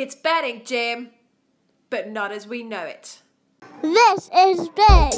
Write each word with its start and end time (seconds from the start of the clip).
It's 0.00 0.14
betting, 0.14 0.62
Jim, 0.64 1.10
but 1.90 2.08
not 2.08 2.30
as 2.30 2.46
we 2.46 2.62
know 2.62 2.84
it. 2.84 3.20
This 3.82 4.30
is 4.32 4.68
big. 4.68 5.12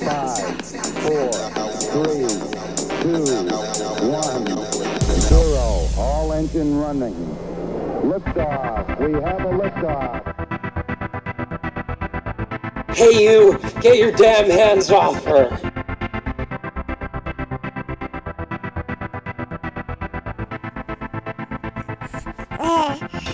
Five, 0.00 0.64
four, 1.04 1.32
three, 1.92 2.24
two, 3.02 3.24
one, 4.08 4.46
zero. 5.20 5.86
All 5.98 6.32
engine 6.32 6.78
running. 6.78 7.14
Liftoff. 8.04 8.98
We 8.98 9.12
have 9.20 9.40
a 9.40 9.52
liftoff. 9.52 10.41
Hey, 12.94 13.24
you! 13.24 13.58
Get 13.80 13.96
your 13.96 14.12
damn 14.12 14.50
hands 14.50 14.90
off 14.90 15.24
her! 15.24 15.48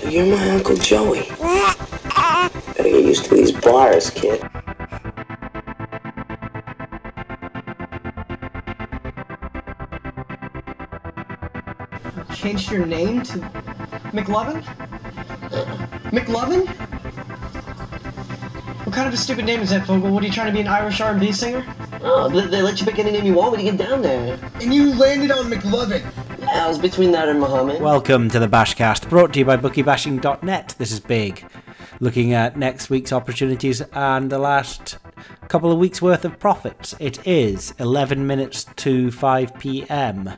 You're 0.08 0.26
my 0.26 0.50
Uncle 0.50 0.76
Joey. 0.76 1.28
Gotta 1.38 2.50
get 2.76 3.04
used 3.04 3.24
to 3.26 3.34
these 3.34 3.52
bars, 3.52 4.10
kid. 4.10 4.48
changed 12.34 12.70
your 12.70 12.86
name 12.86 13.22
to 13.22 13.38
McLovin? 14.14 14.62
McLovin? 16.12 16.88
What 18.98 19.04
kind 19.04 19.14
of 19.14 19.20
a 19.20 19.22
stupid 19.22 19.44
name 19.44 19.60
is 19.60 19.70
that, 19.70 19.86
Fogell? 19.86 20.10
What 20.10 20.24
are 20.24 20.26
you 20.26 20.32
trying 20.32 20.48
to 20.48 20.52
be 20.52 20.58
an 20.58 20.66
Irish 20.66 21.00
R&B 21.00 21.30
singer? 21.30 21.64
Oh, 22.02 22.28
they, 22.28 22.48
they 22.48 22.62
let 22.62 22.80
you 22.80 22.84
pick 22.84 22.98
any 22.98 23.12
name 23.12 23.24
you 23.24 23.34
want 23.34 23.52
when 23.52 23.64
you 23.64 23.70
get 23.70 23.78
down 23.78 24.02
there. 24.02 24.36
And 24.55 24.74
you 24.74 24.92
landed 24.92 25.30
on 25.30 25.48
McLovin. 25.48 26.02
Yeah, 26.40 26.64
I 26.64 26.66
was 26.66 26.78
between 26.78 27.12
that 27.12 27.28
and 27.28 27.38
Muhammad. 27.38 27.80
Welcome 27.80 28.28
to 28.30 28.40
the 28.40 28.48
Bashcast, 28.48 29.08
brought 29.08 29.32
to 29.34 29.38
you 29.38 29.44
by 29.44 29.56
BookieBashing.net. 29.56 30.74
This 30.78 30.90
is 30.90 30.98
Big, 30.98 31.48
looking 32.00 32.32
at 32.32 32.56
next 32.56 32.90
week's 32.90 33.12
opportunities 33.12 33.80
and 33.92 34.30
the 34.30 34.40
last 34.40 34.98
couple 35.46 35.70
of 35.70 35.78
weeks' 35.78 36.02
worth 36.02 36.24
of 36.24 36.40
profits. 36.40 36.96
It 36.98 37.24
is 37.24 37.74
11 37.78 38.27
minutes 38.27 38.66
to 38.78 39.12
5 39.12 39.60
p.m. 39.60 40.33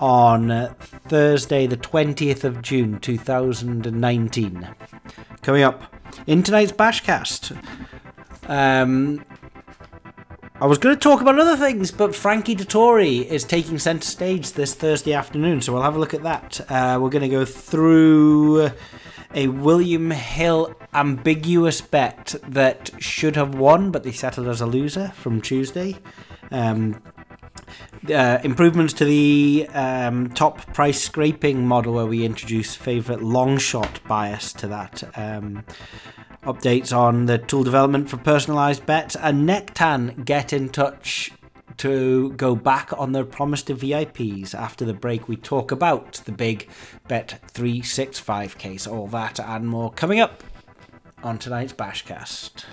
on 0.00 0.74
Thursday, 1.06 1.68
the 1.68 1.76
20th 1.76 2.42
of 2.42 2.62
June 2.62 2.98
2019. 2.98 4.68
Coming 5.42 5.62
up 5.62 5.95
in 6.26 6.42
tonight's 6.42 6.72
Bashcast. 6.72 7.56
Um, 8.48 9.24
I 10.58 10.66
was 10.66 10.78
going 10.78 10.94
to 10.94 11.00
talk 11.00 11.20
about 11.20 11.38
other 11.38 11.56
things, 11.56 11.90
but 11.90 12.14
Frankie 12.14 12.56
Dettori 12.56 13.26
is 13.26 13.44
taking 13.44 13.78
centre 13.78 14.06
stage 14.06 14.52
this 14.52 14.74
Thursday 14.74 15.12
afternoon, 15.12 15.60
so 15.60 15.72
we'll 15.72 15.82
have 15.82 15.96
a 15.96 15.98
look 15.98 16.14
at 16.14 16.22
that. 16.22 16.60
Uh, 16.70 16.98
we're 17.00 17.10
going 17.10 17.22
to 17.22 17.28
go 17.28 17.44
through 17.44 18.70
a 19.34 19.48
William 19.48 20.10
Hill 20.10 20.74
ambiguous 20.94 21.82
bet 21.82 22.36
that 22.48 22.90
should 22.98 23.36
have 23.36 23.54
won, 23.54 23.90
but 23.90 24.02
they 24.02 24.12
settled 24.12 24.48
as 24.48 24.62
a 24.62 24.66
loser 24.66 25.08
from 25.08 25.42
Tuesday. 25.42 25.96
Um, 26.50 27.02
uh, 28.10 28.38
improvements 28.42 28.92
to 28.94 29.04
the 29.04 29.68
um, 29.72 30.30
top 30.30 30.72
price 30.74 31.02
scraping 31.02 31.66
model, 31.66 31.94
where 31.94 32.06
we 32.06 32.24
introduce 32.24 32.74
favourite 32.74 33.22
long 33.22 33.58
shot 33.58 34.00
bias 34.06 34.52
to 34.54 34.68
that. 34.68 35.02
Um, 35.18 35.64
updates 36.42 36.96
on 36.96 37.26
the 37.26 37.38
tool 37.38 37.64
development 37.64 38.08
for 38.08 38.18
personalized 38.18 38.86
bets 38.86 39.16
and 39.16 39.48
Nektan 39.48 40.24
get 40.24 40.52
in 40.52 40.68
touch 40.68 41.32
to 41.78 42.32
go 42.32 42.54
back 42.54 42.92
on 42.96 43.12
their 43.12 43.24
promise 43.24 43.62
to 43.64 43.74
VIPs 43.74 44.54
after 44.54 44.84
the 44.84 44.94
break. 44.94 45.28
We 45.28 45.36
talk 45.36 45.72
about 45.72 46.22
the 46.24 46.32
big 46.32 46.68
Bet 47.08 47.40
365 47.48 48.58
case, 48.58 48.86
all 48.86 49.08
that 49.08 49.40
and 49.40 49.68
more 49.68 49.92
coming 49.92 50.20
up 50.20 50.42
on 51.22 51.38
tonight's 51.38 51.72
Bashcast. 51.72 52.64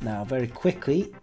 Now, 0.00 0.24
very 0.24 0.48
quickly, 0.48 1.14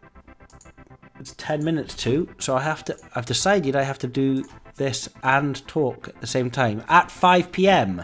it's 1.21 1.35
10 1.37 1.63
minutes 1.63 1.93
to, 1.93 2.27
so 2.39 2.55
I 2.55 2.63
have 2.63 2.83
to, 2.85 2.97
I've 3.13 3.27
decided 3.27 3.75
I 3.75 3.83
have 3.83 3.99
to 3.99 4.07
do 4.07 4.43
this 4.75 5.07
and 5.21 5.65
talk 5.67 6.07
at 6.07 6.19
the 6.19 6.25
same 6.25 6.49
time. 6.49 6.83
At 6.89 7.11
5 7.11 7.51
pm, 7.51 8.03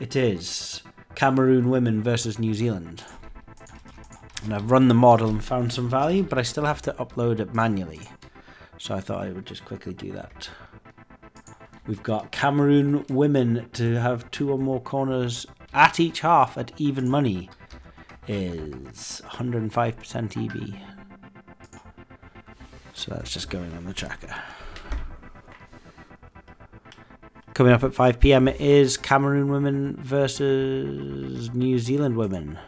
it 0.00 0.16
is 0.16 0.82
Cameroon 1.14 1.68
women 1.68 2.02
versus 2.02 2.38
New 2.38 2.54
Zealand. 2.54 3.04
And 4.42 4.54
I've 4.54 4.70
run 4.70 4.88
the 4.88 4.94
model 4.94 5.28
and 5.28 5.44
found 5.44 5.74
some 5.74 5.90
value, 5.90 6.22
but 6.22 6.38
I 6.38 6.42
still 6.42 6.64
have 6.64 6.80
to 6.82 6.92
upload 6.94 7.38
it 7.38 7.54
manually. 7.54 8.00
So 8.78 8.94
I 8.94 9.00
thought 9.00 9.26
I 9.26 9.32
would 9.32 9.44
just 9.44 9.66
quickly 9.66 9.92
do 9.92 10.12
that. 10.12 10.48
We've 11.86 12.02
got 12.02 12.32
Cameroon 12.32 13.04
women 13.10 13.68
to 13.74 14.00
have 14.00 14.30
two 14.30 14.50
or 14.50 14.58
more 14.58 14.80
corners 14.80 15.46
at 15.74 16.00
each 16.00 16.20
half 16.20 16.56
at 16.56 16.72
even 16.78 17.10
money 17.10 17.50
is 18.26 19.20
105% 19.26 20.36
EB. 20.36 20.95
So 23.06 23.14
that's 23.14 23.32
just 23.32 23.50
going 23.50 23.72
on 23.76 23.84
the 23.84 23.94
tracker. 23.94 24.34
Coming 27.54 27.72
up 27.72 27.84
at 27.84 27.94
5 27.94 28.18
pm 28.18 28.48
is 28.48 28.96
Cameroon 28.96 29.48
women 29.48 29.96
versus 30.00 31.54
New 31.54 31.78
Zealand 31.78 32.16
women. 32.16 32.58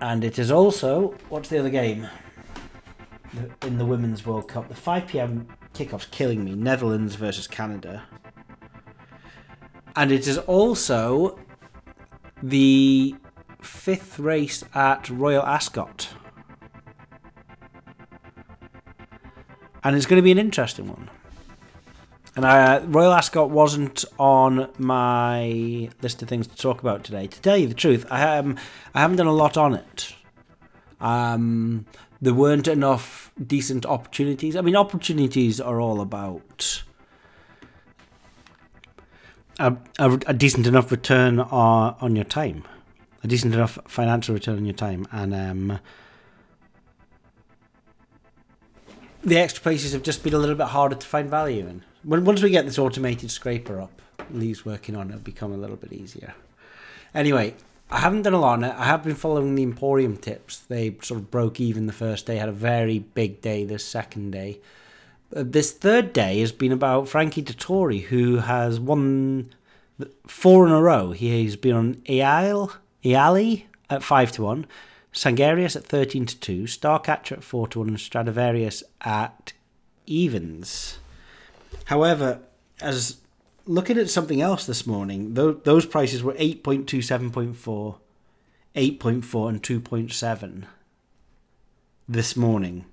And 0.00 0.24
it 0.24 0.36
is 0.38 0.50
also, 0.50 1.14
what's 1.28 1.48
the 1.48 1.60
other 1.60 1.70
game 1.70 2.08
in 3.62 3.78
the 3.78 3.86
Women's 3.86 4.26
World 4.26 4.48
Cup? 4.48 4.68
The 4.68 4.74
5 4.74 5.06
pm 5.06 5.46
kickoff's 5.72 6.06
killing 6.06 6.44
me. 6.44 6.56
Netherlands 6.56 7.14
versus 7.14 7.46
Canada. 7.46 8.02
And 9.94 10.10
it 10.10 10.26
is 10.26 10.38
also 10.38 11.38
the 12.42 13.14
fifth 13.62 14.18
race 14.18 14.64
at 14.74 15.08
Royal 15.08 15.44
Ascot. 15.44 16.08
And 19.82 19.96
it's 19.96 20.06
going 20.06 20.18
to 20.18 20.22
be 20.22 20.32
an 20.32 20.38
interesting 20.38 20.88
one. 20.88 21.10
And 22.36 22.44
uh, 22.44 22.82
Royal 22.86 23.12
Ascot 23.12 23.50
wasn't 23.50 24.04
on 24.18 24.70
my 24.78 25.90
list 26.00 26.22
of 26.22 26.28
things 26.28 26.46
to 26.46 26.56
talk 26.56 26.80
about 26.80 27.02
today. 27.02 27.26
To 27.26 27.40
tell 27.40 27.56
you 27.56 27.66
the 27.66 27.74
truth, 27.74 28.06
I, 28.10 28.38
um, 28.38 28.56
I 28.94 29.00
haven't 29.00 29.16
done 29.16 29.26
a 29.26 29.32
lot 29.32 29.56
on 29.56 29.74
it. 29.74 30.14
Um, 31.00 31.86
there 32.20 32.34
weren't 32.34 32.68
enough 32.68 33.32
decent 33.44 33.86
opportunities. 33.86 34.54
I 34.54 34.60
mean, 34.60 34.76
opportunities 34.76 35.60
are 35.60 35.80
all 35.80 36.00
about 36.00 36.82
a, 39.58 39.76
a, 39.98 40.12
a 40.26 40.34
decent 40.34 40.66
enough 40.66 40.90
return 40.90 41.40
on, 41.40 41.96
on 42.00 42.16
your 42.16 42.24
time, 42.24 42.64
a 43.24 43.28
decent 43.28 43.54
enough 43.54 43.78
financial 43.86 44.34
return 44.34 44.56
on 44.56 44.64
your 44.64 44.74
time, 44.74 45.06
and 45.10 45.34
um, 45.34 45.78
the 49.22 49.38
extra 49.38 49.62
places 49.62 49.92
have 49.92 50.02
just 50.02 50.22
been 50.22 50.34
a 50.34 50.38
little 50.38 50.54
bit 50.54 50.68
harder 50.68 50.96
to 50.96 51.06
find 51.06 51.28
value 51.28 51.66
in. 51.66 51.82
When, 52.02 52.24
once 52.24 52.42
we 52.42 52.50
get 52.50 52.64
this 52.64 52.78
automated 52.78 53.30
scraper 53.30 53.80
up, 53.80 54.00
Lee's 54.30 54.64
working 54.64 54.96
on 54.96 55.08
it, 55.08 55.14
it'll 55.14 55.22
become 55.22 55.52
a 55.52 55.56
little 55.56 55.76
bit 55.76 55.92
easier. 55.92 56.34
Anyway, 57.14 57.54
I 57.90 57.98
haven't 57.98 58.22
done 58.22 58.34
a 58.34 58.40
lot 58.40 58.54
on 58.54 58.64
it. 58.64 58.74
I 58.76 58.84
have 58.84 59.02
been 59.02 59.16
following 59.16 59.54
the 59.54 59.64
Emporium 59.64 60.16
tips. 60.16 60.58
They 60.58 60.96
sort 61.02 61.20
of 61.20 61.30
broke 61.30 61.60
even 61.60 61.86
the 61.86 61.92
first 61.92 62.26
day, 62.26 62.36
had 62.36 62.48
a 62.48 62.52
very 62.52 63.00
big 63.00 63.40
day 63.40 63.64
this 63.64 63.84
second 63.84 64.30
day. 64.30 64.60
Uh, 65.34 65.42
this 65.44 65.72
third 65.72 66.12
day 66.12 66.40
has 66.40 66.52
been 66.52 66.72
about 66.72 67.08
Frankie 67.08 67.42
Dettori, 67.42 68.04
who 68.04 68.38
has 68.38 68.78
won 68.78 69.52
four 70.26 70.66
in 70.66 70.72
a 70.72 70.80
row. 70.80 71.10
He's 71.10 71.56
been 71.56 71.74
on 71.74 72.02
Eale, 72.08 72.72
A'Ali 73.04 73.64
at 73.88 74.02
5 74.02 74.32
to 74.32 74.42
1, 74.42 74.66
Sangarios 75.12 75.76
at 75.76 75.84
13 75.84 76.26
to 76.26 76.38
2, 76.38 76.62
Starcatcher 76.64 77.32
at 77.32 77.44
4 77.44 77.68
to 77.68 77.80
1, 77.80 77.88
and 77.88 78.00
Stradivarius 78.00 78.82
at 79.00 79.52
evens. 80.06 80.98
However, 81.86 82.40
as 82.80 83.18
looking 83.66 83.98
at 83.98 84.10
something 84.10 84.40
else 84.40 84.66
this 84.66 84.86
morning, 84.86 85.34
those 85.34 85.86
prices 85.86 86.22
were 86.22 86.34
8.2, 86.34 86.84
7.4, 86.84 87.96
8.4, 88.76 89.48
and 89.48 89.62
2.7 89.62 90.64
this 92.08 92.36
morning. 92.36 92.84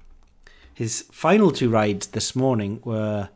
His 0.73 1.05
final 1.11 1.51
two 1.51 1.69
rides 1.69 2.07
this 2.07 2.35
morning 2.35 2.81
were 2.83 3.29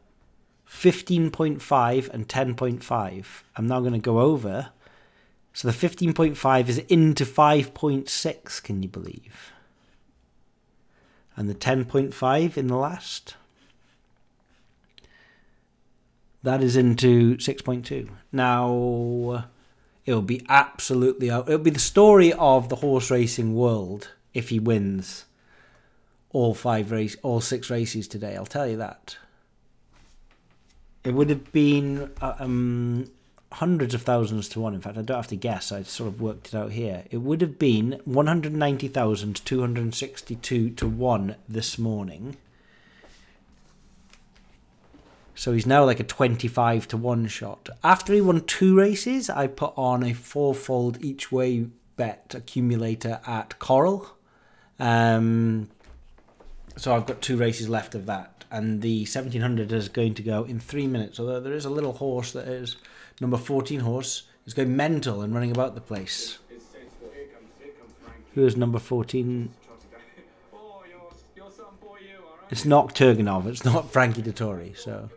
15.5 0.70 2.10
and 2.10 2.28
10.5. 2.28 3.26
I'm 3.56 3.68
now 3.68 3.80
going 3.80 3.94
to 3.94 4.00
go 4.00 4.20
over. 4.20 4.70
So 5.54 5.70
the 5.70 5.74
15.5 5.74 6.70
is 6.70 6.78
into 6.80 7.26
5.6, 7.26 8.64
can 8.64 8.82
you 8.82 8.90
believe? 8.90 9.52
And 11.36 11.50
the 11.50 11.56
10.5 11.56 12.58
in 12.58 12.68
the 12.68 12.78
last 12.78 13.36
that 16.44 16.64
is 16.64 16.76
into 16.76 17.38
6.2. 17.38 18.10
Now, 18.32 19.46
it 20.06 20.14
will 20.14 20.22
be 20.22 20.46
absolutely. 20.50 21.30
It'll 21.30 21.58
be 21.60 21.70
the 21.70 21.80
story 21.80 22.34
of 22.34 22.70
the 22.70 22.78
horse 22.78 23.12
racing 23.12 23.56
world 23.56 24.10
if 24.34 24.50
he 24.50 24.60
wins 24.60 25.26
all 26.32 26.54
five 26.54 26.92
race, 26.92 27.16
all 27.22 27.42
six 27.42 27.70
races 27.70 28.08
today. 28.08 28.36
I'll 28.36 28.46
tell 28.46 28.68
you 28.68 28.78
that. 28.78 29.18
It 31.04 31.14
would 31.14 31.30
have 31.30 31.52
been 31.52 32.12
uh, 32.22 32.36
um, 32.40 33.12
hundreds 33.54 33.94
of 33.94 34.02
thousands 34.02 34.48
to 34.50 34.60
one. 34.60 34.74
In 34.74 34.82
fact, 34.82 34.98
I 34.98 35.02
don't 35.02 35.18
have 35.18 35.28
to 35.28 35.36
guess. 35.36 35.72
I 35.72 35.84
sort 35.84 36.08
of 36.08 36.22
worked 36.22 36.48
it 36.48 36.56
out 36.56 36.72
here. 36.72 37.04
It 37.12 37.18
would 37.18 37.42
have 37.42 37.60
been 37.60 38.02
one 38.06 38.28
hundred 38.28 38.54
ninety 38.54 38.88
thousand 38.88 39.44
two 39.46 39.62
hundred 39.62 39.94
sixty-two 39.94 40.72
to 40.72 40.88
one 40.88 41.36
this 41.48 41.78
morning. 41.78 42.38
So 45.42 45.54
he's 45.54 45.66
now 45.66 45.84
like 45.84 46.00
a 46.00 46.04
25 46.04 46.88
to 46.90 46.98
1 46.98 47.26
shot. 47.26 47.70
After 47.84 48.14
he 48.14 48.22
won 48.22 48.42
two 48.42 48.78
races, 48.78 49.28
I 49.28 49.48
put 49.48 49.74
on 49.76 50.04
a 50.04 50.14
fourfold 50.14 51.04
each 51.04 51.32
way 51.32 51.66
bet 51.96 52.36
accumulator 52.38 53.20
at 53.26 53.58
Coral. 53.58 54.08
Um, 54.80 55.70
so 56.78 56.96
I've 56.96 57.08
got 57.08 57.24
two 57.24 57.38
races 57.38 57.70
left 57.70 57.96
of 57.96 58.06
that. 58.06 58.46
And 58.52 58.84
the 58.84 59.00
1700 59.00 59.72
is 59.72 59.90
going 59.90 60.14
to 60.14 60.22
go 60.22 60.44
in 60.44 60.60
three 60.60 60.86
minutes. 60.86 61.20
Although 61.20 61.40
there 61.40 61.54
is 61.54 61.66
a 61.66 61.72
little 61.72 61.94
horse 61.94 62.34
that 62.34 62.48
is 62.48 62.76
number 63.22 63.38
14 63.38 63.82
horse 63.82 64.24
is 64.46 64.54
going 64.54 64.76
mental 64.76 65.22
and 65.22 65.34
running 65.34 65.52
about 65.52 65.76
the 65.76 65.82
place. 65.82 66.40
Who 68.34 68.46
is 68.46 68.58
number 68.58 68.80
14? 68.80 69.54
It's 72.50 72.66
not 72.66 72.94
Turgenev, 72.94 73.48
it's 73.48 73.64
not 73.64 73.92
Frankie 73.94 74.22
Dettori, 74.22 74.78
so 74.78 75.10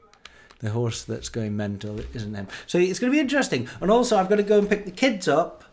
the 0.60 0.70
horse 0.70 1.02
that's 1.02 1.28
going 1.28 1.56
mental 1.56 1.98
isn't 2.14 2.34
him. 2.34 2.46
So 2.66 2.78
it's 2.78 3.00
going 3.00 3.12
to 3.12 3.16
be 3.16 3.20
interesting. 3.20 3.68
And 3.80 3.90
also, 3.90 4.16
I've 4.16 4.28
got 4.28 4.36
to 4.36 4.44
go 4.44 4.58
and 4.58 4.68
pick 4.68 4.84
the 4.84 4.92
kids 4.92 5.26
up, 5.26 5.64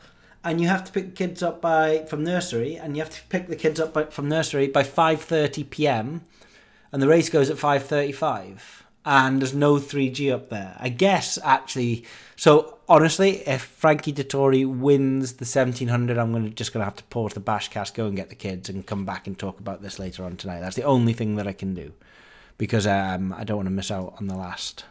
and 0.43 0.59
you 0.59 0.67
have 0.67 0.83
to 0.85 0.91
pick 0.91 1.05
the 1.05 1.11
kids 1.11 1.43
up 1.43 1.61
by 1.61 2.05
from 2.05 2.23
nursery, 2.23 2.77
and 2.77 2.97
you 2.97 3.03
have 3.03 3.11
to 3.11 3.21
pick 3.29 3.47
the 3.47 3.55
kids 3.55 3.79
up 3.79 3.93
by, 3.93 4.05
from 4.05 4.27
nursery 4.27 4.67
by 4.67 4.81
five 4.81 5.21
thirty 5.21 5.63
p.m. 5.63 6.21
And 6.91 7.01
the 7.01 7.07
race 7.07 7.29
goes 7.29 7.51
at 7.51 7.59
five 7.59 7.83
thirty-five, 7.83 8.80
and 9.05 9.41
there's 9.41 9.53
no 9.53 9.79
three 9.79 10.09
G 10.09 10.31
up 10.31 10.49
there. 10.49 10.75
I 10.79 10.89
guess 10.89 11.37
actually. 11.43 12.05
So 12.35 12.79
honestly, 12.89 13.47
if 13.47 13.61
Frankie 13.61 14.13
Dettori 14.13 14.65
wins 14.65 15.33
the 15.33 15.45
seventeen 15.45 15.89
hundred, 15.89 16.17
I'm 16.17 16.31
gonna 16.31 16.49
just 16.49 16.73
gonna 16.73 16.85
have 16.85 16.95
to 16.95 17.03
pause 17.05 17.33
the 17.33 17.39
bashcast, 17.39 17.93
go 17.93 18.07
and 18.07 18.15
get 18.15 18.29
the 18.29 18.35
kids, 18.35 18.69
and 18.69 18.85
come 18.85 19.05
back 19.05 19.27
and 19.27 19.37
talk 19.37 19.59
about 19.59 19.81
this 19.81 19.99
later 19.99 20.23
on 20.23 20.37
tonight. 20.37 20.61
That's 20.61 20.75
the 20.75 20.83
only 20.83 21.13
thing 21.13 21.35
that 21.35 21.47
I 21.47 21.53
can 21.53 21.73
do 21.73 21.93
because 22.57 22.85
um, 22.87 23.33
I 23.37 23.43
don't 23.43 23.57
want 23.57 23.67
to 23.67 23.71
miss 23.71 23.91
out 23.91 24.15
on 24.19 24.27
the 24.27 24.35
last. 24.35 24.85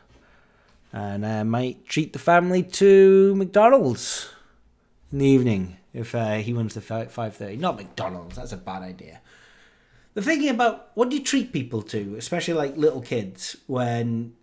And 0.93 1.25
I 1.25 1.45
might 1.45 1.87
treat 1.87 2.13
the 2.13 2.19
family 2.19 2.65
to 2.65 3.35
McDonald's 3.37 4.29
in 5.13 5.19
the 5.19 5.27
evening 5.27 5.77
if 5.95 6.17
uh, 6.17 6.35
he 6.35 6.53
wins 6.53 6.75
the 6.75 6.81
five 6.81 7.37
thirty. 7.37 7.57
Not 7.57 7.77
McDonald's. 7.77 8.37
That's 8.37 8.53
a 8.53 8.57
bad 8.57 8.83
idea. 8.83 9.21
The 10.15 10.23
thinking 10.23 10.49
about 10.49 10.91
what 10.95 11.11
do 11.11 11.17
you 11.17 11.23
treat 11.23 11.53
people 11.53 11.83
to, 11.83 12.17
especially 12.17 12.55
like 12.55 12.77
little 12.77 13.01
kids, 13.01 13.57
when 13.67 14.35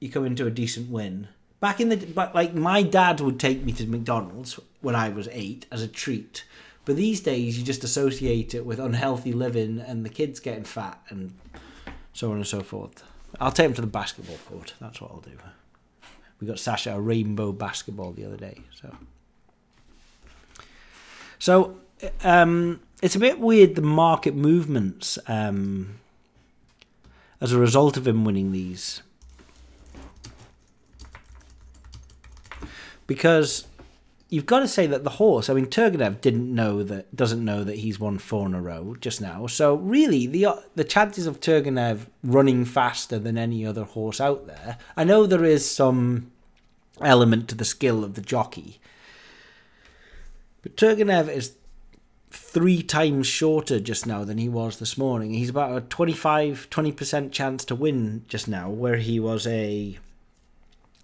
you 0.00 0.10
come 0.10 0.26
into 0.26 0.46
a 0.46 0.50
decent 0.50 0.90
win. 0.90 1.28
Back 1.60 1.80
in 1.80 1.88
the 1.88 1.96
but 1.96 2.34
like 2.34 2.54
my 2.54 2.82
dad 2.82 3.20
would 3.20 3.40
take 3.40 3.64
me 3.64 3.72
to 3.72 3.86
McDonald's 3.86 4.60
when 4.80 4.94
I 4.94 5.08
was 5.08 5.28
eight 5.32 5.66
as 5.72 5.80
a 5.80 5.88
treat. 5.88 6.44
But 6.84 6.96
these 6.96 7.20
days 7.20 7.58
you 7.58 7.64
just 7.64 7.84
associate 7.84 8.54
it 8.54 8.66
with 8.66 8.78
unhealthy 8.78 9.32
living 9.32 9.80
and 9.80 10.04
the 10.04 10.10
kids 10.10 10.40
getting 10.40 10.64
fat 10.64 11.00
and 11.08 11.32
so 12.12 12.30
on 12.30 12.36
and 12.36 12.46
so 12.46 12.60
forth. 12.60 13.02
I'll 13.40 13.50
take 13.50 13.66
them 13.66 13.74
to 13.74 13.80
the 13.80 13.86
basketball 13.86 14.36
court. 14.48 14.74
That's 14.80 15.00
what 15.00 15.10
I'll 15.10 15.20
do. 15.20 15.30
We 16.40 16.46
got 16.46 16.58
Sasha 16.58 16.94
a 16.94 17.00
rainbow 17.00 17.52
basketball 17.52 18.12
the 18.12 18.26
other 18.26 18.36
day. 18.36 18.60
So, 18.74 18.96
so 21.38 21.76
um, 22.22 22.80
it's 23.04 23.14
a 23.14 23.18
bit 23.18 23.38
weird 23.38 23.74
the 23.74 23.82
market 23.82 24.34
movements 24.34 25.18
um, 25.26 25.96
as 27.38 27.52
a 27.52 27.58
result 27.58 27.98
of 27.98 28.08
him 28.08 28.24
winning 28.24 28.50
these, 28.50 29.02
because 33.06 33.66
you've 34.30 34.46
got 34.46 34.60
to 34.60 34.66
say 34.66 34.86
that 34.86 35.04
the 35.04 35.10
horse. 35.10 35.50
I 35.50 35.52
mean, 35.52 35.66
Turgenev 35.66 36.22
didn't 36.22 36.54
know 36.54 36.82
that, 36.82 37.14
doesn't 37.14 37.44
know 37.44 37.62
that 37.62 37.76
he's 37.76 38.00
won 38.00 38.16
four 38.16 38.46
in 38.46 38.54
a 38.54 38.62
row 38.62 38.96
just 38.98 39.20
now. 39.20 39.46
So 39.48 39.74
really, 39.74 40.26
the 40.26 40.62
the 40.74 40.82
chances 40.84 41.26
of 41.26 41.40
Turgenev 41.40 42.06
running 42.22 42.64
faster 42.64 43.18
than 43.18 43.36
any 43.36 43.66
other 43.66 43.84
horse 43.84 44.18
out 44.18 44.46
there. 44.46 44.78
I 44.96 45.04
know 45.04 45.26
there 45.26 45.44
is 45.44 45.70
some 45.70 46.32
element 47.02 47.48
to 47.50 47.54
the 47.54 47.66
skill 47.66 48.02
of 48.02 48.14
the 48.14 48.22
jockey, 48.22 48.80
but 50.62 50.78
Turgenev 50.78 51.28
is 51.28 51.52
three 52.34 52.82
times 52.82 53.26
shorter 53.26 53.80
just 53.80 54.06
now 54.06 54.24
than 54.24 54.38
he 54.38 54.48
was 54.48 54.78
this 54.78 54.98
morning. 54.98 55.34
He's 55.34 55.50
about 55.50 55.76
a 55.76 55.80
25 55.80 56.68
20% 56.70 57.32
chance 57.32 57.64
to 57.66 57.74
win 57.74 58.24
just 58.28 58.48
now, 58.48 58.68
where 58.68 58.96
he 58.96 59.20
was 59.20 59.46
a 59.46 59.98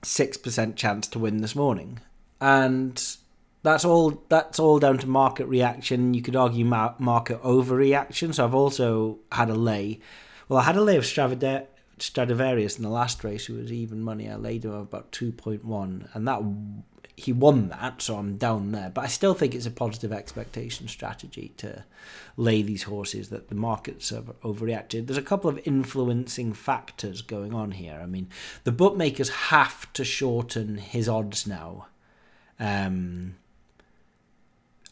6% 0.03 0.77
chance 0.77 1.07
to 1.09 1.19
win 1.19 1.41
this 1.41 1.55
morning. 1.55 2.01
And 2.41 3.03
that's 3.63 3.85
all 3.85 4.23
that's 4.29 4.59
all 4.59 4.79
down 4.79 4.99
to 4.99 5.07
market 5.07 5.47
reaction. 5.47 6.15
You 6.15 6.23
could 6.23 6.37
argue 6.37 6.65
mar- 6.65 6.97
market 6.99 7.43
overreaction. 7.43 8.35
So 8.35 8.45
i've 8.45 8.55
also 8.55 9.19
had 9.33 9.51
a 9.51 9.55
lay 9.55 10.01
well 10.49 10.61
i 10.61 10.65
had 10.65 10.77
a 10.77 10.83
lay 10.83 10.97
of 10.97 11.05
Stravada- 11.05 11.67
stradivarius 11.99 12.77
in 12.77 12.83
the 12.83 12.89
last 12.89 13.23
race 13.25 13.47
who 13.47 13.55
was 13.55 13.71
even 13.71 14.01
money 14.01 14.29
i 14.29 14.35
laid 14.35 14.65
him 14.65 14.73
about 14.73 15.13
2.1 15.13 16.09
and 16.15 16.27
that 16.27 16.41
he 17.21 17.33
won 17.33 17.69
that 17.69 18.01
so 18.03 18.17
i'm 18.17 18.37
down 18.37 18.73
there 18.73 18.91
but 18.91 19.05
i 19.05 19.07
still 19.07 19.35
think 19.35 19.55
it's 19.55 19.67
a 19.67 19.71
positive 19.71 20.13
expectation 20.13 20.89
strategy 20.89 21.53
to 21.57 21.85
lay 22.37 22.63
these 22.63 22.85
horses 22.85 23.29
that 23.29 23.49
the 23.49 23.55
markets 23.55 24.11
have 24.11 24.27
overreacted 24.43 25.07
there's 25.07 25.17
a 25.17 25.23
couple 25.23 25.49
of 25.49 25.61
influencing 25.65 26.53
factors 26.53 27.23
going 27.23 27.55
on 27.55 27.73
here 27.73 27.99
i 28.03 28.07
mean 28.07 28.29
the 28.65 28.73
bookmakers 28.73 29.29
have 29.29 29.93
to 29.93 30.05
shorten 30.05 30.79
his 30.79 31.09
odds 31.09 31.47
now 31.47 31.87
um, 32.59 33.35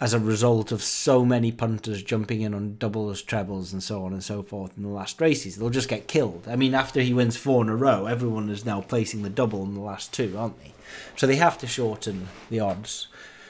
as 0.01 0.15
a 0.15 0.21
result 0.21 0.71
of 0.71 0.83
so 0.83 1.25
many 1.25 1.51
punters 1.51 2.03
jumping 2.03 2.41
in 2.41 2.55
on 2.55 2.77
doubles, 2.79 3.21
trebles, 3.21 3.73
and 3.73 3.83
so 3.83 4.05
on 4.05 4.13
and 4.13 4.23
so 4.23 4.43
forth 4.43 4.77
in 4.77 4.85
the 4.85 4.89
last 4.89 5.21
races. 5.21 5.57
They'll 5.57 5.71
just 5.71 5.89
get 5.89 6.07
killed. 6.07 6.47
I 6.49 6.55
mean, 6.55 6.75
after 6.75 7.01
he 7.01 7.13
wins 7.13 7.37
four 7.37 7.63
in 7.63 7.69
a 7.69 7.75
row, 7.75 8.07
everyone 8.07 8.49
is 8.49 8.65
now 8.65 8.81
placing 8.81 9.23
the 9.23 9.31
double 9.31 9.65
in 9.65 9.75
the 9.75 9.81
last 9.81 10.13
two, 10.13 10.37
aren't 10.39 10.59
they? 10.63 10.73
So 11.17 11.27
they 11.27 11.37
have 11.37 11.59
to 11.59 11.67
shorten 11.67 12.29
the 12.51 12.61
odds. 12.61 13.09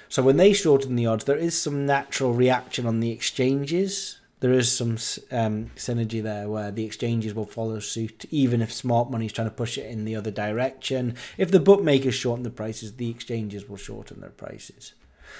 So 0.08 0.23
when 0.23 0.38
they 0.38 0.52
shorten 0.52 0.96
the 0.96 1.06
odds, 1.06 1.25
there 1.25 1.37
is 1.37 1.61
some 1.61 1.85
natural 1.85 2.32
reaction 2.32 2.87
on 2.87 3.00
the 3.00 3.10
exchanges. 3.10 4.19
There 4.41 4.53
is 4.53 4.70
some 4.70 4.93
um, 5.32 5.70
synergy 5.77 6.22
there 6.22 6.48
where 6.48 6.70
the 6.70 6.84
exchanges 6.84 7.34
will 7.34 7.44
follow 7.44 7.81
suit, 7.81 8.24
even 8.31 8.62
if 8.62 8.72
smart 8.72 9.10
money 9.10 9.27
is 9.27 9.32
trying 9.32 9.48
to 9.48 9.55
push 9.55 9.77
it 9.77 9.91
in 9.91 10.05
the 10.05 10.17
other 10.17 10.31
direction. 10.31 11.17
If 11.36 11.51
the 11.51 11.60
bookmakers 11.60 12.15
shorten 12.15 12.44
the 12.44 12.51
prices, 12.51 12.94
the 12.94 13.10
exchanges 13.10 13.69
will 13.69 13.77
shorten 13.77 14.20
their 14.20 14.31
prices. 14.31 14.94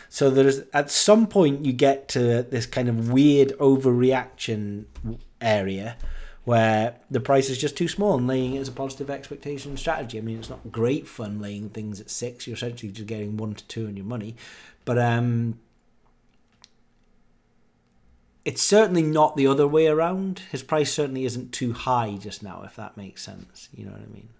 So 0.09 0.31
there's 0.31 0.61
at 0.75 0.91
some 0.91 1.27
point 1.27 1.65
you 1.65 1.73
get 1.73 2.09
to 2.09 2.43
this 2.43 2.67
kind 2.67 2.89
of 2.89 3.11
weird 3.11 3.57
overreaction 3.59 4.85
area 5.41 5.97
where 6.49 6.95
the 7.11 7.21
price 7.21 7.51
is 7.51 7.59
just 7.59 7.77
too 7.77 7.87
small 7.87 8.17
and 8.17 8.27
laying 8.27 8.55
it 8.55 8.61
as 8.61 8.69
a 8.69 8.73
positive 8.73 9.11
expectation 9.11 9.77
strategy. 9.77 10.17
I 10.17 10.23
mean, 10.23 10.39
it's 10.39 10.49
not 10.49 10.73
great 10.73 11.07
fun 11.07 11.43
laying 11.43 11.69
things 11.69 12.01
at 12.01 12.09
six. 12.09 12.47
You're 12.47 12.57
essentially 12.57 12.91
just 12.91 13.07
getting 13.07 13.37
one 13.37 13.53
to 13.53 13.63
two 13.67 13.87
on 13.87 13.99
your 13.99 14.07
money, 14.07 14.35
but 14.87 14.99
um, 14.99 15.59
it's 18.47 18.63
certainly 18.63 19.03
not 19.03 19.37
the 19.37 19.47
other 19.47 19.69
way 19.69 19.89
around. 19.89 20.41
His 20.51 20.63
price 20.63 20.91
certainly 20.91 21.27
isn't 21.27 21.53
too 21.53 21.75
high 21.75 22.17
just 22.19 22.43
now, 22.43 22.63
if 22.65 22.77
that 22.77 22.97
makes 22.97 23.23
sense. 23.23 23.69
You 23.77 23.85
know 23.85 23.93
what 23.93 24.01
I 24.01 24.07
mean? 24.07 24.31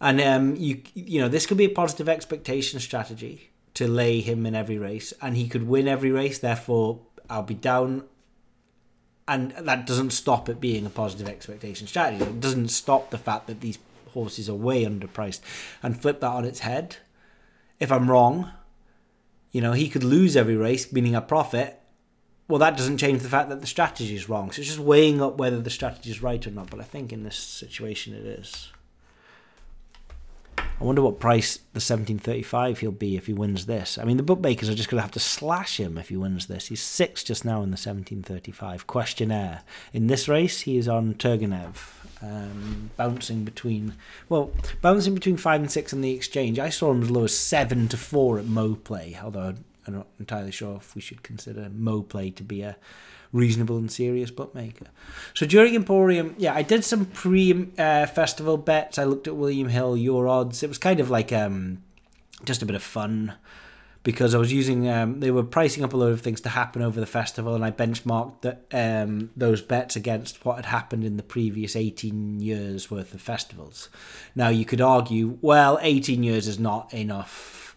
And 0.00 0.20
um, 0.22 0.56
you 0.56 0.80
you 0.94 1.20
know 1.20 1.28
this 1.28 1.44
could 1.44 1.58
be 1.58 1.66
a 1.66 1.68
positive 1.82 2.08
expectation 2.08 2.80
strategy 2.80 3.50
to 3.74 3.86
lay 3.86 4.20
him 4.20 4.46
in 4.46 4.54
every 4.54 4.78
race, 4.78 5.12
and 5.20 5.36
he 5.36 5.48
could 5.48 5.68
win 5.68 5.86
every 5.86 6.12
race. 6.12 6.38
Therefore, 6.38 7.00
I'll 7.28 7.42
be 7.42 7.52
down, 7.52 8.04
and 9.28 9.52
that 9.52 9.86
doesn't 9.86 10.10
stop 10.10 10.48
it 10.48 10.60
being 10.60 10.86
a 10.86 10.90
positive 10.90 11.28
expectation 11.28 11.86
strategy. 11.86 12.24
It 12.24 12.40
doesn't 12.40 12.68
stop 12.68 13.10
the 13.10 13.18
fact 13.18 13.46
that 13.46 13.60
these 13.60 13.78
horses 14.14 14.48
are 14.48 14.54
way 14.54 14.84
underpriced, 14.84 15.40
and 15.82 16.00
flip 16.00 16.20
that 16.20 16.32
on 16.32 16.44
its 16.44 16.60
head. 16.60 16.96
If 17.78 17.92
I'm 17.92 18.10
wrong, 18.10 18.50
you 19.52 19.60
know 19.60 19.72
he 19.72 19.88
could 19.88 20.02
lose 20.02 20.36
every 20.36 20.56
race, 20.56 20.92
meaning 20.92 21.14
a 21.14 21.20
profit. 21.20 21.80
Well, 22.48 22.58
that 22.60 22.78
doesn't 22.78 22.96
change 22.96 23.22
the 23.22 23.28
fact 23.28 23.50
that 23.50 23.60
the 23.60 23.66
strategy 23.66 24.16
is 24.16 24.28
wrong. 24.28 24.50
So 24.50 24.60
it's 24.60 24.68
just 24.68 24.80
weighing 24.80 25.20
up 25.20 25.36
whether 25.36 25.60
the 25.60 25.68
strategy 25.68 26.10
is 26.10 26.22
right 26.22 26.44
or 26.46 26.50
not. 26.50 26.70
But 26.70 26.80
I 26.80 26.84
think 26.84 27.12
in 27.12 27.22
this 27.22 27.36
situation 27.36 28.14
it 28.14 28.24
is. 28.24 28.72
I 30.80 30.84
wonder 30.84 31.02
what 31.02 31.18
price 31.18 31.56
the 31.56 31.80
1735 31.80 32.78
he'll 32.78 32.92
be 32.92 33.16
if 33.16 33.26
he 33.26 33.32
wins 33.32 33.66
this. 33.66 33.98
I 33.98 34.04
mean, 34.04 34.16
the 34.16 34.22
bookmakers 34.22 34.68
are 34.68 34.74
just 34.76 34.88
going 34.88 34.98
to 34.98 35.02
have 35.02 35.10
to 35.12 35.20
slash 35.20 35.80
him 35.80 35.98
if 35.98 36.08
he 36.08 36.16
wins 36.16 36.46
this. 36.46 36.68
He's 36.68 36.80
six 36.80 37.24
just 37.24 37.44
now 37.44 37.56
in 37.62 37.70
the 37.70 37.76
1735 37.76 38.86
questionnaire. 38.86 39.62
In 39.92 40.06
this 40.06 40.28
race, 40.28 40.60
he 40.60 40.76
is 40.76 40.86
on 40.86 41.14
Turgenev. 41.14 41.74
um, 42.22 42.90
bouncing 42.96 43.44
between 43.44 43.94
well, 44.28 44.50
bouncing 44.80 45.14
between 45.14 45.36
five 45.36 45.60
and 45.60 45.70
six 45.70 45.92
on 45.92 46.00
the 46.00 46.12
exchange. 46.12 46.58
I 46.58 46.68
saw 46.70 46.90
him 46.90 47.02
as 47.02 47.10
low 47.10 47.24
as 47.24 47.36
seven 47.36 47.88
to 47.88 47.96
four 47.96 48.38
at 48.38 48.44
MoPlay, 48.44 49.22
although 49.22 49.54
I'm 49.86 49.94
not 49.94 50.06
entirely 50.18 50.50
sure 50.50 50.76
if 50.76 50.94
we 50.94 51.00
should 51.00 51.22
consider 51.22 51.70
MoPlay 51.70 52.34
to 52.36 52.42
be 52.42 52.62
a 52.62 52.76
reasonable 53.32 53.76
and 53.76 53.90
serious 53.90 54.30
bookmaker. 54.30 54.86
So 55.34 55.46
during 55.46 55.74
Emporium, 55.74 56.34
yeah, 56.38 56.54
I 56.54 56.62
did 56.62 56.84
some 56.84 57.06
pre 57.06 57.68
uh, 57.78 58.06
festival 58.06 58.56
bets. 58.56 58.98
I 58.98 59.04
looked 59.04 59.26
at 59.26 59.36
William 59.36 59.68
Hill, 59.68 59.96
your 59.96 60.28
odds. 60.28 60.62
It 60.62 60.68
was 60.68 60.78
kind 60.78 61.00
of 61.00 61.10
like 61.10 61.32
um, 61.32 61.82
just 62.44 62.62
a 62.62 62.66
bit 62.66 62.76
of 62.76 62.82
fun 62.82 63.34
because 64.02 64.34
I 64.34 64.38
was 64.38 64.52
using 64.52 64.88
um, 64.88 65.20
they 65.20 65.30
were 65.30 65.42
pricing 65.42 65.84
up 65.84 65.92
a 65.92 65.96
load 65.96 66.12
of 66.12 66.20
things 66.20 66.40
to 66.42 66.48
happen 66.48 66.82
over 66.82 66.98
the 66.98 67.06
festival, 67.06 67.54
and 67.54 67.64
I 67.64 67.70
benchmarked 67.70 68.40
the, 68.40 68.58
um, 68.72 69.30
those 69.36 69.60
bets 69.60 69.96
against 69.96 70.44
what 70.44 70.56
had 70.56 70.66
happened 70.66 71.04
in 71.04 71.16
the 71.16 71.22
previous 71.22 71.76
18 71.76 72.40
years 72.40 72.90
worth 72.90 73.12
of 73.12 73.20
festivals. 73.20 73.88
Now 74.34 74.48
you 74.48 74.64
could 74.64 74.80
argue, 74.80 75.38
well, 75.40 75.78
18 75.82 76.22
years 76.22 76.48
is 76.48 76.58
not 76.58 76.92
enough 76.94 77.76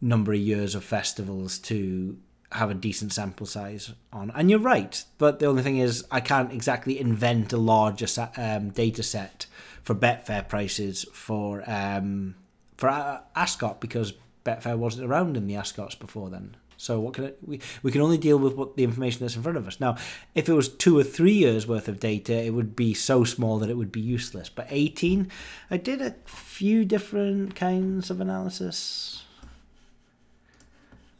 number 0.00 0.32
of 0.32 0.38
years 0.38 0.74
of 0.74 0.84
festivals 0.84 1.58
to 1.58 2.16
have 2.52 2.70
a 2.70 2.74
decent 2.74 3.12
sample 3.12 3.46
size 3.46 3.92
on, 4.12 4.30
and 4.34 4.50
you're 4.50 4.58
right. 4.58 5.04
But 5.18 5.38
the 5.38 5.46
only 5.46 5.62
thing 5.62 5.78
is, 5.78 6.04
I 6.10 6.20
can't 6.20 6.52
exactly 6.52 6.98
invent 6.98 7.52
a 7.52 7.58
larger 7.58 8.06
um, 8.36 8.70
data 8.70 9.02
set 9.02 9.46
for 9.82 9.94
Betfair 9.94 10.48
prices 10.48 11.04
for 11.12 11.62
um, 11.66 12.34
for 12.76 12.88
uh, 12.88 13.20
Ascot 13.34 13.80
because 13.80 14.14
Betfair 14.44 14.76
wasn't 14.76 15.10
around 15.10 15.36
in 15.36 15.46
the 15.46 15.56
Ascots 15.56 15.94
before 15.94 16.30
then. 16.30 16.56
So 16.80 17.00
what 17.00 17.14
can 17.14 17.24
it, 17.24 17.38
we 17.44 17.60
we 17.82 17.90
can 17.90 18.00
only 18.00 18.18
deal 18.18 18.38
with 18.38 18.54
what 18.54 18.76
the 18.76 18.84
information 18.84 19.20
that's 19.20 19.34
in 19.36 19.42
front 19.42 19.58
of 19.58 19.66
us. 19.66 19.80
Now, 19.80 19.96
if 20.34 20.48
it 20.48 20.52
was 20.54 20.68
two 20.68 20.96
or 20.96 21.02
three 21.02 21.32
years 21.32 21.66
worth 21.66 21.88
of 21.88 21.98
data, 21.98 22.32
it 22.32 22.54
would 22.54 22.76
be 22.76 22.94
so 22.94 23.24
small 23.24 23.58
that 23.58 23.68
it 23.68 23.76
would 23.76 23.92
be 23.92 24.00
useless. 24.00 24.48
But 24.48 24.68
eighteen, 24.70 25.28
I 25.70 25.76
did 25.76 26.00
a 26.00 26.14
few 26.24 26.84
different 26.84 27.56
kinds 27.56 28.10
of 28.10 28.20
analysis. 28.20 29.24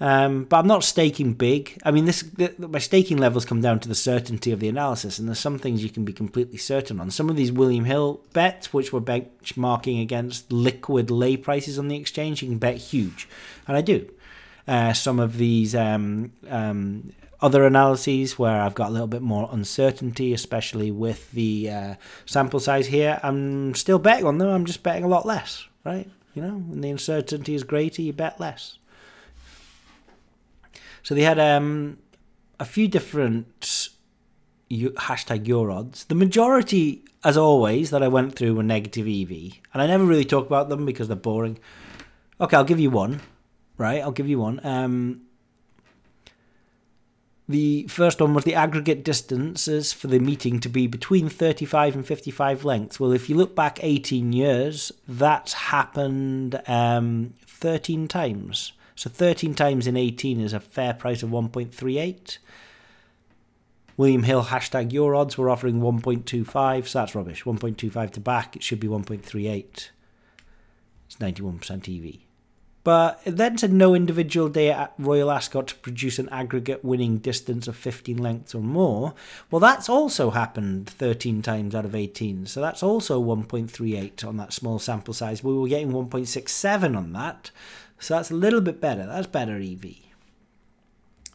Um, 0.01 0.45
but 0.45 0.59
I'm 0.59 0.67
not 0.69 0.85
staking 0.85 1.35
big. 1.35 1.81
I 1.85 1.91
mean, 1.91 2.05
this 2.05 2.23
the, 2.23 2.55
my 2.59 2.79
staking 2.79 3.19
levels 3.19 3.45
come 3.45 3.61
down 3.61 3.81
to 3.81 3.89
the 3.89 3.95
certainty 3.97 4.53
of 4.53 4.61
the 4.61 4.69
analysis, 4.69 5.19
and 5.19 5.27
there's 5.27 5.41
some 5.41 5.59
things 5.59 5.83
you 5.83 5.91
can 5.91 6.05
be 6.05 6.13
completely 6.13 6.59
certain 6.59 7.01
on. 7.01 7.11
Some 7.11 7.29
of 7.29 7.37
these 7.37 7.51
William 7.51 7.85
Hill 7.85 8.21
bets, 8.33 8.73
which 8.73 8.93
were 8.93 9.01
benchmarking 9.01 10.01
against 10.01 10.53
liquid 10.53 11.11
lay 11.11 11.37
prices 11.37 11.79
on 11.79 11.89
the 11.89 11.97
exchange, 11.97 12.43
you 12.43 12.49
can 12.49 12.59
bet 12.59 12.77
huge, 12.77 13.29
and 13.67 13.77
I 13.77 13.81
do. 13.81 14.09
Uh, 14.69 14.93
some 14.93 15.19
of 15.19 15.39
these 15.39 15.75
um, 15.75 16.31
um, 16.49 17.13
other 17.41 17.67
analyses 17.67 18.39
where 18.39 18.61
I've 18.61 18.75
got 18.75 18.91
a 18.91 18.93
little 18.93 19.07
bit 19.07 19.23
more 19.23 19.49
uncertainty, 19.51 20.33
especially 20.33 20.91
with 20.91 21.31
the 21.33 21.71
uh, 21.71 21.95
sample 22.27 22.61
size 22.61 22.87
here, 22.87 23.19
I'm 23.23 23.75
still 23.75 23.99
betting 23.99 24.27
on 24.27 24.39
them. 24.39 24.49
I'm 24.49 24.67
just 24.67 24.83
betting 24.83 25.05
a 25.05 25.09
lot 25.09 25.27
less, 25.27 25.67
right? 25.85 26.09
You 26.35 26.43
know, 26.43 26.55
when 26.55 26.83
the 26.83 26.91
uncertainty 26.91 27.55
is 27.55 27.65
greater, 27.65 28.03
you 28.03 28.13
bet 28.13 28.39
less. 28.39 28.78
So 31.09 31.15
they 31.15 31.23
had 31.23 31.39
um, 31.39 31.97
a 32.61 32.67
few 32.67 32.87
different 32.87 33.89
hashtag 34.71 35.47
your 35.47 35.71
odds. 35.71 36.05
The 36.05 36.15
majority, 36.15 37.03
as 37.25 37.35
always, 37.35 37.89
that 37.89 38.03
I 38.03 38.09
went 38.09 38.37
through 38.37 38.55
were 38.55 38.63
negative 38.63 39.07
EV, 39.09 39.53
and 39.73 39.81
I 39.81 39.87
never 39.87 40.05
really 40.05 40.27
talk 40.27 40.47
about 40.47 40.69
them 40.69 40.85
because 40.85 41.09
they're 41.09 41.17
boring. 41.17 41.59
Okay, 42.39 42.59
I'll 42.59 42.63
give 42.63 42.79
you 42.79 42.91
one. 42.91 43.23
Right, 43.79 44.03
I'll 44.03 44.13
give 44.13 44.29
you 44.29 44.39
one. 44.39 44.61
Um, 44.63 45.23
the 47.49 47.87
first 47.87 48.21
one 48.21 48.35
was 48.35 48.45
the 48.45 48.55
aggregate 48.55 49.03
distances 49.03 49.95
for 49.95 50.09
the 50.09 50.19
meeting 50.19 50.61
to 50.61 50.69
be 50.69 50.87
between 50.87 51.31
35 51.31 51.95
and 51.95 52.07
55 52.07 52.67
lengths. 52.67 53.01
Well, 53.01 53.13
if 53.13 53.31
you 53.31 53.35
look 53.35 53.57
back 53.57 53.79
18 53.81 54.35
years, 54.35 54.93
that's 55.09 55.55
happened 55.55 56.61
um, 56.67 57.33
13 57.47 58.09
times. 58.09 58.73
So 58.99 59.09
13 59.09 59.55
times 59.55 59.87
in 59.87 59.97
18 59.97 60.41
is 60.41 60.53
a 60.53 60.59
fair 60.59 60.93
price 60.93 61.23
of 61.23 61.31
1.38. 61.31 62.39
William 63.97 64.25
Hill 64.25 64.47
hashtag 64.47 64.93
your 64.93 65.15
odds 65.15 65.39
were 65.39 65.49
offering 65.49 65.79
1.25, 65.81 66.89
so 66.89 66.99
that's 66.99 67.15
rubbish. 67.15 67.45
1.25 67.45 68.11
to 68.11 68.21
back, 68.21 68.57
it 68.57 68.65
should 68.65 68.81
be 68.81 68.89
1.38. 68.89 69.91
It's 71.07 71.17
91% 71.17 72.09
EV. 72.09 72.23
But 72.83 73.21
it 73.25 73.37
then 73.37 73.57
said 73.57 73.73
no 73.73 73.95
individual 73.95 74.49
day 74.49 74.73
at 74.73 74.95
Royal 74.99 75.31
Ascot 75.31 75.69
to 75.69 75.75
produce 75.77 76.19
an 76.19 76.29
aggregate 76.31 76.85
winning 76.85 77.19
distance 77.19 77.69
of 77.69 77.77
15 77.77 78.19
lengths 78.19 78.53
or 78.53 78.63
more. 78.63 79.15
Well, 79.49 79.61
that's 79.61 79.89
also 79.89 80.31
happened 80.31 80.89
13 80.91 81.41
times 81.43 81.73
out 81.73 81.85
of 81.85 81.95
18, 81.95 82.47
so 82.47 82.61
that's 82.61 82.83
also 82.83 83.23
1.38 83.23 84.27
on 84.27 84.39
that 84.39 84.53
small 84.53 84.81
sample 84.81 85.15
size. 85.15 85.45
We 85.45 85.55
were 85.55 85.69
getting 85.69 85.93
1.67 85.93 86.97
on 86.97 87.13
that, 87.13 87.53
so 87.99 88.15
that's 88.15 88.31
a 88.31 88.35
little 88.35 88.61
bit 88.61 88.81
better. 88.81 89.07
That's 89.07 89.27
better 89.27 89.57
EV. 89.57 89.97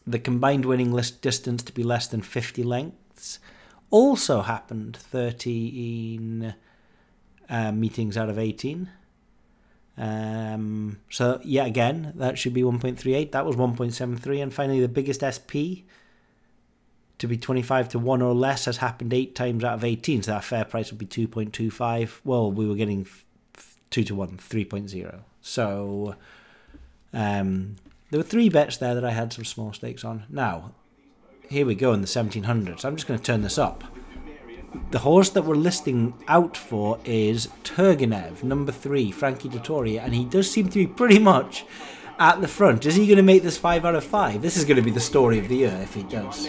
The 0.06 0.18
combined 0.18 0.64
winning 0.64 0.92
list 0.92 1.22
distance 1.22 1.62
to 1.62 1.72
be 1.72 1.82
less 1.82 2.06
than 2.06 2.22
50 2.22 2.62
lengths 2.62 3.38
also 3.90 4.42
happened 4.42 4.96
13 4.96 6.54
uh, 7.48 7.72
meetings 7.72 8.16
out 8.16 8.28
of 8.28 8.38
18. 8.38 8.90
Um, 9.96 10.98
so, 11.08 11.40
yeah, 11.44 11.64
again, 11.66 12.12
that 12.16 12.38
should 12.38 12.54
be 12.54 12.62
1.38. 12.62 13.32
That 13.32 13.46
was 13.46 13.56
1.73. 13.56 14.42
And 14.42 14.52
finally, 14.52 14.80
the 14.80 14.88
biggest 14.88 15.22
SP 15.22 15.86
to 17.18 17.28
be 17.28 17.36
25 17.36 17.90
to 17.90 17.98
1 17.98 18.22
or 18.22 18.34
less 18.34 18.64
has 18.64 18.78
happened 18.78 19.12
8 19.12 19.34
times 19.34 19.64
out 19.64 19.74
of 19.74 19.84
18. 19.84 20.24
So, 20.24 20.32
that 20.32 20.44
fair 20.44 20.64
price 20.64 20.90
would 20.90 20.98
be 20.98 21.06
2.25. 21.06 22.20
Well, 22.24 22.50
we 22.50 22.66
were 22.66 22.74
getting 22.74 23.06
2 23.90 24.04
to 24.04 24.14
1, 24.14 24.38
3.0. 24.38 25.20
So, 25.40 26.16
um, 27.14 27.76
there 28.10 28.18
were 28.18 28.24
three 28.24 28.48
bets 28.48 28.76
there 28.76 28.94
that 28.94 29.04
I 29.04 29.10
had 29.10 29.32
some 29.32 29.44
small 29.44 29.72
stakes 29.72 30.04
on. 30.04 30.24
Now, 30.28 30.72
here 31.48 31.66
we 31.66 31.74
go 31.74 31.92
in 31.92 32.00
the 32.00 32.06
1700s. 32.06 32.84
I'm 32.84 32.96
just 32.96 33.06
going 33.06 33.18
to 33.18 33.24
turn 33.24 33.42
this 33.42 33.58
up. 33.58 33.84
The 34.90 34.98
horse 35.00 35.30
that 35.30 35.42
we're 35.42 35.54
listing 35.54 36.14
out 36.26 36.56
for 36.56 36.98
is 37.04 37.48
Turgenev, 37.62 38.42
number 38.42 38.72
three, 38.72 39.12
Frankie 39.12 39.48
Dettori, 39.48 40.00
and 40.00 40.14
he 40.14 40.24
does 40.24 40.50
seem 40.50 40.68
to 40.68 40.78
be 40.78 40.86
pretty 40.86 41.20
much 41.20 41.64
at 42.18 42.40
the 42.40 42.48
front. 42.48 42.86
Is 42.86 42.96
he 42.96 43.06
going 43.06 43.16
to 43.16 43.22
make 43.22 43.42
this 43.42 43.56
five 43.56 43.84
out 43.84 43.94
of 43.94 44.04
five? 44.04 44.42
This 44.42 44.56
is 44.56 44.64
going 44.64 44.76
to 44.76 44.82
be 44.82 44.90
the 44.90 45.00
story 45.00 45.38
of 45.38 45.48
the 45.48 45.56
year 45.56 45.78
if 45.82 45.94
he 45.94 46.02
does. 46.02 46.48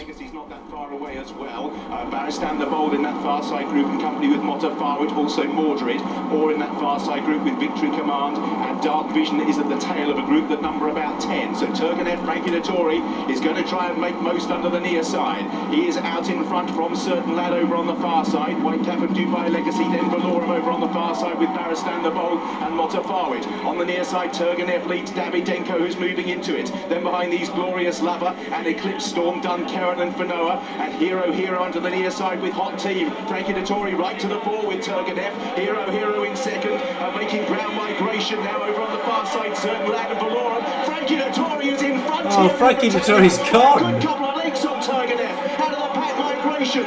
Away 0.96 1.18
as 1.18 1.30
well. 1.34 1.68
Uh, 1.92 2.08
Barristan 2.08 2.58
the 2.58 2.64
Bold 2.64 2.94
in 2.94 3.02
that 3.02 3.20
far 3.22 3.42
side 3.42 3.68
group 3.68 3.86
in 3.92 4.00
company 4.00 4.28
with 4.28 4.40
Motta 4.40 4.74
Farwood, 4.78 5.14
also 5.14 5.44
Mordred, 5.44 6.00
or 6.32 6.52
in 6.52 6.58
that 6.60 6.72
far 6.80 6.98
side 6.98 7.22
group 7.26 7.44
with 7.44 7.58
Victory 7.58 7.90
Command. 7.90 8.38
And 8.38 8.80
Dark 8.82 9.12
Vision 9.12 9.42
is 9.42 9.58
at 9.58 9.68
the 9.68 9.76
tail 9.76 10.10
of 10.10 10.16
a 10.16 10.22
group 10.22 10.48
that 10.48 10.62
number 10.62 10.88
about 10.88 11.20
10. 11.20 11.54
So 11.54 11.66
Turgenev, 11.66 12.24
Frankie 12.24 12.50
Dettori 12.50 13.04
is 13.30 13.40
going 13.40 13.56
to 13.56 13.68
try 13.68 13.90
and 13.90 14.00
make 14.00 14.18
most 14.22 14.48
under 14.48 14.70
the 14.70 14.80
near 14.80 15.02
side. 15.02 15.44
He 15.70 15.86
is 15.86 15.98
out 15.98 16.30
in 16.30 16.42
front 16.46 16.70
from 16.70 16.96
Certain 16.96 17.36
Lad 17.36 17.52
over 17.52 17.74
on 17.74 17.86
the 17.86 17.96
far 17.96 18.24
side. 18.24 18.56
Whitecap 18.56 19.04
and 19.04 19.14
Dubai 19.14 19.50
Legacy, 19.50 19.84
then 19.92 20.08
Valorum 20.08 20.48
over 20.48 20.70
on 20.70 20.80
the 20.80 20.88
far 20.88 21.14
side 21.14 21.38
with 21.38 21.50
Barristan 21.50 22.04
the 22.04 22.10
Bold 22.10 22.40
and 22.64 22.72
Motta 22.72 23.02
Farwood. 23.02 23.44
On 23.66 23.76
the 23.76 23.84
near 23.84 24.04
side, 24.04 24.32
Turgenev 24.32 24.86
leads 24.86 25.10
Dabby 25.10 25.42
Denko, 25.42 25.78
who's 25.78 25.98
moving 25.98 26.30
into 26.30 26.58
it. 26.58 26.72
Then 26.88 27.02
behind 27.02 27.30
these 27.30 27.50
Glorious 27.50 28.00
Lover 28.00 28.34
and 28.52 28.66
Eclipse 28.66 29.04
Storm, 29.04 29.42
Dun 29.42 29.68
Karen 29.68 30.00
and 30.00 30.14
Fanoa. 30.14 30.85
Hero 30.94 31.30
Hero 31.32 31.62
onto 31.62 31.80
the 31.80 31.90
near 31.90 32.10
side 32.10 32.40
with 32.40 32.52
Hot 32.52 32.78
Team. 32.78 33.10
Frankie 33.28 33.52
Dettori 33.52 33.96
right 33.96 34.18
to 34.20 34.28
the 34.28 34.40
fore 34.40 34.66
with 34.66 34.84
Turgenev. 34.84 35.32
Hero 35.56 35.90
Hero 35.90 36.22
in 36.24 36.36
second. 36.36 36.72
Uh, 36.74 37.12
making 37.16 37.44
ground 37.46 37.76
migration 37.76 38.38
now 38.40 38.62
over 38.62 38.80
on 38.80 38.92
the 38.92 39.02
far 39.04 39.26
side. 39.26 39.56
Certain 39.56 39.90
Lad 39.90 40.10
and 40.12 40.20
Valorum. 40.20 40.86
Frankie 40.86 41.16
Dettori 41.16 41.72
is 41.72 41.82
in 41.82 42.00
front 42.00 42.26
Oh. 42.28 42.48
Frankie 42.50 42.88
Dettori's 42.88 43.38
gone. 43.50 43.92
Good 43.94 44.02
couple 44.02 44.26
of 44.26 44.36
legs 44.36 44.64
on 44.64 44.80
Turgenev. 44.82 45.60
Out 45.60 45.74
of 45.74 45.80
the 45.80 46.00
pack 46.00 46.44
migration. 46.44 46.84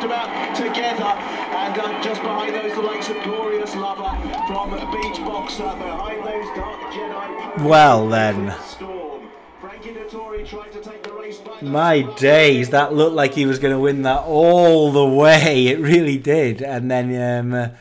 Just 0.00 0.06
about 0.06 0.56
together. 0.56 1.04
And 1.04 1.78
uh, 1.78 2.02
just 2.02 2.22
behind 2.22 2.54
those, 2.54 2.74
the 2.74 2.80
likes 2.80 3.08
of 3.10 3.22
Glorious 3.22 3.74
Lover 3.76 4.16
from 4.46 4.70
Beach 4.92 5.18
Boxer. 5.18 5.64
Behind 5.64 6.26
those, 6.26 6.56
Dark 6.56 6.80
Jedi. 6.92 7.64
Well, 7.64 8.08
then. 8.08 8.54
Storm. 8.62 9.28
Frankie 9.60 9.90
Dettori 9.90 10.46
tried 10.46 10.72
to 10.72 10.80
take 10.80 11.02
the 11.02 11.12
race 11.12 11.38
back. 11.38 11.62
My 11.62 12.02
days, 12.14 12.70
that 12.70 12.94
looked 12.94 13.14
like 13.14 13.34
he 13.34 13.44
was 13.46 13.58
going 13.58 13.74
to 13.74 13.80
win 13.80 14.02
that 14.02 14.20
all 14.20 14.90
the 14.90 15.06
way. 15.06 15.66
It 15.66 15.78
really 15.78 16.16
did. 16.16 16.62
And 16.62 16.90
then 16.90 17.54
um, 17.54 17.72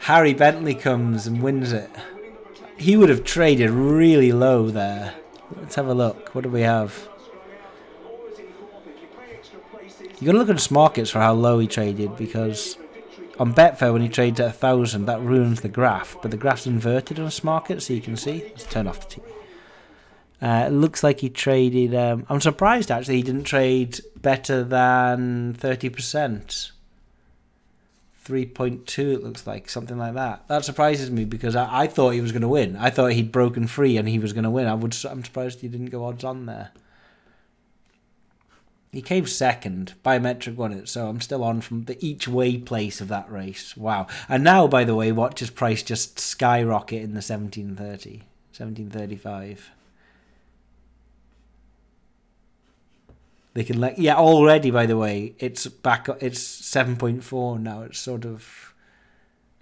Harry 0.00 0.34
Bentley 0.34 0.74
comes 0.74 1.26
and 1.26 1.42
wins 1.42 1.72
it. 1.72 1.90
He 2.76 2.96
would 2.96 3.08
have 3.08 3.24
traded 3.24 3.70
really 3.70 4.32
low 4.32 4.68
there. 4.68 5.14
Let's 5.56 5.76
have 5.76 5.88
a 5.88 5.94
look. 5.94 6.34
What 6.34 6.42
do 6.42 6.50
we 6.50 6.60
have? 6.60 7.08
You 10.18 10.24
gotta 10.26 10.38
look 10.38 10.48
at 10.48 10.70
markets 10.70 11.10
for 11.10 11.20
how 11.20 11.34
low 11.34 11.58
he 11.58 11.66
traded 11.66 12.16
because 12.16 12.78
on 13.38 13.52
Betfair 13.52 13.92
when 13.92 14.00
he 14.00 14.08
trades 14.08 14.40
at 14.40 14.48
a 14.48 14.52
thousand 14.52 15.04
that 15.06 15.20
ruins 15.20 15.60
the 15.60 15.68
graph, 15.68 16.16
but 16.22 16.30
the 16.30 16.38
graph's 16.38 16.66
inverted 16.66 17.20
on 17.20 17.30
market 17.42 17.82
so 17.82 17.92
you 17.92 18.00
can 18.00 18.16
see. 18.16 18.42
Let's 18.48 18.64
turn 18.64 18.86
off 18.86 19.06
the 19.08 19.20
TV. 19.20 19.24
Uh, 20.40 20.66
it 20.68 20.70
looks 20.70 21.02
like 21.02 21.20
he 21.20 21.28
traded. 21.28 21.94
Um, 21.94 22.24
I'm 22.30 22.40
surprised 22.40 22.90
actually 22.90 23.16
he 23.16 23.22
didn't 23.22 23.44
trade 23.44 24.00
better 24.16 24.64
than 24.64 25.54
thirty 25.54 25.90
percent. 25.90 26.72
3.2 28.26 28.98
it 29.14 29.22
looks 29.22 29.46
like 29.46 29.70
something 29.70 29.98
like 29.98 30.14
that 30.14 30.48
that 30.48 30.64
surprises 30.64 31.12
me 31.12 31.24
because 31.24 31.54
I, 31.54 31.82
I 31.82 31.86
thought 31.86 32.10
he 32.10 32.20
was 32.20 32.32
going 32.32 32.42
to 32.42 32.48
win 32.48 32.74
i 32.76 32.90
thought 32.90 33.12
he'd 33.12 33.30
broken 33.30 33.68
free 33.68 33.96
and 33.96 34.08
he 34.08 34.18
was 34.18 34.32
going 34.32 34.42
to 34.42 34.50
win 34.50 34.66
i 34.66 34.74
would 34.74 34.96
i'm 35.08 35.24
surprised 35.24 35.60
he 35.60 35.68
didn't 35.68 35.90
go 35.90 36.04
odds 36.04 36.24
on 36.24 36.46
there 36.46 36.72
he 38.96 39.02
came 39.02 39.26
second 39.26 39.92
biometric 40.02 40.56
won 40.56 40.72
it 40.72 40.88
so 40.88 41.06
i'm 41.06 41.20
still 41.20 41.44
on 41.44 41.60
from 41.60 41.84
the 41.84 41.98
each 42.00 42.26
way 42.26 42.56
place 42.56 43.00
of 43.02 43.08
that 43.08 43.30
race. 43.30 43.76
Wow. 43.76 44.06
And 44.26 44.42
now 44.42 44.66
by 44.66 44.84
the 44.84 44.94
way 44.94 45.12
watch 45.12 45.54
price 45.54 45.82
just 45.82 46.18
skyrocket 46.18 47.02
in 47.02 47.10
the 47.10 47.22
1730 47.22 48.22
1735 48.56 49.70
They 53.52 53.64
can 53.64 53.80
like 53.80 53.96
yeah 53.98 54.16
already 54.16 54.70
by 54.70 54.86
the 54.86 54.96
way 54.96 55.34
it's 55.38 55.66
back 55.66 56.08
it's 56.20 56.40
seven 56.40 56.96
point 56.96 57.22
four 57.22 57.58
now. 57.58 57.82
It's 57.82 57.98
sort 57.98 58.24
of 58.24 58.74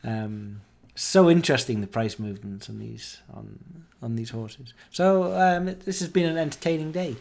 um 0.04 0.60
so 0.94 1.28
interesting 1.28 1.80
the 1.80 1.86
price 1.88 2.20
movements 2.20 2.68
on 2.68 2.78
these 2.78 3.20
on 3.32 3.86
on 4.00 4.14
these 4.14 4.30
horses. 4.30 4.74
So 4.90 5.34
um 5.34 5.66
this 5.84 5.98
has 6.00 6.08
been 6.08 6.26
an 6.26 6.38
entertaining 6.38 6.92
day 6.92 7.16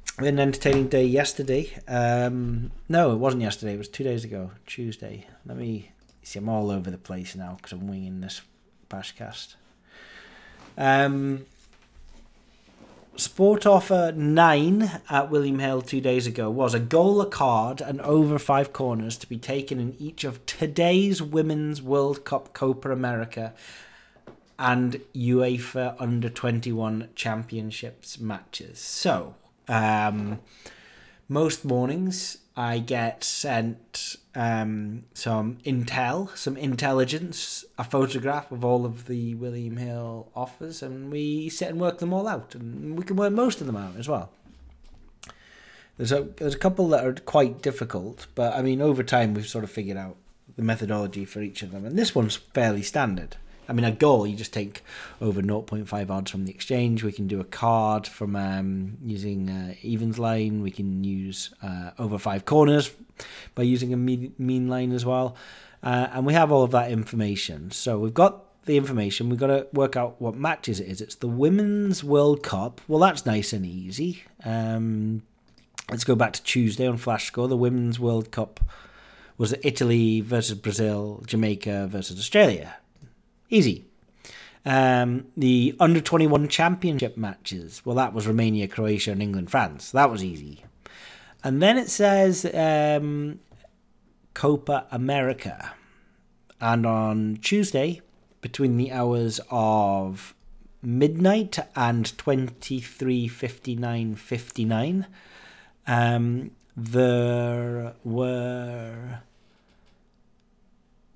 an 0.17 0.39
entertaining 0.39 0.87
day 0.87 1.05
yesterday. 1.05 1.71
Um 1.87 2.71
no 2.89 3.11
it 3.11 3.17
wasn't 3.17 3.43
yesterday. 3.43 3.73
It 3.73 3.77
was 3.77 3.87
two 3.87 4.03
days 4.03 4.23
ago 4.23 4.51
Tuesday. 4.65 5.27
Let 5.45 5.57
me 5.57 5.91
see 6.23 6.39
I'm 6.39 6.49
all 6.49 6.71
over 6.71 6.91
the 6.91 6.97
place 6.97 7.35
now 7.35 7.55
because 7.57 7.71
I'm 7.71 7.87
winging 7.87 8.21
this 8.21 8.41
bashcast 8.89 9.55
um 10.77 11.45
Sport 13.17 13.65
offer 13.65 14.13
nine 14.15 15.01
at 15.09 15.29
William 15.29 15.59
Hill 15.59 15.81
two 15.81 15.99
days 15.99 16.25
ago 16.25 16.49
was 16.49 16.73
a 16.73 16.79
goal, 16.79 17.19
a 17.21 17.25
card, 17.25 17.81
and 17.81 17.99
over 18.01 18.39
five 18.39 18.71
corners 18.71 19.17
to 19.17 19.27
be 19.27 19.37
taken 19.37 19.79
in 19.79 19.95
each 19.99 20.23
of 20.23 20.43
today's 20.45 21.21
Women's 21.21 21.81
World 21.81 22.23
Cup 22.23 22.53
Copa 22.53 22.89
America 22.89 23.53
and 24.57 25.01
UEFA 25.13 25.95
Under 25.99 26.29
21 26.29 27.09
Championships 27.13 28.17
matches. 28.17 28.79
So, 28.79 29.35
um, 29.67 30.39
most 31.27 31.63
mornings 31.63 32.37
I 32.55 32.79
get 32.79 33.23
sent 33.23 34.17
um, 34.35 35.05
some 35.13 35.57
intel, 35.65 36.35
some 36.37 36.57
intelligence, 36.57 37.63
a 37.77 37.83
photograph 37.83 38.51
of 38.51 38.65
all 38.65 38.85
of 38.85 39.07
the 39.07 39.35
William 39.35 39.77
Hill 39.77 40.29
offers, 40.35 40.83
and 40.83 41.11
we 41.11 41.49
sit 41.49 41.69
and 41.69 41.79
work 41.79 41.99
them 41.99 42.13
all 42.13 42.27
out, 42.27 42.53
and 42.55 42.97
we 42.97 43.03
can 43.03 43.15
work 43.15 43.31
most 43.31 43.61
of 43.61 43.67
them 43.67 43.77
out 43.77 43.95
as 43.97 44.09
well. 44.09 44.31
There's 45.97 46.11
a 46.11 46.23
there's 46.37 46.55
a 46.55 46.59
couple 46.59 46.89
that 46.89 47.05
are 47.05 47.13
quite 47.13 47.61
difficult, 47.61 48.27
but 48.35 48.53
I 48.53 48.61
mean 48.61 48.81
over 48.81 49.03
time 49.03 49.33
we've 49.33 49.47
sort 49.47 49.63
of 49.63 49.71
figured 49.71 49.97
out 49.97 50.17
the 50.55 50.63
methodology 50.63 51.25
for 51.25 51.41
each 51.41 51.63
of 51.63 51.71
them, 51.71 51.85
and 51.85 51.97
this 51.97 52.13
one's 52.13 52.35
fairly 52.35 52.81
standard. 52.81 53.37
I 53.69 53.73
mean, 53.73 53.85
a 53.85 53.91
goal, 53.91 54.27
you 54.27 54.35
just 54.35 54.53
take 54.53 54.83
over 55.21 55.41
0.5 55.41 56.09
odds 56.09 56.31
from 56.31 56.45
the 56.45 56.51
exchange. 56.51 57.03
We 57.03 57.11
can 57.11 57.27
do 57.27 57.39
a 57.39 57.45
card 57.45 58.07
from 58.07 58.35
um, 58.35 58.97
using 59.03 59.49
uh, 59.49 59.75
evens 59.81 60.19
line. 60.19 60.61
We 60.61 60.71
can 60.71 61.03
use 61.03 61.53
uh, 61.63 61.91
over 61.97 62.17
five 62.17 62.45
corners 62.45 62.91
by 63.55 63.63
using 63.63 63.93
a 63.93 63.97
mean, 63.97 64.67
line 64.67 64.91
as 64.91 65.05
well. 65.05 65.35
Uh, 65.83 66.07
and 66.11 66.25
we 66.25 66.33
have 66.33 66.51
all 66.51 66.63
of 66.63 66.71
that 66.71 66.91
information. 66.91 67.71
So 67.71 67.99
we've 67.99 68.13
got 68.13 68.43
the 68.65 68.77
information. 68.77 69.29
We've 69.29 69.39
got 69.39 69.47
to 69.47 69.67
work 69.73 69.95
out 69.95 70.21
what 70.21 70.35
matches 70.35 70.79
it 70.79 70.87
is. 70.87 71.01
It's 71.01 71.15
the 71.15 71.27
Women's 71.27 72.03
World 72.03 72.43
Cup. 72.43 72.81
Well, 72.87 72.99
that's 72.99 73.25
nice 73.25 73.53
and 73.53 73.65
easy. 73.65 74.23
Um, 74.43 75.23
let's 75.89 76.03
go 76.03 76.15
back 76.15 76.33
to 76.33 76.43
Tuesday 76.43 76.87
on 76.87 76.97
Flash 76.97 77.27
Score. 77.27 77.47
The 77.47 77.57
Women's 77.57 77.99
World 77.99 78.31
Cup 78.31 78.59
was 79.37 79.55
Italy 79.63 80.21
versus 80.21 80.55
Brazil, 80.57 81.23
Jamaica 81.25 81.87
versus 81.87 82.19
Australia. 82.19 82.75
Easy. 83.51 83.85
Um, 84.65 85.27
the 85.35 85.75
under 85.79 86.01
21 86.01 86.47
championship 86.47 87.17
matches. 87.17 87.83
Well, 87.85 87.97
that 87.97 88.13
was 88.13 88.25
Romania, 88.25 88.67
Croatia, 88.67 89.11
and 89.11 89.21
England, 89.21 89.51
France. 89.51 89.91
That 89.91 90.09
was 90.09 90.23
easy. 90.23 90.63
And 91.43 91.61
then 91.61 91.77
it 91.77 91.89
says 91.89 92.45
um, 92.53 93.39
Copa 94.33 94.87
America. 94.91 95.73
And 96.59 96.85
on 96.85 97.37
Tuesday, 97.41 98.01
between 98.39 98.77
the 98.77 98.91
hours 98.91 99.39
of 99.49 100.35
midnight 100.81 101.59
and 101.75 102.05
23.59.59, 102.05 105.05
um, 105.87 106.51
there 106.77 107.95
were 108.03 109.21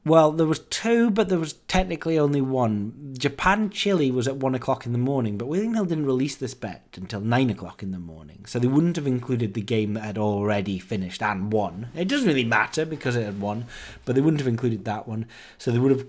well, 0.05 0.31
there 0.31 0.45
was 0.45 0.59
two, 0.59 1.09
but 1.09 1.29
there 1.29 1.39
was 1.39 1.53
technically 1.67 2.19
only 2.19 2.39
one. 2.39 3.15
Japan 3.17 3.71
Chile 3.71 4.11
was 4.11 4.27
at 4.27 4.37
one 4.37 4.53
o'clock 4.53 4.85
in 4.85 4.91
the 4.91 4.99
morning, 4.99 5.35
but 5.35 5.47
William 5.47 5.73
Hill 5.73 5.85
didn't 5.85 6.05
release 6.05 6.35
this 6.35 6.53
bet 6.53 6.87
until 6.95 7.21
nine 7.21 7.49
o'clock 7.49 7.81
in 7.81 7.91
the 7.91 7.97
morning, 7.97 8.45
so 8.45 8.59
they 8.59 8.67
wouldn't 8.67 8.97
have 8.97 9.07
included 9.07 9.55
the 9.55 9.61
game 9.61 9.95
that 9.95 10.03
had 10.03 10.17
already 10.19 10.77
finished 10.77 11.23
and 11.23 11.51
won. 11.51 11.87
It 11.95 12.07
doesn't 12.07 12.27
really 12.27 12.43
matter 12.45 12.85
because 12.85 13.15
it 13.15 13.25
had 13.25 13.41
won, 13.41 13.65
but 14.05 14.13
they 14.13 14.21
wouldn't 14.21 14.41
have 14.41 14.47
included 14.47 14.85
that 14.85 15.07
one, 15.07 15.25
so 15.57 15.71
they 15.71 15.79
would 15.79 15.91
have 15.91 16.05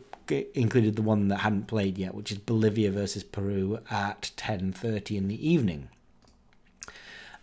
included 0.54 0.96
the 0.96 1.02
one 1.02 1.28
that 1.28 1.38
hadn't 1.38 1.66
played 1.66 1.96
yet, 1.96 2.14
which 2.14 2.30
is 2.30 2.38
Bolivia 2.38 2.90
versus 2.90 3.24
Peru 3.24 3.78
at 3.90 4.30
ten 4.36 4.72
thirty 4.72 5.16
in 5.16 5.28
the 5.28 5.48
evening. 5.48 5.88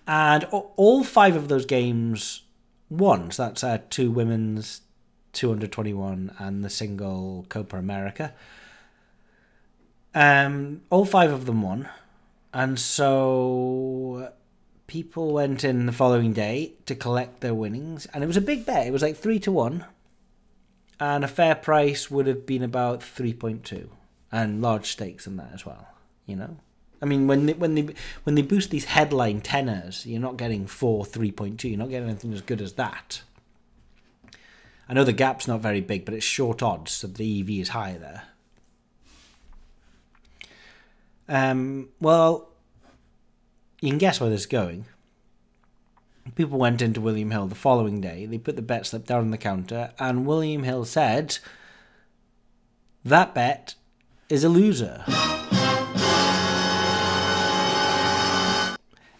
And 0.05 0.43
all 0.51 1.03
five 1.03 1.35
of 1.35 1.47
those 1.47 1.65
games 1.65 2.43
won. 2.89 3.31
So 3.31 3.45
that's 3.45 3.63
uh, 3.63 3.79
two 3.89 4.11
women's 4.11 4.81
221 5.33 6.35
and 6.37 6.63
the 6.63 6.69
single 6.69 7.45
Copa 7.49 7.77
America. 7.77 8.33
Um, 10.15 10.81
all 10.89 11.05
five 11.05 11.31
of 11.31 11.45
them 11.45 11.61
won. 11.61 11.89
And 12.53 12.79
so 12.79 14.31
people 14.87 15.33
went 15.33 15.63
in 15.63 15.85
the 15.87 15.91
following 15.91 16.33
day 16.33 16.73
to 16.85 16.95
collect 16.95 17.41
their 17.41 17.55
winnings. 17.55 18.05
And 18.13 18.23
it 18.23 18.27
was 18.27 18.37
a 18.37 18.41
big 18.41 18.65
bet. 18.65 18.87
It 18.87 18.91
was 18.91 19.01
like 19.01 19.17
3 19.17 19.39
to 19.39 19.51
1. 19.51 19.85
And 20.99 21.23
a 21.23 21.27
fair 21.27 21.55
price 21.55 22.11
would 22.11 22.27
have 22.27 22.45
been 22.45 22.63
about 22.63 23.01
3.2. 23.01 23.89
And 24.31 24.61
large 24.61 24.91
stakes 24.91 25.27
in 25.27 25.37
that 25.37 25.51
as 25.53 25.65
well, 25.65 25.87
you 26.25 26.35
know? 26.35 26.57
I 27.03 27.05
mean, 27.05 27.27
when 27.27 27.47
they, 27.47 27.53
when 27.53 27.75
they 27.75 27.93
when 28.23 28.35
they 28.35 28.41
boost 28.41 28.69
these 28.69 28.85
headline 28.85 29.41
tenors, 29.41 30.05
you're 30.05 30.21
not 30.21 30.37
getting 30.37 30.65
four 30.65 31.03
three 31.03 31.33
point 31.33 31.59
two. 31.59 31.67
You're 31.67 31.77
not 31.77 31.89
getting 31.89 32.07
anything 32.07 32.31
as 32.31 32.41
good 32.41 32.61
as 32.61 32.73
that. 32.73 33.23
I 34.93 34.95
know 34.95 35.03
the 35.03 35.11
gap's 35.11 35.47
not 35.47 35.59
very 35.59 35.81
big, 35.81 36.05
but 36.05 36.13
it's 36.13 36.23
short 36.23 36.61
odds, 36.61 36.91
so 36.91 37.07
the 37.07 37.39
EV 37.39 37.49
is 37.49 37.69
higher 37.69 37.97
there. 37.97 38.23
Um, 41.27 41.89
well, 41.99 42.49
you 43.81 43.89
can 43.89 43.97
guess 43.97 44.21
where 44.21 44.29
this 44.29 44.41
is 44.41 44.45
going. 44.45 44.85
People 46.35 46.59
went 46.59 46.79
into 46.79 47.01
William 47.01 47.31
Hill 47.31 47.47
the 47.47 47.55
following 47.55 48.01
day. 48.01 48.27
They 48.27 48.37
put 48.37 48.55
the 48.55 48.61
bet 48.61 48.85
slip 48.85 49.07
down 49.07 49.21
on 49.21 49.31
the 49.31 49.37
counter, 49.39 49.93
and 49.97 50.27
William 50.27 50.61
Hill 50.61 50.85
said, 50.85 51.39
That 53.03 53.33
bet 53.33 53.73
is 54.29 54.43
a 54.43 54.49
loser. 54.49 55.03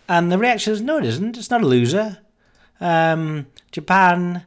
And 0.07 0.31
the 0.31 0.37
reaction 0.37 0.71
is, 0.71 0.81
No, 0.81 0.99
it 0.99 1.05
isn't. 1.05 1.35
It's 1.35 1.49
not 1.49 1.63
a 1.63 1.67
loser. 1.67 2.19
Um, 2.79 3.47
Japan 3.71 4.45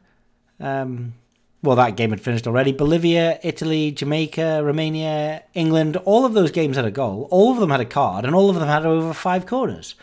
um, 0.60 1.14
well, 1.62 1.76
that 1.76 1.96
game 1.96 2.10
had 2.10 2.20
finished 2.20 2.46
already. 2.46 2.72
Bolivia, 2.72 3.40
Italy, 3.42 3.90
Jamaica, 3.90 4.62
Romania, 4.62 5.42
England, 5.54 5.96
all 5.98 6.24
of 6.24 6.34
those 6.34 6.50
games 6.50 6.76
had 6.76 6.84
a 6.84 6.90
goal. 6.90 7.28
All 7.30 7.52
of 7.52 7.58
them 7.58 7.70
had 7.70 7.80
a 7.80 7.84
card, 7.84 8.24
and 8.24 8.34
all 8.34 8.48
of 8.48 8.56
them 8.56 8.68
had 8.68 8.86
over 8.86 9.12
five 9.12 9.46
corners. 9.46 9.94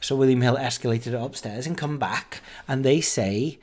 So 0.00 0.16
William 0.16 0.40
Hill 0.40 0.56
escalated 0.56 1.08
it 1.08 1.14
upstairs 1.14 1.66
and 1.66 1.78
come 1.78 1.98
back, 1.98 2.40
and 2.66 2.84
they 2.84 3.00
say 3.00 3.58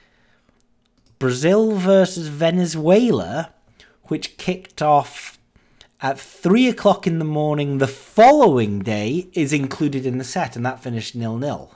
Brazil 1.20 1.76
versus 1.76 2.28
Venezuela, 2.28 3.54
which 4.06 4.38
kicked 4.38 4.82
off 4.82 5.38
at 6.02 6.20
three 6.20 6.68
o'clock 6.68 7.08
in 7.08 7.20
the 7.20 7.26
morning 7.26 7.78
the 7.78 7.88
following 7.88 8.80
day, 8.80 9.30
is 9.34 9.54
included 9.54 10.06
in 10.06 10.18
the 10.18 10.24
set, 10.24 10.56
and 10.56 10.66
that 10.66 10.84
finished 10.84 11.16
nil 11.16 11.38
nil. 11.38 11.76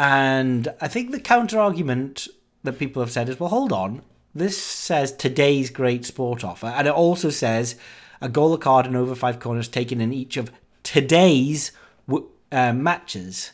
And 0.00 0.66
I 0.80 0.88
think 0.88 1.10
the 1.10 1.20
counter 1.20 1.60
argument 1.60 2.26
that 2.62 2.78
people 2.78 3.02
have 3.02 3.12
said 3.12 3.28
is, 3.28 3.38
well, 3.38 3.50
hold 3.50 3.70
on. 3.70 4.00
This 4.34 4.56
says 4.56 5.12
today's 5.12 5.68
great 5.68 6.06
sport 6.06 6.42
offer, 6.42 6.68
and 6.68 6.88
it 6.88 6.94
also 6.94 7.28
says 7.28 7.76
a 8.22 8.28
goal, 8.30 8.54
a 8.54 8.58
card, 8.58 8.86
and 8.86 8.96
over 8.96 9.14
five 9.14 9.40
corners 9.40 9.68
taken 9.68 10.00
in 10.00 10.10
each 10.10 10.38
of 10.38 10.50
today's 10.82 11.72
uh, 12.10 12.72
matches. 12.72 13.50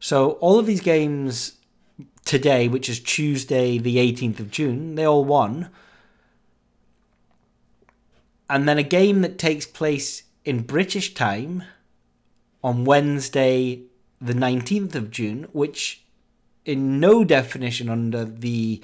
So 0.00 0.32
all 0.40 0.58
of 0.58 0.64
these 0.64 0.80
games 0.80 1.58
today, 2.24 2.66
which 2.66 2.88
is 2.88 2.98
Tuesday, 2.98 3.76
the 3.76 3.96
18th 3.96 4.40
of 4.40 4.50
June, 4.50 4.94
they 4.94 5.04
all 5.04 5.26
won. 5.26 5.68
And 8.48 8.66
then 8.66 8.78
a 8.78 8.82
game 8.82 9.20
that 9.20 9.36
takes 9.36 9.66
place 9.66 10.22
in 10.46 10.62
British 10.62 11.12
time 11.12 11.62
on 12.64 12.86
Wednesday, 12.86 13.82
the 14.20 14.32
19th 14.32 14.94
of 14.94 15.10
June, 15.10 15.46
which 15.52 16.02
in 16.64 17.00
no 17.00 17.24
definition 17.24 17.88
under 17.88 18.24
the 18.24 18.82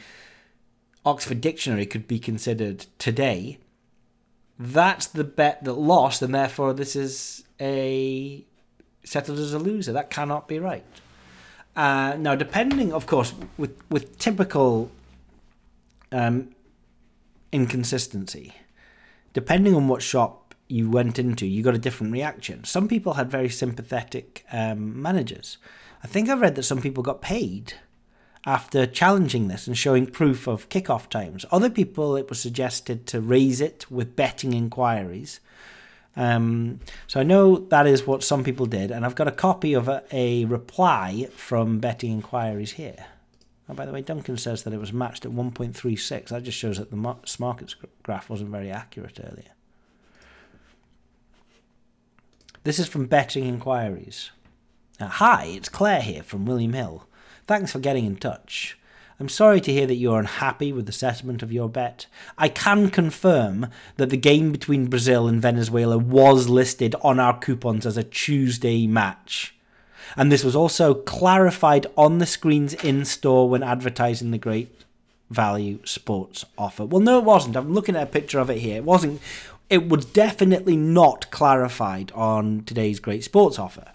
Oxford 1.04 1.40
Dictionary 1.40 1.86
could 1.86 2.08
be 2.08 2.18
considered 2.18 2.86
today. 2.98 3.58
That's 4.58 5.06
the 5.06 5.24
bet 5.24 5.64
that 5.64 5.74
lost, 5.74 6.22
and 6.22 6.34
therefore 6.34 6.72
this 6.72 6.96
is 6.96 7.44
a 7.60 8.44
settled 9.04 9.38
as 9.38 9.52
a 9.52 9.58
loser. 9.58 9.92
That 9.92 10.10
cannot 10.10 10.48
be 10.48 10.58
right. 10.58 10.84
Uh, 11.76 12.16
now, 12.18 12.34
depending, 12.36 12.92
of 12.92 13.06
course, 13.06 13.34
with 13.58 13.76
with 13.90 14.16
typical 14.18 14.90
um, 16.12 16.54
inconsistency, 17.52 18.54
depending 19.32 19.74
on 19.74 19.88
what 19.88 20.02
shop 20.02 20.43
you 20.68 20.90
went 20.90 21.18
into, 21.18 21.46
you 21.46 21.62
got 21.62 21.74
a 21.74 21.78
different 21.78 22.12
reaction. 22.12 22.64
Some 22.64 22.88
people 22.88 23.14
had 23.14 23.30
very 23.30 23.48
sympathetic 23.48 24.44
um, 24.52 25.00
managers. 25.00 25.58
I 26.02 26.06
think 26.06 26.28
I 26.28 26.34
read 26.34 26.54
that 26.56 26.62
some 26.64 26.80
people 26.80 27.02
got 27.02 27.22
paid 27.22 27.74
after 28.46 28.86
challenging 28.86 29.48
this 29.48 29.66
and 29.66 29.76
showing 29.76 30.06
proof 30.06 30.46
of 30.46 30.68
kickoff 30.68 31.08
times. 31.08 31.46
Other 31.50 31.70
people, 31.70 32.16
it 32.16 32.28
was 32.28 32.40
suggested 32.40 33.06
to 33.08 33.20
raise 33.20 33.60
it 33.60 33.90
with 33.90 34.16
betting 34.16 34.52
inquiries. 34.52 35.40
Um, 36.16 36.80
so 37.06 37.20
I 37.20 37.24
know 37.24 37.56
that 37.56 37.86
is 37.86 38.06
what 38.06 38.22
some 38.22 38.44
people 38.44 38.66
did, 38.66 38.90
and 38.90 39.04
I've 39.04 39.14
got 39.14 39.28
a 39.28 39.32
copy 39.32 39.72
of 39.72 39.88
a, 39.88 40.04
a 40.12 40.44
reply 40.44 41.28
from 41.34 41.78
betting 41.80 42.12
inquiries 42.12 42.72
here. 42.72 43.06
Oh, 43.68 43.74
by 43.74 43.86
the 43.86 43.92
way, 43.92 44.02
Duncan 44.02 44.36
says 44.36 44.62
that 44.64 44.74
it 44.74 44.80
was 44.80 44.92
matched 44.92 45.24
at 45.24 45.32
1.36. 45.32 46.28
That 46.28 46.42
just 46.42 46.58
shows 46.58 46.76
that 46.78 46.90
the 46.90 46.96
mar- 46.96 47.16
markets 47.38 47.74
graph 48.02 48.28
wasn't 48.28 48.50
very 48.50 48.70
accurate 48.70 49.18
earlier. 49.24 49.53
This 52.64 52.78
is 52.78 52.88
from 52.88 53.04
Betting 53.04 53.44
Inquiries. 53.44 54.30
Uh, 54.98 55.06
hi, 55.06 55.52
it's 55.54 55.68
Claire 55.68 56.00
here 56.00 56.22
from 56.22 56.46
William 56.46 56.72
Hill. 56.72 57.06
Thanks 57.46 57.72
for 57.72 57.78
getting 57.78 58.06
in 58.06 58.16
touch. 58.16 58.78
I'm 59.20 59.28
sorry 59.28 59.60
to 59.60 59.70
hear 59.70 59.86
that 59.86 59.96
you're 59.96 60.18
unhappy 60.18 60.72
with 60.72 60.86
the 60.86 60.92
settlement 60.92 61.42
of 61.42 61.52
your 61.52 61.68
bet. 61.68 62.06
I 62.38 62.48
can 62.48 62.88
confirm 62.88 63.66
that 63.98 64.08
the 64.08 64.16
game 64.16 64.50
between 64.50 64.86
Brazil 64.86 65.28
and 65.28 65.42
Venezuela 65.42 65.98
was 65.98 66.48
listed 66.48 66.94
on 67.02 67.20
our 67.20 67.38
coupons 67.38 67.84
as 67.84 67.98
a 67.98 68.02
Tuesday 68.02 68.86
match. 68.86 69.54
And 70.16 70.32
this 70.32 70.42
was 70.42 70.56
also 70.56 70.94
clarified 70.94 71.86
on 71.98 72.16
the 72.16 72.24
screens 72.24 72.72
in 72.72 73.04
store 73.04 73.46
when 73.46 73.62
advertising 73.62 74.30
the 74.30 74.38
great 74.38 74.84
value 75.28 75.80
sports 75.84 76.46
offer. 76.56 76.86
Well, 76.86 77.00
no, 77.00 77.18
it 77.18 77.24
wasn't. 77.24 77.56
I'm 77.56 77.74
looking 77.74 77.96
at 77.96 78.04
a 78.04 78.06
picture 78.06 78.38
of 78.38 78.48
it 78.48 78.58
here. 78.58 78.76
It 78.76 78.84
wasn't. 78.84 79.20
It 79.70 79.88
was 79.88 80.04
definitely 80.04 80.76
not 80.76 81.30
clarified 81.30 82.12
on 82.12 82.64
today's 82.64 83.00
great 83.00 83.24
sports 83.24 83.58
offer. 83.58 83.90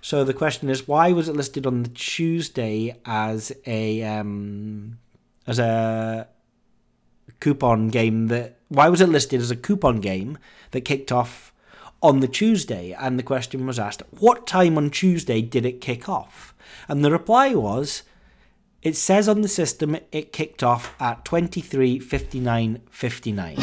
So 0.00 0.24
the 0.24 0.34
question 0.34 0.68
is, 0.68 0.86
why 0.86 1.12
was 1.12 1.28
it 1.28 1.36
listed 1.36 1.66
on 1.66 1.82
the 1.82 1.88
Tuesday 1.88 2.96
as 3.04 3.52
a 3.66 4.02
um, 4.02 4.98
as 5.46 5.58
a 5.58 6.28
coupon 7.40 7.88
game 7.88 8.28
that? 8.28 8.58
Why 8.68 8.88
was 8.88 9.00
it 9.00 9.08
listed 9.08 9.40
as 9.40 9.50
a 9.50 9.56
coupon 9.56 10.00
game 10.00 10.38
that 10.72 10.80
kicked 10.80 11.12
off 11.12 11.52
on 12.02 12.20
the 12.20 12.28
Tuesday? 12.28 12.92
And 12.92 13.16
the 13.16 13.22
question 13.22 13.64
was 13.64 13.78
asked, 13.78 14.02
what 14.10 14.46
time 14.46 14.76
on 14.76 14.90
Tuesday 14.90 15.40
did 15.40 15.64
it 15.64 15.80
kick 15.80 16.08
off? 16.08 16.52
And 16.88 17.04
the 17.04 17.12
reply 17.12 17.54
was, 17.54 18.02
it 18.82 18.96
says 18.96 19.28
on 19.28 19.42
the 19.42 19.48
system 19.48 19.96
it 20.10 20.32
kicked 20.32 20.64
off 20.64 20.94
at 21.00 21.24
twenty 21.24 21.60
three 21.60 22.00
fifty 22.00 22.40
nine 22.40 22.82
fifty 22.90 23.30
nine. 23.30 23.58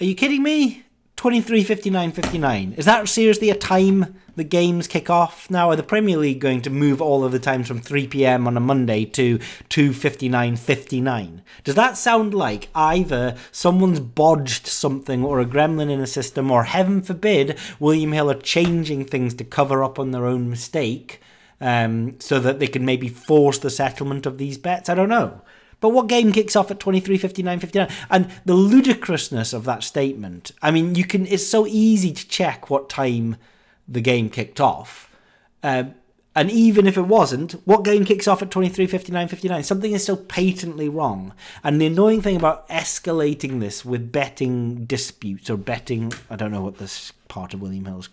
Are 0.00 0.06
you 0.06 0.14
kidding 0.14 0.42
me? 0.42 0.84
23 1.16 1.62
59 1.62 2.12
59. 2.12 2.72
Is 2.78 2.86
that 2.86 3.06
seriously 3.06 3.50
a 3.50 3.54
time 3.54 4.18
the 4.34 4.44
games 4.44 4.86
kick 4.86 5.10
off? 5.10 5.50
Now, 5.50 5.68
are 5.68 5.76
the 5.76 5.82
Premier 5.82 6.16
League 6.16 6.40
going 6.40 6.62
to 6.62 6.70
move 6.70 7.02
all 7.02 7.22
of 7.22 7.32
the 7.32 7.38
times 7.38 7.68
from 7.68 7.82
3 7.82 8.06
pm 8.06 8.46
on 8.46 8.56
a 8.56 8.60
Monday 8.60 9.04
to 9.04 9.38
2 9.68 9.92
59 9.92 10.56
59? 10.56 11.42
Does 11.64 11.74
that 11.74 11.98
sound 11.98 12.32
like 12.32 12.70
either 12.74 13.36
someone's 13.52 14.00
bodged 14.00 14.66
something 14.66 15.22
or 15.22 15.38
a 15.38 15.44
gremlin 15.44 15.90
in 15.90 16.00
a 16.00 16.06
system, 16.06 16.50
or 16.50 16.64
heaven 16.64 17.02
forbid, 17.02 17.58
William 17.78 18.12
Hill 18.12 18.30
are 18.30 18.40
changing 18.40 19.04
things 19.04 19.34
to 19.34 19.44
cover 19.44 19.84
up 19.84 19.98
on 19.98 20.12
their 20.12 20.24
own 20.24 20.48
mistake 20.48 21.20
um, 21.60 22.18
so 22.20 22.40
that 22.40 22.58
they 22.58 22.68
can 22.68 22.86
maybe 22.86 23.10
force 23.10 23.58
the 23.58 23.68
settlement 23.68 24.24
of 24.24 24.38
these 24.38 24.56
bets? 24.56 24.88
I 24.88 24.94
don't 24.94 25.10
know. 25.10 25.42
But 25.80 25.90
what 25.90 26.08
game 26.08 26.32
kicks 26.32 26.56
off 26.56 26.70
at 26.70 26.78
23, 26.78 27.16
59, 27.18 27.58
59? 27.60 27.88
And 28.10 28.30
the 28.44 28.54
ludicrousness 28.54 29.52
of 29.52 29.64
that 29.64 29.82
statement. 29.82 30.52
I 30.62 30.70
mean, 30.70 30.94
you 30.94 31.04
can. 31.04 31.26
It's 31.26 31.46
so 31.46 31.66
easy 31.66 32.12
to 32.12 32.28
check 32.28 32.70
what 32.70 32.88
time 32.88 33.36
the 33.88 34.00
game 34.00 34.30
kicked 34.30 34.60
off. 34.60 35.10
Um, 35.62 35.94
and 36.34 36.50
even 36.50 36.86
if 36.86 36.96
it 36.96 37.02
wasn't, 37.02 37.52
what 37.66 37.82
game 37.82 38.04
kicks 38.04 38.28
off 38.28 38.40
at 38.40 38.52
23, 38.52 38.86
59, 38.86 39.28
59? 39.28 39.62
Something 39.64 39.92
is 39.92 40.04
so 40.04 40.14
patently 40.14 40.88
wrong. 40.88 41.32
And 41.64 41.80
the 41.80 41.86
annoying 41.86 42.22
thing 42.22 42.36
about 42.36 42.68
escalating 42.68 43.58
this 43.58 43.84
with 43.84 44.12
betting 44.12 44.84
disputes 44.84 45.50
or 45.50 45.56
betting, 45.56 46.12
I 46.30 46.36
don't 46.36 46.52
know 46.52 46.62
what 46.62 46.78
this 46.78 47.12
part 47.26 47.52
of 47.52 47.60
William 47.60 47.86
Hill's, 47.86 48.10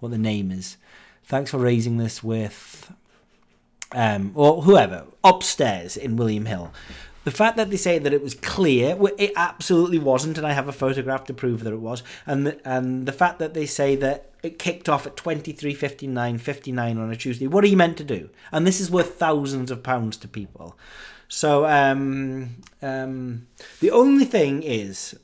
what 0.00 0.10
the 0.10 0.18
name 0.18 0.50
is. 0.50 0.78
Thanks 1.24 1.50
for 1.50 1.58
raising 1.58 1.98
this 1.98 2.24
with 2.24 2.90
um, 3.92 4.32
or 4.34 4.62
whoever 4.62 5.04
upstairs 5.22 5.96
in 5.96 6.16
William 6.16 6.46
Hill. 6.46 6.72
The 7.24 7.32
fact 7.32 7.56
that 7.56 7.70
they 7.70 7.76
say 7.76 7.98
that 7.98 8.12
it 8.12 8.22
was 8.22 8.34
clear, 8.34 8.96
it 9.18 9.32
absolutely 9.34 9.98
wasn't, 9.98 10.38
and 10.38 10.46
I 10.46 10.52
have 10.52 10.68
a 10.68 10.72
photograph 10.72 11.24
to 11.24 11.34
prove 11.34 11.64
that 11.64 11.72
it 11.72 11.80
was. 11.80 12.04
And 12.24 12.46
the, 12.46 12.68
and 12.68 13.04
the 13.04 13.12
fact 13.12 13.40
that 13.40 13.52
they 13.52 13.66
say 13.66 13.96
that 13.96 14.30
it 14.44 14.60
kicked 14.60 14.88
off 14.88 15.08
at 15.08 15.16
23.59, 15.16 16.40
59 16.40 16.98
on 16.98 17.10
a 17.10 17.16
Tuesday. 17.16 17.48
What 17.48 17.64
are 17.64 17.66
you 17.66 17.76
meant 17.76 17.96
to 17.96 18.04
do? 18.04 18.30
And 18.52 18.64
this 18.64 18.80
is 18.80 18.92
worth 18.92 19.16
thousands 19.16 19.72
of 19.72 19.82
pounds 19.82 20.16
to 20.18 20.28
people. 20.28 20.78
So 21.26 21.66
um, 21.66 22.62
um, 22.80 23.48
the 23.80 23.90
only 23.90 24.24
thing 24.24 24.62
is, 24.62 25.18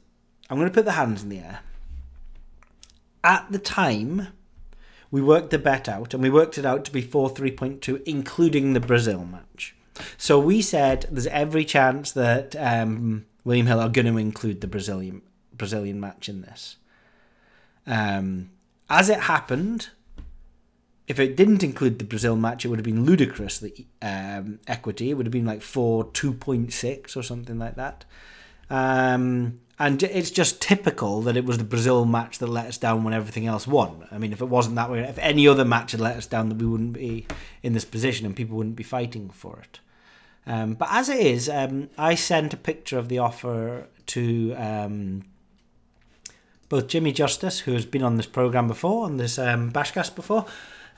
I'm 0.51 0.59
going 0.59 0.69
to 0.69 0.75
put 0.75 0.85
the 0.85 0.93
hands 0.93 1.23
in 1.23 1.29
the 1.29 1.39
air. 1.39 1.61
At 3.23 3.47
the 3.53 3.61
time, 3.61 4.29
we 5.13 5.21
worked 5.21 5.51
the 5.51 5.59
bet 5.59 5.89
out, 5.89 6.15
and 6.15 6.23
we 6.23 6.31
worked 6.31 6.59
it 6.59 6.67
out 6.67 6.85
to 6.87 6.91
be 6.91 7.03
4 7.03 7.31
3.2, 7.31 8.03
including 8.05 8.73
the 8.73 8.81
Brazil 8.81 9.25
match. 9.25 9.77
So 10.17 10.41
we 10.41 10.63
said 10.63 11.07
there's 11.11 11.27
every 11.29 11.65
chance 11.65 12.11
that 12.13 12.57
um, 12.57 13.27
William 13.45 13.67
Hill 13.67 13.79
are 13.79 13.91
going 13.91 14.07
to 14.07 14.17
include 14.17 14.63
the 14.63 14.67
Brazilian 14.67 15.23
Brazilian 15.53 16.01
match 16.01 16.29
in 16.31 16.41
this. 16.41 16.77
Um, 17.87 18.51
as 18.89 19.11
it 19.11 19.21
happened, 19.21 19.91
if 21.07 21.21
it 21.21 21.37
didn't 21.37 21.63
include 21.63 21.99
the 21.99 22.07
Brazil 22.07 22.37
match, 22.37 22.65
it 22.65 22.69
would 22.69 22.79
have 22.79 22.85
been 22.85 23.05
ludicrous. 23.05 23.59
The 23.59 23.87
um, 24.01 24.61
equity 24.67 25.11
it 25.11 25.15
would 25.15 25.27
have 25.27 25.33
been 25.33 25.45
like 25.45 25.61
four 25.61 26.11
two 26.13 26.33
point 26.33 26.73
six 26.73 27.17
or 27.17 27.23
something 27.23 27.59
like 27.59 27.75
that. 27.77 28.07
Um, 28.71 29.61
and 29.79 30.03
it's 30.03 30.31
just 30.31 30.61
typical 30.61 31.23
that 31.23 31.37
it 31.37 31.45
was 31.45 31.59
the 31.59 31.65
Brazil 31.65 32.05
match 32.05 32.39
that 32.39 32.47
let 32.47 32.67
us 32.67 32.79
down 32.79 33.05
when 33.05 33.15
everything 33.15 33.47
else 33.47 33.67
won. 33.67 34.07
I 34.11 34.19
mean, 34.19 34.33
if 34.33 34.41
it 34.41 34.49
wasn't 34.49 34.77
that 34.77 34.91
way, 34.91 35.01
if 35.01 35.19
any 35.19 35.49
other 35.49 35.65
match 35.65 35.93
had 35.93 36.01
let 36.01 36.17
us 36.17 36.27
down, 36.27 36.51
that 36.51 36.59
we 36.59 36.67
wouldn't 36.67 36.93
be 36.93 37.27
in 37.63 37.73
this 37.73 37.85
position 37.85 38.27
and 38.27 38.37
people 38.37 38.57
wouldn't 38.57 38.77
be 38.77 38.83
fighting 38.83 39.31
for 39.31 39.59
it. 39.61 39.81
Um, 40.47 40.75
but 40.75 40.89
as 40.91 41.09
it 41.09 41.19
is, 41.19 41.49
um, 41.49 41.89
I 41.97 42.15
sent 42.15 42.53
a 42.53 42.57
picture 42.57 42.99
of 42.99 43.09
the 43.09 43.19
offer 43.19 43.87
to 44.07 44.55
um, 44.55 45.25
both 46.69 46.89
Jimmy 46.89 47.13
Justice, 47.13 47.61
who 47.61 47.73
has 47.73 47.87
been 47.87 48.03
on 48.03 48.17
this 48.17 48.27
program 48.27 48.69
before, 48.69 49.05
on 49.05 49.17
this 49.17 49.39
um, 49.39 49.73
Bashcast 49.73 50.15
before, 50.15 50.47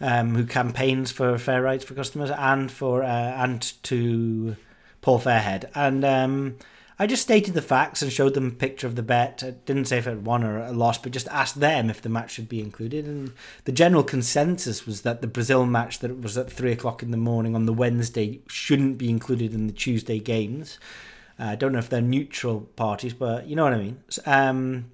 um, 0.00 0.34
who 0.34 0.46
campaigns 0.46 1.12
for 1.12 1.36
fair 1.38 1.62
rights 1.62 1.84
for 1.84 1.94
customers, 1.94 2.30
and 2.30 2.70
for 2.70 3.02
uh, 3.02 3.06
and 3.06 3.72
to 3.84 4.56
Paul 5.02 5.20
Fairhead, 5.20 5.70
and 5.74 6.04
um, 6.04 6.56
I 6.96 7.06
just 7.08 7.22
stated 7.22 7.54
the 7.54 7.62
facts 7.62 8.02
and 8.02 8.12
showed 8.12 8.34
them 8.34 8.46
a 8.46 8.52
picture 8.52 8.86
of 8.86 8.94
the 8.94 9.02
bet. 9.02 9.42
I 9.44 9.50
didn't 9.66 9.86
say 9.86 9.98
if 9.98 10.06
it 10.06 10.18
won 10.18 10.44
or 10.44 10.70
lost, 10.70 11.02
but 11.02 11.12
just 11.12 11.26
asked 11.28 11.58
them 11.58 11.90
if 11.90 12.00
the 12.00 12.08
match 12.08 12.30
should 12.30 12.48
be 12.48 12.60
included. 12.60 13.06
And 13.06 13.32
the 13.64 13.72
general 13.72 14.04
consensus 14.04 14.86
was 14.86 15.02
that 15.02 15.20
the 15.20 15.26
Brazil 15.26 15.66
match 15.66 15.98
that 16.00 16.20
was 16.20 16.38
at 16.38 16.50
three 16.50 16.70
o'clock 16.70 17.02
in 17.02 17.10
the 17.10 17.16
morning 17.16 17.56
on 17.56 17.66
the 17.66 17.72
Wednesday 17.72 18.40
shouldn't 18.46 18.96
be 18.96 19.10
included 19.10 19.54
in 19.54 19.66
the 19.66 19.72
Tuesday 19.72 20.20
games. 20.20 20.78
Uh, 21.38 21.46
I 21.46 21.54
don't 21.56 21.72
know 21.72 21.80
if 21.80 21.88
they're 21.88 22.00
neutral 22.00 22.60
parties, 22.76 23.12
but 23.12 23.48
you 23.48 23.56
know 23.56 23.64
what 23.64 23.74
I 23.74 23.78
mean. 23.78 23.98
Um, 24.24 24.84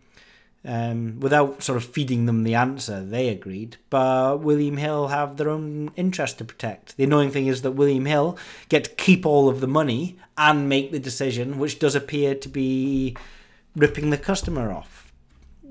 Um, 0.62 1.20
without 1.20 1.62
sort 1.62 1.78
of 1.78 1.84
feeding 1.84 2.26
them 2.26 2.42
the 2.42 2.54
answer, 2.54 3.02
they 3.02 3.28
agreed. 3.28 3.78
But 3.88 4.40
William 4.40 4.76
Hill 4.76 5.08
have 5.08 5.36
their 5.36 5.48
own 5.48 5.90
interest 5.96 6.38
to 6.38 6.44
protect. 6.44 6.96
The 6.98 7.04
annoying 7.04 7.30
thing 7.30 7.46
is 7.46 7.62
that 7.62 7.70
William 7.70 8.04
Hill 8.04 8.36
get 8.68 8.84
to 8.84 8.90
keep 8.90 9.24
all 9.24 9.48
of 9.48 9.60
the 9.60 9.66
money 9.66 10.18
and 10.36 10.68
make 10.68 10.92
the 10.92 10.98
decision, 10.98 11.58
which 11.58 11.78
does 11.78 11.94
appear 11.94 12.34
to 12.34 12.48
be 12.48 13.16
ripping 13.74 14.10
the 14.10 14.18
customer 14.18 14.70
off 14.70 15.09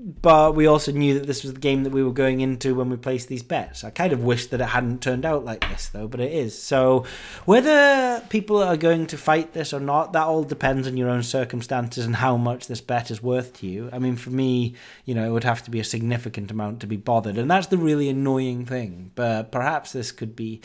but 0.02 0.54
we 0.54 0.66
also 0.66 0.92
knew 0.92 1.12
that 1.14 1.26
this 1.26 1.42
was 1.42 1.52
the 1.52 1.60
game 1.60 1.84
that 1.84 1.92
we 1.92 2.02
were 2.02 2.12
going 2.12 2.40
into 2.40 2.74
when 2.74 2.88
we 2.88 2.96
placed 2.96 3.28
these 3.28 3.42
bets. 3.42 3.84
I 3.84 3.90
kind 3.90 4.14
of 4.14 4.24
wish 4.24 4.46
that 4.46 4.60
it 4.60 4.68
hadn't 4.68 5.02
turned 5.02 5.26
out 5.26 5.44
like 5.44 5.68
this, 5.68 5.88
though, 5.88 6.08
but 6.08 6.20
it 6.20 6.32
is. 6.32 6.60
So, 6.60 7.04
whether 7.44 8.20
people 8.30 8.62
are 8.62 8.78
going 8.78 9.06
to 9.08 9.18
fight 9.18 9.52
this 9.52 9.74
or 9.74 9.80
not, 9.80 10.14
that 10.14 10.26
all 10.26 10.42
depends 10.42 10.86
on 10.86 10.96
your 10.96 11.10
own 11.10 11.22
circumstances 11.22 12.06
and 12.06 12.16
how 12.16 12.38
much 12.38 12.66
this 12.66 12.80
bet 12.80 13.10
is 13.10 13.22
worth 13.22 13.52
to 13.60 13.66
you. 13.66 13.90
I 13.92 13.98
mean, 13.98 14.16
for 14.16 14.30
me, 14.30 14.74
you 15.04 15.14
know, 15.14 15.26
it 15.26 15.32
would 15.32 15.44
have 15.44 15.62
to 15.64 15.70
be 15.70 15.80
a 15.80 15.84
significant 15.84 16.50
amount 16.50 16.80
to 16.80 16.86
be 16.86 16.96
bothered, 16.96 17.36
and 17.36 17.50
that's 17.50 17.66
the 17.66 17.78
really 17.78 18.08
annoying 18.08 18.64
thing. 18.64 19.10
But 19.14 19.52
perhaps 19.52 19.92
this 19.92 20.12
could 20.12 20.34
be. 20.34 20.62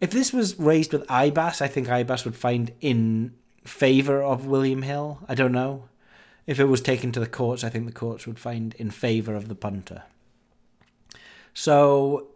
If 0.00 0.10
this 0.10 0.30
was 0.30 0.58
raised 0.58 0.92
with 0.92 1.06
IBAS, 1.06 1.62
I 1.62 1.68
think 1.68 1.88
IBAS 1.88 2.26
would 2.26 2.36
find 2.36 2.72
in 2.82 3.32
favour 3.64 4.22
of 4.22 4.44
William 4.44 4.82
Hill. 4.82 5.20
I 5.26 5.34
don't 5.34 5.52
know 5.52 5.88
if 6.46 6.60
it 6.60 6.64
was 6.64 6.80
taken 6.80 7.12
to 7.12 7.20
the 7.20 7.26
courts, 7.26 7.64
I 7.64 7.68
think 7.68 7.86
the 7.86 7.92
courts 7.92 8.26
would 8.26 8.38
find 8.38 8.74
in 8.74 8.90
favour 8.90 9.34
of 9.34 9.48
the 9.48 9.54
punter. 9.54 10.02
So 11.54 12.28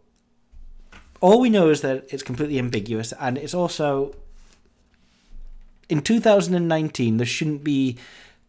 all 1.21 1.41
we 1.41 1.51
know 1.51 1.69
is 1.69 1.81
that 1.83 2.07
it's 2.11 2.23
completely 2.23 2.59
ambiguous, 2.59 3.13
and 3.19 3.37
it's 3.37 3.55
also 3.55 4.15
in 5.89 6.01
2019 6.01 7.17
there 7.17 7.27
shouldn't 7.27 7.65
be 7.65 7.99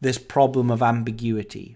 this 0.01 0.17
problem 0.17 0.69
of 0.71 0.81
ambiguity. 0.81 1.75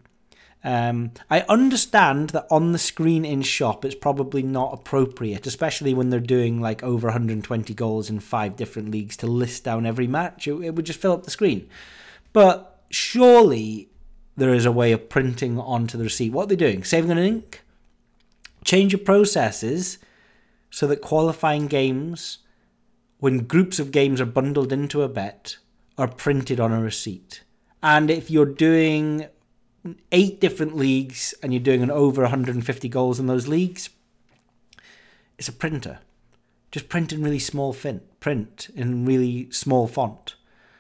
Um, 0.66 1.12
I 1.30 1.42
understand 1.50 2.30
that 2.30 2.48
on 2.50 2.72
the 2.72 2.78
screen 2.78 3.26
in 3.26 3.42
shop 3.42 3.84
it's 3.84 3.96
probably 3.96 4.44
not 4.44 4.74
appropriate, 4.74 5.46
especially 5.46 5.94
when 5.94 6.10
they're 6.10 6.22
doing 6.22 6.62
like 6.62 6.82
over 6.84 7.08
120 7.08 7.74
goals 7.74 8.10
in 8.10 8.22
five 8.22 8.56
different 8.56 8.90
leagues 8.90 9.18
to 9.18 9.28
list 9.28 9.66
down 9.66 9.86
every 9.86 10.08
match. 10.08 10.48
It, 10.48 10.54
it 10.62 10.76
would 10.76 10.86
just 10.86 11.02
fill 11.02 11.12
up 11.12 11.24
the 11.24 11.32
screen. 11.32 11.68
But 12.32 12.73
surely 12.94 13.90
there 14.36 14.54
is 14.54 14.66
a 14.66 14.72
way 14.72 14.92
of 14.92 15.10
printing 15.10 15.60
onto 15.60 15.98
the 15.98 16.06
receipt. 16.06 16.32
What 16.32 16.44
are 16.44 16.48
they 16.48 16.56
doing? 16.56 16.84
Saving 16.84 17.12
on 17.12 17.18
ink? 17.18 17.62
Change 18.64 18.94
your 18.94 19.00
processes 19.00 19.98
so 20.70 20.88
that 20.88 21.02
qualifying 21.02 21.68
games, 21.68 22.40
when 23.20 23.46
groups 23.46 23.80
of 23.80 23.92
games 23.92 24.20
are 24.20 24.26
bundled 24.26 24.72
into 24.72 25.02
a 25.02 25.10
bet, 25.10 25.58
are 25.98 26.08
printed 26.08 26.60
on 26.60 26.72
a 26.72 26.82
receipt. 26.82 27.44
And 27.82 28.10
if 28.10 28.32
you're 28.32 28.46
doing 28.46 29.28
eight 30.12 30.40
different 30.40 30.76
leagues 30.76 31.34
and 31.44 31.54
you're 31.54 31.62
doing 31.62 31.84
an 31.84 31.92
over 31.92 32.22
150 32.22 32.90
goals 32.90 33.20
in 33.20 33.28
those 33.28 33.48
leagues, 33.48 33.90
it's 35.38 35.50
a 35.50 35.54
printer. 35.54 36.00
Just 36.72 36.90
print 36.90 37.14
in 37.14 37.22
really 37.22 37.40
small 37.40 37.74
font, 37.74 38.20
print 38.20 38.70
in 38.74 39.06
really 39.06 39.52
small 39.52 39.88
font. 39.88 40.36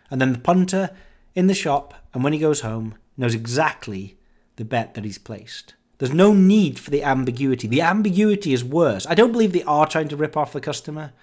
And 0.10 0.20
then 0.20 0.34
the 0.34 0.40
punter 0.40 0.90
in 1.36 1.48
the 1.48 1.54
shop, 1.54 1.94
and 2.14 2.24
when 2.24 2.34
he 2.34 2.40
goes 2.40 2.62
home, 2.62 2.96
knows 3.18 3.36
exactly 3.36 4.18
the 4.56 4.66
bet 4.66 4.94
that 4.94 5.04
he's 5.04 5.18
placed. 5.18 5.74
There's 5.98 6.14
no 6.14 6.34
need 6.34 6.80
for 6.80 6.90
the 6.90 7.04
ambiguity. 7.04 7.68
The 7.68 7.82
ambiguity 7.82 8.54
is 8.54 8.64
worse. 8.64 9.06
I 9.08 9.16
don't 9.16 9.32
believe 9.32 9.54
they 9.54 9.64
are 9.64 9.88
trying 9.88 10.10
to 10.10 10.18
rip 10.18 10.36
off 10.36 10.54
the 10.54 10.62
customer. 10.62 11.14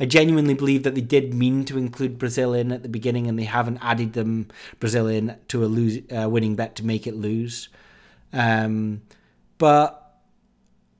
I 0.00 0.04
genuinely 0.04 0.54
believe 0.54 0.84
that 0.84 0.94
they 0.94 1.00
did 1.00 1.34
mean 1.34 1.64
to 1.64 1.76
include 1.76 2.18
Brazil 2.18 2.54
in 2.54 2.70
at 2.70 2.82
the 2.82 2.88
beginning 2.88 3.26
and 3.26 3.38
they 3.38 3.44
haven't 3.44 3.80
added 3.82 4.12
them 4.12 4.46
Brazil 4.78 5.08
in 5.08 5.36
to 5.48 5.64
a 5.64 5.66
lose, 5.66 6.00
uh, 6.16 6.28
winning 6.28 6.54
bet 6.54 6.76
to 6.76 6.86
make 6.86 7.06
it 7.06 7.16
lose. 7.16 7.68
Um, 8.32 9.02
but 9.56 10.20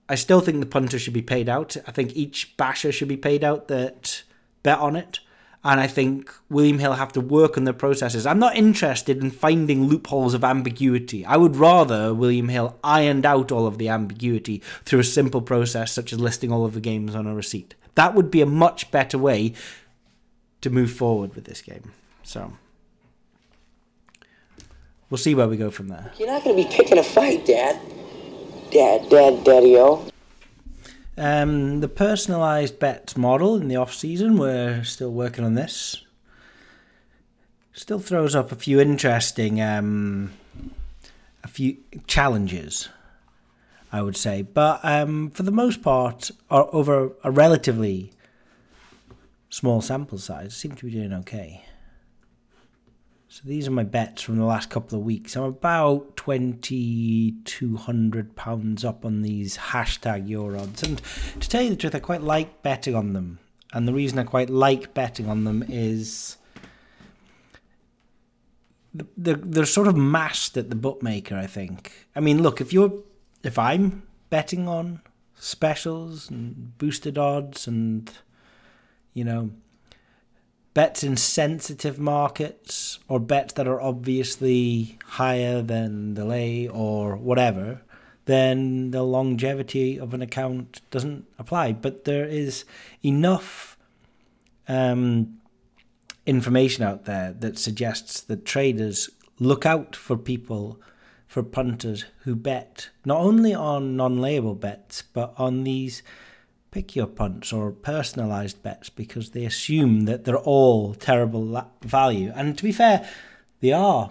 I 0.09 0.17
still 0.17 0.41
think 0.41 0.59
the 0.59 0.67
punter 0.67 0.99
should 0.99 1.15
be 1.15 1.23
paid 1.23 1.49
out. 1.49 1.77
I 1.87 1.93
think 1.93 2.17
each 2.17 2.57
basher 2.57 2.91
should 2.91 3.09
be 3.09 3.17
paid 3.17 3.45
out 3.45 3.69
that 3.69 4.25
bet 4.63 4.79
on 4.79 4.97
it 4.97 5.21
and 5.65 5.81
I 5.81 5.87
think 5.87 6.33
William 6.49 6.79
Hill 6.79 6.95
have 6.95 7.13
to 7.13 7.21
work 7.21 7.57
on 7.57 7.65
their 7.65 7.75
processes. 7.75 8.27
I'm 8.27 8.39
not 8.39 8.57
interested 8.57 9.19
in 9.19 9.31
finding 9.31 9.85
loopholes 9.85 10.35
of 10.35 10.45
ambiguity. 10.45 11.25
I 11.25 11.37
would 11.37 11.57
rather 11.57 12.15
William 12.15 12.49
Hill 12.49 12.77
ironed 12.85 13.27
out 13.27 13.51
all 13.51 13.67
of 13.67 13.79
the 13.79 13.89
ambiguity 13.89 14.63
through 14.85 15.01
a 15.01 15.05
simple 15.05 15.43
process 15.43 15.93
such 15.93 16.13
as 16.13 16.21
listing 16.21 16.53
all 16.53 16.65
of 16.65 16.75
the 16.75 16.81
games 16.81 17.15
on 17.15 17.27
a 17.27 17.35
receipt. 17.35 17.75
That 17.97 18.15
would 18.15 18.31
be 18.31 18.41
a 18.41 18.47
much 18.47 18.91
better 18.91 19.19
way 19.19 19.55
to 20.61 20.71
move 20.71 20.93
forward 20.93 21.35
with 21.35 21.45
this 21.45 21.61
game. 21.61 21.93
So 22.23 22.53
we'll 25.11 25.19
see 25.19 25.35
where 25.35 25.49
we 25.49 25.57
go 25.57 25.71
from 25.71 25.89
there. 25.89 26.13
You're 26.19 26.29
not 26.29 26.45
going 26.45 26.57
to 26.57 26.63
be 26.63 26.75
picking 26.75 26.99
a 26.99 27.03
fight, 27.03 27.47
Dad. 27.47 27.81
Dad, 28.71 29.09
Dad, 29.09 29.45
Daddy-O. 29.45 30.09
Um, 31.19 31.81
the 31.81 31.89
personalized 31.89 32.79
bets 32.79 33.17
model 33.17 33.57
in 33.57 33.67
the 33.67 33.75
off 33.75 33.93
season, 33.93 34.39
we're 34.39 34.85
still 34.85 35.11
working 35.11 35.45
on 35.45 35.55
this. 35.55 36.05
Still 37.73 37.99
throws 37.99 38.37
up 38.37 38.53
a 38.53 38.57
few 38.57 38.79
interesting, 38.79 39.61
um, 39.61 40.33
a 41.43 41.49
few 41.49 41.79
challenges, 42.07 42.89
I 43.91 44.01
would 44.01 44.17
say. 44.17 44.43
But 44.43 44.79
um, 44.85 45.31
for 45.31 45.43
the 45.43 45.51
most 45.51 45.83
part, 45.83 46.31
over 46.51 47.11
a 47.25 47.31
relatively 47.33 48.13
small 49.51 49.81
sample 49.81 50.19
size, 50.19 50.55
seem 50.55 50.77
to 50.77 50.85
be 50.85 50.93
doing 50.93 51.13
okay. 51.13 51.65
So 53.31 53.43
these 53.45 53.69
are 53.69 53.73
my 53.73 53.85
bets 53.85 54.23
from 54.23 54.39
the 54.39 54.47
last 54.47 54.71
couple 54.71 54.99
of 54.99 55.05
weeks. 55.05 55.37
I'm 55.37 55.43
about 55.45 56.17
twenty 56.17 57.33
two 57.45 57.77
hundred 57.77 58.35
pounds 58.37 58.87
up 58.87 59.05
on 59.05 59.21
these 59.21 59.59
hashtag 59.59 60.27
your 60.29 60.57
odds, 60.57 60.83
and 60.83 61.01
to 61.39 61.49
tell 61.49 61.61
you 61.61 61.71
the 61.71 61.77
truth, 61.77 61.95
I 61.95 62.01
quite 62.01 62.23
like 62.23 62.63
betting 62.63 62.95
on 62.95 63.13
them. 63.13 63.39
And 63.75 63.87
the 63.87 63.93
reason 63.93 64.19
I 64.19 64.25
quite 64.25 64.49
like 64.49 64.95
betting 64.95 65.29
on 65.29 65.45
them 65.45 65.63
is 65.69 66.39
they're, 68.95 69.37
they're 69.37 69.67
sort 69.67 69.89
of 69.89 69.97
masked 69.97 70.57
at 70.57 70.71
the 70.71 70.77
bookmaker. 70.77 71.37
I 71.37 71.47
think. 71.47 72.09
I 72.17 72.21
mean, 72.21 72.43
look, 72.43 72.63
if 72.63 72.73
you're 72.73 72.95
if 73.43 73.59
I'm 73.59 74.05
betting 74.31 74.67
on 74.69 75.03
specials 75.35 76.31
and 76.31 76.79
boosted 76.79 77.19
odds 77.19 77.67
and 77.67 78.11
you 79.13 79.25
know 79.25 79.51
bets 80.79 81.03
in 81.03 81.17
sensitive 81.17 81.99
markets 81.99 83.01
or 83.09 83.19
bets 83.19 83.55
that 83.55 83.67
are 83.67 83.81
obviously 83.81 84.97
higher 85.07 85.61
than 85.61 86.15
the 86.15 86.25
lay 86.25 86.69
or 86.69 87.17
whatever, 87.17 87.83
then 88.27 88.93
the 88.93 89.03
longevity 89.03 89.99
of 89.99 90.15
an 90.15 90.23
account 90.23 90.81
doesn't 90.93 91.27
apply. 91.37 91.73
But 91.73 92.05
there 92.05 92.27
is 92.27 92.65
enough 93.05 93.77
um, 94.69 95.41
information 96.27 96.85
out 96.85 97.07
there 97.07 97.33
that 97.33 97.59
suggests 97.59 98.21
that 98.21 98.45
traders 98.45 99.11
look 99.41 99.67
out 99.67 99.97
for 99.97 100.17
people, 100.17 100.81
for 101.27 101.43
punters 101.43 102.05
who 102.21 102.37
bet 102.37 102.91
not 103.05 103.19
only 103.19 103.53
on 103.53 103.97
non 103.97 104.21
label 104.21 104.55
bets, 104.55 105.03
but 105.03 105.35
on 105.37 105.65
these 105.65 106.05
pick 106.71 106.95
your 106.95 107.07
punts 107.07 107.53
or 107.53 107.71
personalized 107.71 108.63
bets 108.63 108.91
because 108.91 109.31
they 109.31 109.45
assume 109.45 110.03
that 110.03 110.25
they're 110.25 110.37
all 110.37 110.95
terrible 110.95 111.71
value. 111.83 112.33
And 112.35 112.57
to 112.59 112.65
be 112.65 112.73
fair, 112.73 113.09
they 113.61 113.73
are 113.73 114.11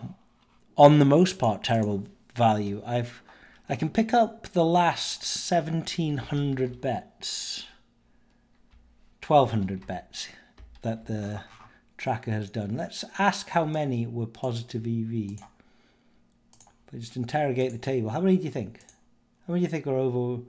on 0.78 1.00
the 1.00 1.06
most 1.06 1.40
part 1.40 1.64
terrible 1.64 2.06
value. 2.36 2.82
I've 2.86 3.22
I 3.70 3.76
can 3.76 3.90
pick 3.90 4.14
up 4.14 4.48
the 4.54 4.64
last 4.64 5.20
1700 5.52 6.80
bets. 6.80 7.66
1200 9.26 9.86
bets 9.86 10.30
that 10.84 11.08
the 11.08 11.42
tracker 11.98 12.32
has 12.32 12.50
done. 12.50 12.78
Let's 12.78 13.04
ask 13.20 13.50
how 13.50 13.66
many 13.66 14.08
were 14.08 14.26
positive 14.26 14.88
EV. 14.88 15.42
But 16.86 17.02
just 17.02 17.18
interrogate 17.18 17.74
the 17.74 17.78
table. 17.78 18.12
How 18.12 18.22
many 18.22 18.38
do 18.38 18.44
you 18.44 18.52
think? 18.52 18.80
How 19.46 19.54
many 19.54 19.60
do 19.60 19.64
you 19.66 19.72
think 19.72 19.86
are 19.86 19.98
over 19.98 20.44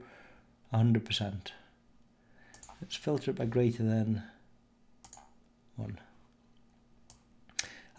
100%? 0.73 1.51
Let's 2.81 2.95
filter 2.95 3.31
it 3.31 3.37
by 3.37 3.45
greater 3.45 3.83
than 3.83 4.23
1. 5.75 5.99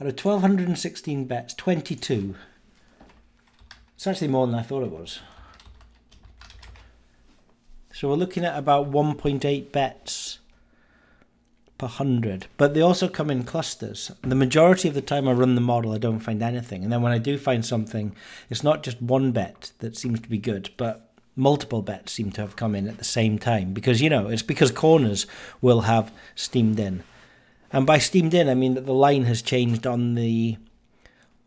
Out 0.01 0.07
of 0.07 0.25
1216 0.25 1.25
bets, 1.27 1.53
22. 1.55 2.35
It's 3.95 4.07
actually 4.07 4.29
more 4.29 4.47
than 4.47 4.57
I 4.57 4.63
thought 4.63 4.83
it 4.83 4.91
was. 4.91 5.21
So 7.93 8.09
we're 8.09 8.15
looking 8.15 8.47
at 8.47 8.59
about 8.59 8.91
1.8 8.91 9.73
bets 9.73 10.39
per 11.77 11.87
100. 11.87 12.47
But 12.57 12.73
they 12.73 12.81
also 12.81 13.09
come 13.09 13.31
in 13.31 13.45
clusters. 13.45 14.11
The 14.23 14.35
majority 14.35 14.89
of 14.89 14.95
the 14.95 15.03
time 15.03 15.29
I 15.29 15.33
run 15.33 15.55
the 15.55 15.61
model, 15.61 15.93
I 15.93 15.99
don't 15.99 16.21
find 16.21 16.43
anything. 16.43 16.83
And 16.83 16.91
then 16.91 17.03
when 17.03 17.13
I 17.13 17.19
do 17.19 17.37
find 17.37 17.65
something, 17.65 18.17
it's 18.49 18.65
not 18.65 18.83
just 18.83 19.03
one 19.03 19.33
bet 19.33 19.73
that 19.81 19.99
seems 19.99 20.21
to 20.21 20.31
be 20.31 20.39
good, 20.39 20.71
but 20.79 21.10
multiple 21.37 21.83
bets 21.83 22.13
seem 22.13 22.31
to 22.31 22.41
have 22.41 22.57
come 22.57 22.75
in 22.75 22.89
at 22.89 22.99
the 22.99 23.05
same 23.05 23.39
time 23.39 23.73
because 23.73 24.03
you 24.03 24.11
know 24.11 24.29
it's 24.29 24.43
because 24.43 24.71
corners 24.71 25.27
will 25.61 25.83
have 25.83 26.13
steamed 26.35 26.79
in 26.79 27.03
and 27.73 27.87
by 27.87 27.99
steamed 27.99 28.35
in 28.35 28.49
i 28.49 28.55
mean 28.55 28.75
that 28.75 28.87
the 28.87 28.93
line 28.93 29.25
has 29.25 29.41
changed 29.41 29.87
on 29.87 30.15
the 30.15 30.57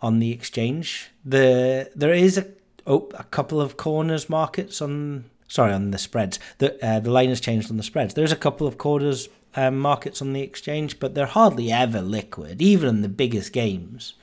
on 0.02 0.20
the 0.20 0.32
exchange 0.32 1.12
the 1.24 1.90
there 1.96 2.14
is 2.14 2.38
a, 2.38 2.48
oh, 2.88 3.10
a 3.14 3.24
couple 3.26 3.60
of 3.62 3.78
corners 3.78 4.30
markets 4.30 4.82
on 4.82 5.26
sorry 5.54 5.72
on 5.72 5.92
the 5.92 5.98
spreads. 6.00 6.40
The 6.58 6.84
uh, 6.86 7.00
the 7.00 7.12
line 7.12 7.30
has 7.30 7.40
changed 7.40 7.70
on 7.70 7.78
the 7.78 7.84
spreads. 7.84 8.16
There's 8.16 8.32
a 8.32 8.38
couple 8.38 8.66
of 8.66 8.78
corners 8.78 9.30
um, 9.56 9.78
markets 9.78 10.22
on 10.22 10.34
the 10.34 10.42
exchange, 10.42 11.00
but 11.00 11.14
they're 11.14 11.28
hardly 11.28 11.72
ever 11.72 12.02
liquid, 12.02 12.62
even 12.62 12.90
in 12.90 13.02
the 13.02 13.10
biggest 13.10 13.54
games. 13.54 14.16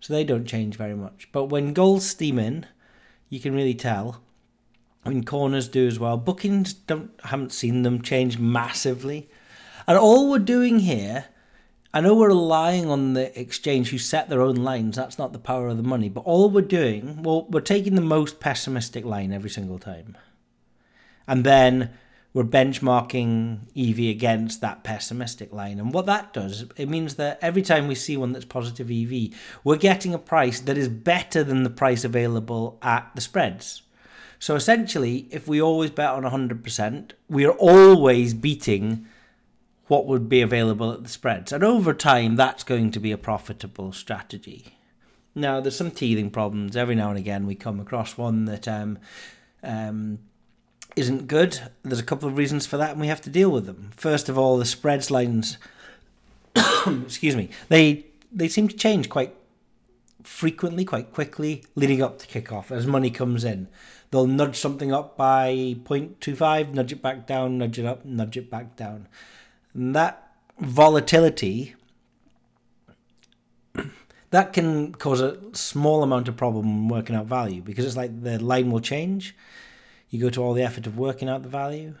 So 0.00 0.12
they 0.12 0.24
don't 0.24 0.46
change 0.46 0.76
very 0.76 0.94
much. 0.94 1.28
But 1.32 1.44
when 1.44 1.72
goals 1.72 2.06
steam 2.06 2.38
in, 2.38 2.66
you 3.28 3.40
can 3.40 3.54
really 3.54 3.74
tell. 3.74 4.20
I 5.06 5.10
mean, 5.10 5.24
corners 5.24 5.68
do 5.68 5.86
as 5.86 6.00
well. 6.00 6.16
Bookings 6.16 6.72
don't 6.72 7.12
haven't 7.22 7.52
seen 7.52 7.82
them 7.82 8.02
change 8.02 8.38
massively. 8.38 9.28
And 9.86 9.96
all 9.96 10.28
we're 10.28 10.40
doing 10.40 10.80
here, 10.80 11.26
I 11.94 12.00
know 12.00 12.14
we're 12.14 12.28
relying 12.28 12.90
on 12.90 13.14
the 13.14 13.38
exchange 13.40 13.90
who 13.90 13.98
set 13.98 14.28
their 14.28 14.42
own 14.42 14.56
lines. 14.56 14.96
That's 14.96 15.18
not 15.18 15.32
the 15.32 15.38
power 15.38 15.68
of 15.68 15.76
the 15.76 15.84
money. 15.84 16.08
But 16.08 16.22
all 16.22 16.50
we're 16.50 16.62
doing, 16.62 17.22
well, 17.22 17.46
we're 17.48 17.60
taking 17.60 17.94
the 17.94 18.00
most 18.00 18.40
pessimistic 18.40 19.04
line 19.04 19.32
every 19.32 19.48
single 19.48 19.78
time. 19.78 20.18
And 21.28 21.44
then 21.44 21.90
we're 22.34 22.42
benchmarking 22.42 23.60
EV 23.76 24.10
against 24.10 24.60
that 24.60 24.82
pessimistic 24.82 25.52
line. 25.52 25.78
And 25.78 25.94
what 25.94 26.06
that 26.06 26.32
does, 26.32 26.64
it 26.76 26.88
means 26.88 27.14
that 27.14 27.38
every 27.40 27.62
time 27.62 27.86
we 27.86 27.94
see 27.94 28.16
one 28.16 28.32
that's 28.32 28.44
positive 28.44 28.90
EV, 28.90 29.38
we're 29.62 29.76
getting 29.76 30.12
a 30.12 30.18
price 30.18 30.58
that 30.60 30.76
is 30.76 30.88
better 30.88 31.44
than 31.44 31.62
the 31.62 31.70
price 31.70 32.04
available 32.04 32.78
at 32.82 33.10
the 33.14 33.20
spreads. 33.20 33.82
So 34.38 34.54
essentially, 34.54 35.28
if 35.30 35.48
we 35.48 35.60
always 35.60 35.90
bet 35.90 36.10
on 36.10 36.22
100%, 36.22 37.12
we 37.28 37.44
are 37.44 37.52
always 37.52 38.34
beating 38.34 39.06
what 39.88 40.06
would 40.06 40.28
be 40.28 40.40
available 40.42 40.92
at 40.92 41.02
the 41.02 41.08
spreads. 41.08 41.52
And 41.52 41.62
over 41.62 41.94
time, 41.94 42.36
that's 42.36 42.64
going 42.64 42.90
to 42.90 43.00
be 43.00 43.12
a 43.12 43.18
profitable 43.18 43.92
strategy. 43.92 44.76
Now, 45.34 45.60
there's 45.60 45.76
some 45.76 45.90
teething 45.90 46.30
problems. 46.30 46.76
Every 46.76 46.94
now 46.94 47.10
and 47.10 47.18
again, 47.18 47.46
we 47.46 47.54
come 47.54 47.78
across 47.78 48.18
one 48.18 48.46
that 48.46 48.66
um, 48.66 48.98
um, 49.62 50.18
isn't 50.96 51.28
good. 51.28 51.60
There's 51.82 52.00
a 52.00 52.04
couple 52.04 52.28
of 52.28 52.36
reasons 52.36 52.66
for 52.66 52.78
that, 52.78 52.92
and 52.92 53.00
we 53.00 53.06
have 53.08 53.20
to 53.22 53.30
deal 53.30 53.50
with 53.50 53.66
them. 53.66 53.90
First 53.96 54.28
of 54.28 54.38
all, 54.38 54.56
the 54.56 54.64
spreads 54.64 55.10
lines, 55.10 55.58
excuse 56.86 57.36
me, 57.36 57.50
they 57.68 58.06
they 58.32 58.48
seem 58.48 58.66
to 58.68 58.76
change 58.76 59.08
quite 59.08 59.34
frequently, 60.26 60.84
quite 60.84 61.12
quickly, 61.12 61.64
leading 61.74 62.02
up 62.02 62.18
to 62.18 62.26
kickoff 62.26 62.70
as 62.70 62.86
money 62.86 63.10
comes 63.10 63.44
in. 63.44 63.68
They'll 64.10 64.26
nudge 64.26 64.56
something 64.56 64.92
up 64.92 65.16
by 65.16 65.76
0.25, 65.84 66.72
nudge 66.72 66.92
it 66.92 67.02
back 67.02 67.26
down, 67.26 67.58
nudge 67.58 67.78
it 67.78 67.86
up, 67.86 68.04
nudge 68.04 68.36
it 68.36 68.50
back 68.50 68.76
down. 68.76 69.08
And 69.74 69.94
that 69.94 70.32
volatility 70.58 71.74
that 74.30 74.52
can 74.52 74.94
cause 74.94 75.20
a 75.20 75.38
small 75.52 76.02
amount 76.02 76.28
of 76.28 76.36
problem 76.36 76.88
working 76.88 77.16
out 77.16 77.26
value 77.26 77.62
because 77.62 77.84
it's 77.84 77.96
like 77.96 78.22
the 78.22 78.42
line 78.42 78.70
will 78.70 78.80
change. 78.80 79.36
You 80.08 80.20
go 80.20 80.30
to 80.30 80.42
all 80.42 80.54
the 80.54 80.62
effort 80.62 80.86
of 80.86 80.98
working 80.98 81.28
out 81.28 81.42
the 81.42 81.48
value. 81.48 81.94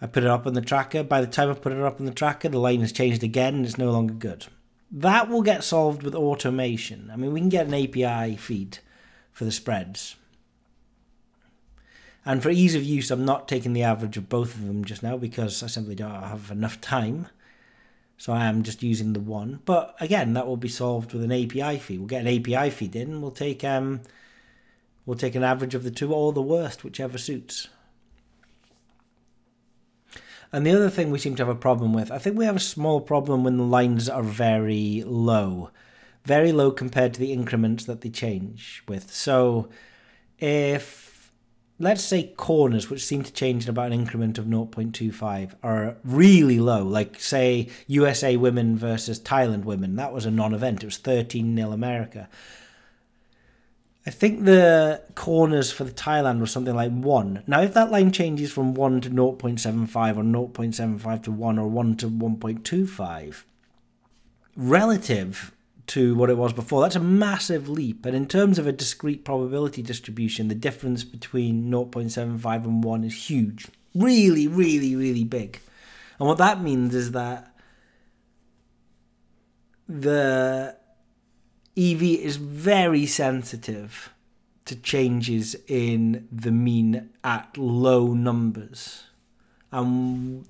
I 0.00 0.06
put 0.06 0.22
it 0.22 0.30
up 0.30 0.46
on 0.46 0.54
the 0.54 0.62
tracker. 0.62 1.02
By 1.02 1.20
the 1.20 1.26
time 1.26 1.50
I 1.50 1.54
put 1.54 1.72
it 1.72 1.82
up 1.82 2.00
on 2.00 2.06
the 2.06 2.12
tracker, 2.12 2.48
the 2.48 2.58
line 2.58 2.80
has 2.80 2.92
changed 2.92 3.22
again 3.22 3.56
and 3.56 3.66
it's 3.66 3.78
no 3.78 3.90
longer 3.90 4.14
good. 4.14 4.46
That 4.90 5.28
will 5.28 5.42
get 5.42 5.62
solved 5.62 6.02
with 6.02 6.14
automation. 6.14 7.10
I 7.12 7.16
mean, 7.16 7.32
we 7.32 7.40
can 7.40 7.48
get 7.48 7.66
an 7.66 7.74
API 7.74 8.36
feed 8.36 8.78
for 9.32 9.44
the 9.44 9.52
spreads. 9.52 10.16
And 12.24 12.42
for 12.42 12.50
ease 12.50 12.74
of 12.74 12.82
use, 12.82 13.10
I'm 13.10 13.24
not 13.24 13.48
taking 13.48 13.72
the 13.72 13.82
average 13.82 14.16
of 14.16 14.28
both 14.28 14.54
of 14.54 14.66
them 14.66 14.84
just 14.84 15.02
now 15.02 15.16
because 15.16 15.62
I 15.62 15.68
simply 15.68 15.94
don't 15.94 16.10
have 16.10 16.50
enough 16.50 16.80
time. 16.80 17.28
So 18.18 18.34
I 18.34 18.44
am 18.46 18.62
just 18.62 18.82
using 18.82 19.14
the 19.14 19.20
one. 19.20 19.60
But 19.64 19.94
again, 19.98 20.34
that 20.34 20.46
will 20.46 20.58
be 20.58 20.68
solved 20.68 21.14
with 21.14 21.22
an 21.22 21.32
API 21.32 21.78
feed. 21.78 21.98
We'll 21.98 22.08
get 22.08 22.26
an 22.26 22.28
API 22.28 22.68
feed 22.70 22.94
in. 22.94 23.22
We'll 23.22 23.30
take 23.30 23.64
um, 23.64 24.02
we'll 25.06 25.16
take 25.16 25.34
an 25.34 25.42
average 25.42 25.74
of 25.74 25.84
the 25.84 25.90
two 25.90 26.12
or 26.12 26.32
the 26.34 26.42
worst, 26.42 26.84
whichever 26.84 27.16
suits. 27.16 27.68
And 30.52 30.66
the 30.66 30.72
other 30.72 30.90
thing 30.90 31.10
we 31.10 31.18
seem 31.18 31.36
to 31.36 31.44
have 31.44 31.54
a 31.54 31.58
problem 31.58 31.92
with, 31.92 32.10
I 32.10 32.18
think 32.18 32.36
we 32.36 32.44
have 32.44 32.56
a 32.56 32.60
small 32.60 33.00
problem 33.00 33.44
when 33.44 33.56
the 33.56 33.64
lines 33.64 34.08
are 34.08 34.22
very 34.22 35.04
low, 35.06 35.70
very 36.24 36.50
low 36.50 36.72
compared 36.72 37.14
to 37.14 37.20
the 37.20 37.32
increments 37.32 37.84
that 37.84 38.00
they 38.00 38.10
change 38.10 38.82
with. 38.88 39.12
So 39.12 39.68
if, 40.40 41.30
let's 41.78 42.02
say, 42.02 42.32
corners, 42.36 42.90
which 42.90 43.04
seem 43.06 43.22
to 43.22 43.32
change 43.32 43.64
in 43.64 43.70
about 43.70 43.92
an 43.92 44.00
increment 44.00 44.38
of 44.38 44.46
0.25, 44.46 45.54
are 45.62 45.96
really 46.02 46.58
low, 46.58 46.82
like, 46.82 47.20
say, 47.20 47.68
USA 47.86 48.36
women 48.36 48.76
versus 48.76 49.20
Thailand 49.20 49.64
women, 49.64 49.94
that 49.96 50.12
was 50.12 50.26
a 50.26 50.32
non 50.32 50.52
event, 50.52 50.82
it 50.82 50.86
was 50.86 50.98
13 50.98 51.56
0 51.56 51.70
America. 51.70 52.28
I 54.06 54.10
think 54.10 54.44
the 54.44 55.02
corners 55.14 55.70
for 55.70 55.84
the 55.84 55.90
Thailand 55.90 56.40
was 56.40 56.50
something 56.50 56.74
like 56.74 56.90
1. 56.90 57.42
Now, 57.46 57.60
if 57.60 57.74
that 57.74 57.90
line 57.90 58.12
changes 58.12 58.50
from 58.50 58.72
1 58.72 59.02
to 59.02 59.10
0.75 59.10 60.16
or 60.16 60.22
0.75 60.22 61.22
to 61.24 61.30
1 61.30 61.58
or 61.58 61.68
1 61.68 61.96
to 61.96 62.08
1.25, 62.08 63.42
relative 64.56 65.52
to 65.88 66.14
what 66.14 66.30
it 66.30 66.38
was 66.38 66.54
before, 66.54 66.80
that's 66.80 66.96
a 66.96 67.00
massive 67.00 67.68
leap. 67.68 68.06
And 68.06 68.16
in 68.16 68.26
terms 68.26 68.58
of 68.58 68.66
a 68.66 68.72
discrete 68.72 69.24
probability 69.24 69.82
distribution, 69.82 70.48
the 70.48 70.54
difference 70.54 71.04
between 71.04 71.70
0.75 71.70 72.64
and 72.64 72.82
1 72.82 73.04
is 73.04 73.28
huge. 73.28 73.68
Really, 73.94 74.48
really, 74.48 74.96
really 74.96 75.24
big. 75.24 75.60
And 76.18 76.26
what 76.26 76.38
that 76.38 76.62
means 76.62 76.94
is 76.94 77.12
that 77.12 77.54
the 79.86 80.76
EV 81.80 82.02
is 82.02 82.36
very 82.36 83.06
sensitive 83.06 84.10
to 84.66 84.76
changes 84.76 85.56
in 85.66 86.28
the 86.30 86.50
mean 86.50 87.08
at 87.24 87.56
low 87.56 88.12
numbers. 88.12 89.04
And 89.72 90.44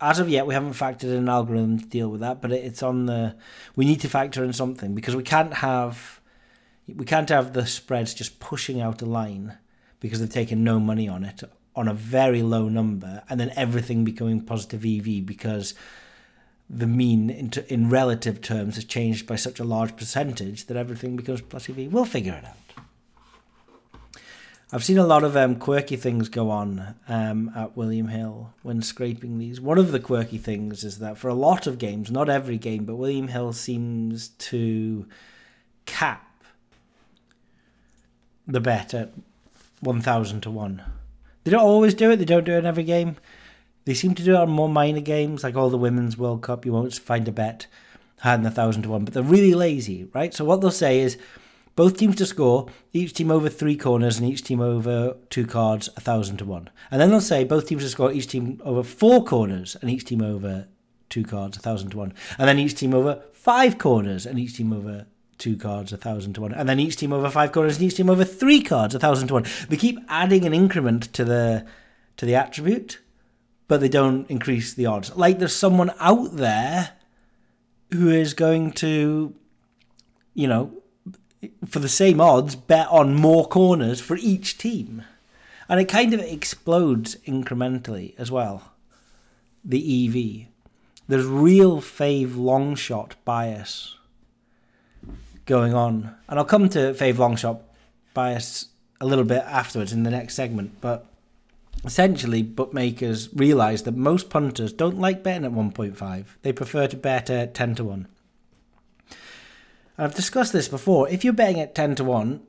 as 0.00 0.20
of 0.20 0.28
yet, 0.28 0.46
we 0.46 0.54
haven't 0.54 0.74
factored 0.74 1.04
in 1.04 1.18
an 1.18 1.28
algorithm 1.28 1.80
to 1.80 1.86
deal 1.86 2.08
with 2.08 2.20
that, 2.20 2.40
but 2.40 2.52
it's 2.52 2.84
on 2.84 3.06
the. 3.06 3.34
We 3.74 3.84
need 3.84 4.00
to 4.02 4.08
factor 4.08 4.44
in 4.44 4.52
something 4.52 4.94
because 4.94 5.16
we 5.16 5.24
can't 5.24 5.54
have. 5.54 6.20
We 6.86 7.04
can't 7.04 7.28
have 7.30 7.52
the 7.52 7.66
spreads 7.66 8.14
just 8.14 8.38
pushing 8.38 8.80
out 8.80 9.02
a 9.02 9.06
line 9.06 9.58
because 9.98 10.20
they've 10.20 10.30
taken 10.30 10.62
no 10.62 10.78
money 10.78 11.08
on 11.08 11.24
it 11.24 11.42
on 11.74 11.86
a 11.86 11.94
very 11.94 12.42
low 12.42 12.68
number 12.68 13.22
and 13.28 13.38
then 13.38 13.52
everything 13.54 14.04
becoming 14.04 14.40
positive 14.40 14.84
EV 14.84 15.24
because 15.24 15.74
the 16.70 16.86
mean 16.86 17.30
in, 17.30 17.50
t- 17.50 17.62
in 17.68 17.88
relative 17.88 18.40
terms 18.40 18.74
has 18.74 18.84
changed 18.84 19.26
by 19.26 19.36
such 19.36 19.58
a 19.58 19.64
large 19.64 19.96
percentage 19.96 20.66
that 20.66 20.76
everything 20.76 21.16
becomes 21.16 21.40
plus 21.40 21.68
EV. 21.68 21.92
We'll 21.92 22.04
figure 22.04 22.34
it 22.34 22.44
out. 22.44 22.56
I've 24.70 24.84
seen 24.84 24.98
a 24.98 25.06
lot 25.06 25.24
of 25.24 25.34
um, 25.34 25.56
quirky 25.56 25.96
things 25.96 26.28
go 26.28 26.50
on 26.50 26.94
um, 27.08 27.50
at 27.56 27.74
William 27.74 28.08
Hill 28.08 28.52
when 28.62 28.82
scraping 28.82 29.38
these. 29.38 29.62
One 29.62 29.78
of 29.78 29.92
the 29.92 30.00
quirky 30.00 30.36
things 30.36 30.84
is 30.84 30.98
that 30.98 31.16
for 31.16 31.28
a 31.28 31.34
lot 31.34 31.66
of 31.66 31.78
games, 31.78 32.10
not 32.10 32.28
every 32.28 32.58
game, 32.58 32.84
but 32.84 32.96
William 32.96 33.28
Hill 33.28 33.54
seems 33.54 34.28
to 34.28 35.06
cap 35.86 36.44
the 38.46 38.60
bet 38.60 38.92
at 38.92 39.12
1,000 39.80 40.42
to 40.42 40.50
1. 40.50 40.82
They 41.44 41.50
don't 41.50 41.60
always 41.60 41.94
do 41.94 42.10
it, 42.10 42.16
they 42.16 42.26
don't 42.26 42.44
do 42.44 42.52
it 42.52 42.58
in 42.58 42.66
every 42.66 42.84
game. 42.84 43.16
They 43.88 43.94
seem 43.94 44.14
to 44.16 44.22
do 44.22 44.34
it 44.34 44.36
on 44.36 44.50
more 44.50 44.68
minor 44.68 45.00
games, 45.00 45.42
like 45.42 45.56
all 45.56 45.70
the 45.70 45.78
Women's 45.78 46.18
World 46.18 46.42
Cup. 46.42 46.66
You 46.66 46.74
won't 46.74 46.92
find 46.92 47.26
a 47.26 47.32
bet 47.32 47.66
higher 48.20 48.36
than 48.36 48.44
a 48.44 48.50
thousand 48.50 48.82
to 48.82 48.90
one, 48.90 49.06
but 49.06 49.14
they're 49.14 49.22
really 49.22 49.54
lazy, 49.54 50.10
right? 50.12 50.34
So 50.34 50.44
what 50.44 50.60
they'll 50.60 50.70
say 50.70 51.00
is 51.00 51.16
both 51.74 51.96
teams 51.96 52.16
to 52.16 52.26
score, 52.26 52.68
each 52.92 53.14
team 53.14 53.30
over 53.30 53.48
three 53.48 53.78
corners 53.78 54.18
and 54.18 54.28
each 54.28 54.44
team 54.44 54.60
over 54.60 55.16
two 55.30 55.46
cards, 55.46 55.88
a 55.96 56.02
thousand 56.02 56.36
to 56.36 56.44
one. 56.44 56.68
And 56.90 57.00
then 57.00 57.08
they'll 57.08 57.22
say 57.22 57.44
both 57.44 57.66
teams 57.66 57.82
to 57.82 57.88
score, 57.88 58.12
each 58.12 58.26
team 58.26 58.60
over 58.62 58.82
four 58.82 59.24
corners 59.24 59.74
and 59.80 59.90
each 59.90 60.04
team 60.04 60.20
over 60.20 60.68
two 61.08 61.24
cards, 61.24 61.56
a 61.56 61.60
thousand 61.60 61.88
to 61.92 61.96
one. 61.96 62.12
And 62.36 62.46
then 62.46 62.58
each 62.58 62.74
team 62.74 62.92
over 62.92 63.22
five 63.32 63.78
corners 63.78 64.26
and 64.26 64.38
each 64.38 64.54
team 64.54 64.70
over 64.70 65.06
two 65.38 65.56
cards, 65.56 65.94
a 65.94 65.96
thousand 65.96 66.34
to 66.34 66.42
one. 66.42 66.52
And 66.52 66.68
then 66.68 66.78
each 66.78 66.96
team 66.96 67.14
over 67.14 67.30
five 67.30 67.52
corners 67.52 67.76
and 67.76 67.86
each 67.86 67.96
team 67.96 68.10
over 68.10 68.24
three 68.24 68.60
cards, 68.60 68.94
a 68.94 68.98
thousand 68.98 69.28
to 69.28 69.34
one. 69.34 69.46
They 69.70 69.78
keep 69.78 69.98
adding 70.10 70.44
an 70.44 70.52
increment 70.52 71.10
to 71.14 71.24
the 71.24 71.64
to 72.18 72.26
the 72.26 72.34
attribute 72.34 72.98
but 73.68 73.80
they 73.80 73.88
don't 73.88 74.28
increase 74.30 74.74
the 74.74 74.86
odds. 74.86 75.14
Like 75.14 75.38
there's 75.38 75.54
someone 75.54 75.92
out 76.00 76.36
there 76.36 76.92
who 77.92 78.10
is 78.10 78.34
going 78.34 78.72
to, 78.72 79.34
you 80.34 80.46
know, 80.46 80.72
for 81.66 81.78
the 81.78 81.88
same 81.88 82.20
odds, 82.20 82.56
bet 82.56 82.88
on 82.88 83.14
more 83.14 83.46
corners 83.46 84.00
for 84.00 84.16
each 84.16 84.58
team. 84.58 85.04
And 85.68 85.78
it 85.78 85.84
kind 85.84 86.14
of 86.14 86.20
explodes 86.20 87.16
incrementally 87.26 88.14
as 88.18 88.30
well. 88.30 88.72
The 89.64 90.06
EV. 90.06 90.48
There's 91.06 91.26
real 91.26 91.80
fave 91.80 92.36
long 92.36 92.74
shot 92.74 93.16
bias 93.24 93.96
going 95.46 95.74
on. 95.74 96.14
And 96.28 96.38
I'll 96.38 96.44
come 96.44 96.68
to 96.70 96.94
fave 96.94 97.18
long 97.18 97.36
shot 97.36 97.62
bias 98.14 98.66
a 99.00 99.06
little 99.06 99.24
bit 99.24 99.42
afterwards 99.44 99.92
in 99.92 100.02
the 100.02 100.10
next 100.10 100.34
segment, 100.34 100.72
but 100.80 101.06
essentially 101.84 102.42
bookmakers 102.42 103.28
realize 103.34 103.84
that 103.84 103.96
most 103.96 104.30
punters 104.30 104.72
don't 104.72 104.98
like 104.98 105.22
betting 105.22 105.44
at 105.44 105.52
1.5 105.52 106.24
they 106.42 106.52
prefer 106.52 106.86
to 106.86 106.96
bet 106.96 107.30
at 107.30 107.54
10 107.54 107.76
to 107.76 107.84
1 107.84 108.08
i've 109.96 110.14
discussed 110.14 110.52
this 110.52 110.68
before 110.68 111.08
if 111.08 111.24
you're 111.24 111.32
betting 111.32 111.60
at 111.60 111.74
10 111.74 111.94
to 111.96 112.04
1 112.04 112.40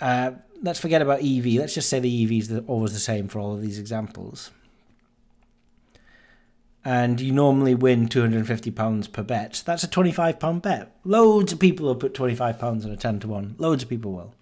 Uh, 0.00 0.32
let's 0.62 0.80
forget 0.80 1.02
about 1.02 1.22
EV. 1.22 1.46
Let's 1.54 1.74
just 1.74 1.88
say 1.88 2.00
the 2.00 2.24
EV 2.24 2.32
is 2.32 2.60
always 2.66 2.92
the 2.92 2.98
same 2.98 3.28
for 3.28 3.38
all 3.38 3.54
of 3.54 3.62
these 3.62 3.78
examples. 3.78 4.50
And 6.84 7.20
you 7.20 7.32
normally 7.32 7.74
win 7.74 8.08
£250 8.08 9.12
per 9.12 9.22
bet. 9.22 9.62
That's 9.64 9.84
a 9.84 9.88
£25 9.88 10.60
bet. 10.60 10.94
Loads 11.04 11.52
of 11.52 11.58
people 11.58 11.86
will 11.86 11.94
put 11.94 12.12
£25 12.12 12.84
on 12.84 12.90
a 12.90 12.96
10 12.96 13.20
to 13.20 13.28
1. 13.28 13.54
Loads 13.58 13.82
of 13.82 13.88
people 13.88 14.12
will. 14.12 14.34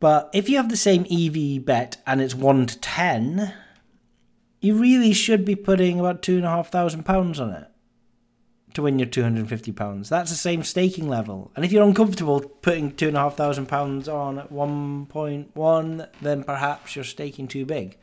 But 0.00 0.30
if 0.32 0.48
you 0.48 0.56
have 0.56 0.68
the 0.68 0.76
same 0.76 1.06
EV 1.10 1.64
bet 1.64 1.96
and 2.06 2.20
it's 2.20 2.34
1 2.34 2.66
to 2.66 2.78
10, 2.78 3.54
you 4.60 4.74
really 4.74 5.12
should 5.12 5.44
be 5.44 5.56
putting 5.56 5.98
about 5.98 6.22
£2,500 6.22 7.40
on 7.40 7.50
it 7.50 7.68
to 8.74 8.82
win 8.82 8.98
your 8.98 9.08
£250. 9.08 10.08
That's 10.08 10.30
the 10.30 10.36
same 10.36 10.62
staking 10.62 11.08
level. 11.08 11.50
And 11.56 11.64
if 11.64 11.72
you're 11.72 11.86
uncomfortable 11.86 12.40
putting 12.40 12.92
£2,500 12.92 14.12
on 14.12 14.38
at 14.38 14.52
1.1, 14.52 16.08
then 16.20 16.44
perhaps 16.44 16.94
you're 16.94 17.04
staking 17.04 17.48
too 17.48 17.64
big. 17.64 17.96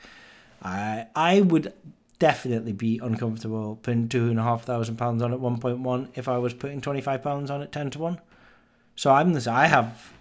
I, 0.62 1.08
I 1.16 1.42
would 1.42 1.74
definitely 2.20 2.74
be 2.74 3.00
uncomfortable 3.02 3.78
putting 3.78 4.10
£2,500 4.10 5.22
on 5.22 5.34
at 5.34 5.40
1.1 5.40 6.10
if 6.16 6.28
I 6.28 6.38
was 6.38 6.54
putting 6.54 6.82
£25 6.82 7.50
on 7.50 7.62
at 7.62 7.72
10 7.72 7.92
to 7.92 8.00
1. 8.00 8.22
So 8.96 9.12
I'm 9.12 9.34
this, 9.34 9.48
I 9.48 9.68
have 9.68 10.12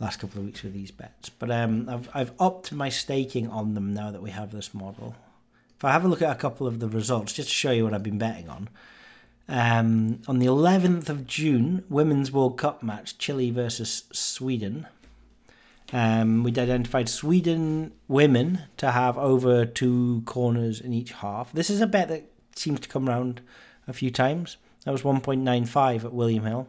last 0.00 0.20
couple 0.20 0.40
of 0.40 0.46
weeks 0.46 0.62
with 0.62 0.72
these 0.72 0.90
bets, 0.90 1.28
but 1.28 1.50
um, 1.50 1.88
I've 1.88 2.08
I've 2.14 2.32
upped 2.38 2.72
my 2.72 2.88
staking 2.88 3.48
on 3.48 3.74
them 3.74 3.94
now 3.94 4.10
that 4.10 4.22
we 4.22 4.30
have 4.30 4.52
this 4.52 4.72
model. 4.72 5.16
If 5.76 5.84
I 5.84 5.92
have 5.92 6.04
a 6.04 6.08
look 6.08 6.22
at 6.22 6.30
a 6.30 6.38
couple 6.38 6.66
of 6.66 6.80
the 6.80 6.88
results, 6.88 7.32
just 7.32 7.48
to 7.48 7.54
show 7.54 7.70
you 7.70 7.84
what 7.84 7.94
I've 7.94 8.02
been 8.02 8.18
betting 8.18 8.48
on. 8.48 8.68
Um, 9.48 10.20
on 10.28 10.40
the 10.40 10.46
11th 10.46 11.08
of 11.08 11.26
June, 11.26 11.84
Women's 11.88 12.30
World 12.30 12.58
Cup 12.58 12.82
match, 12.82 13.16
Chile 13.16 13.50
versus 13.50 14.04
Sweden. 14.12 14.86
Um, 15.90 16.42
we'd 16.42 16.58
identified 16.58 17.08
Sweden 17.08 17.92
women 18.08 18.64
to 18.76 18.90
have 18.90 19.16
over 19.16 19.64
two 19.64 20.22
corners 20.26 20.80
in 20.80 20.92
each 20.92 21.12
half. 21.12 21.50
This 21.52 21.70
is 21.70 21.80
a 21.80 21.86
bet 21.86 22.08
that 22.08 22.30
seems 22.54 22.80
to 22.80 22.88
come 22.88 23.08
around 23.08 23.40
a 23.86 23.94
few 23.94 24.10
times. 24.10 24.58
That 24.84 24.92
was 24.92 25.02
1.95 25.02 26.04
at 26.04 26.12
William 26.12 26.44
Hill, 26.44 26.68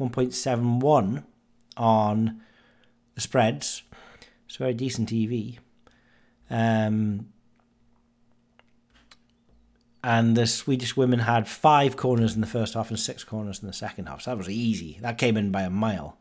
1.71 0.00 1.22
on 1.76 2.40
the 3.14 3.20
spreads. 3.20 3.82
It's 4.46 4.56
a 4.56 4.58
very 4.58 4.74
decent 4.74 5.12
EV. 5.12 5.60
Um, 6.50 7.28
and 10.02 10.36
the 10.36 10.46
Swedish 10.46 10.96
women 10.96 11.20
had 11.20 11.48
five 11.48 11.96
corners 11.96 12.34
in 12.34 12.40
the 12.40 12.46
first 12.46 12.74
half 12.74 12.90
and 12.90 12.98
six 12.98 13.24
corners 13.24 13.60
in 13.60 13.66
the 13.66 13.72
second 13.72 14.06
half. 14.06 14.22
So 14.22 14.30
that 14.30 14.38
was 14.38 14.48
easy. 14.48 14.98
That 15.00 15.18
came 15.18 15.36
in 15.36 15.50
by 15.50 15.62
a 15.62 15.70
mile. 15.70 16.18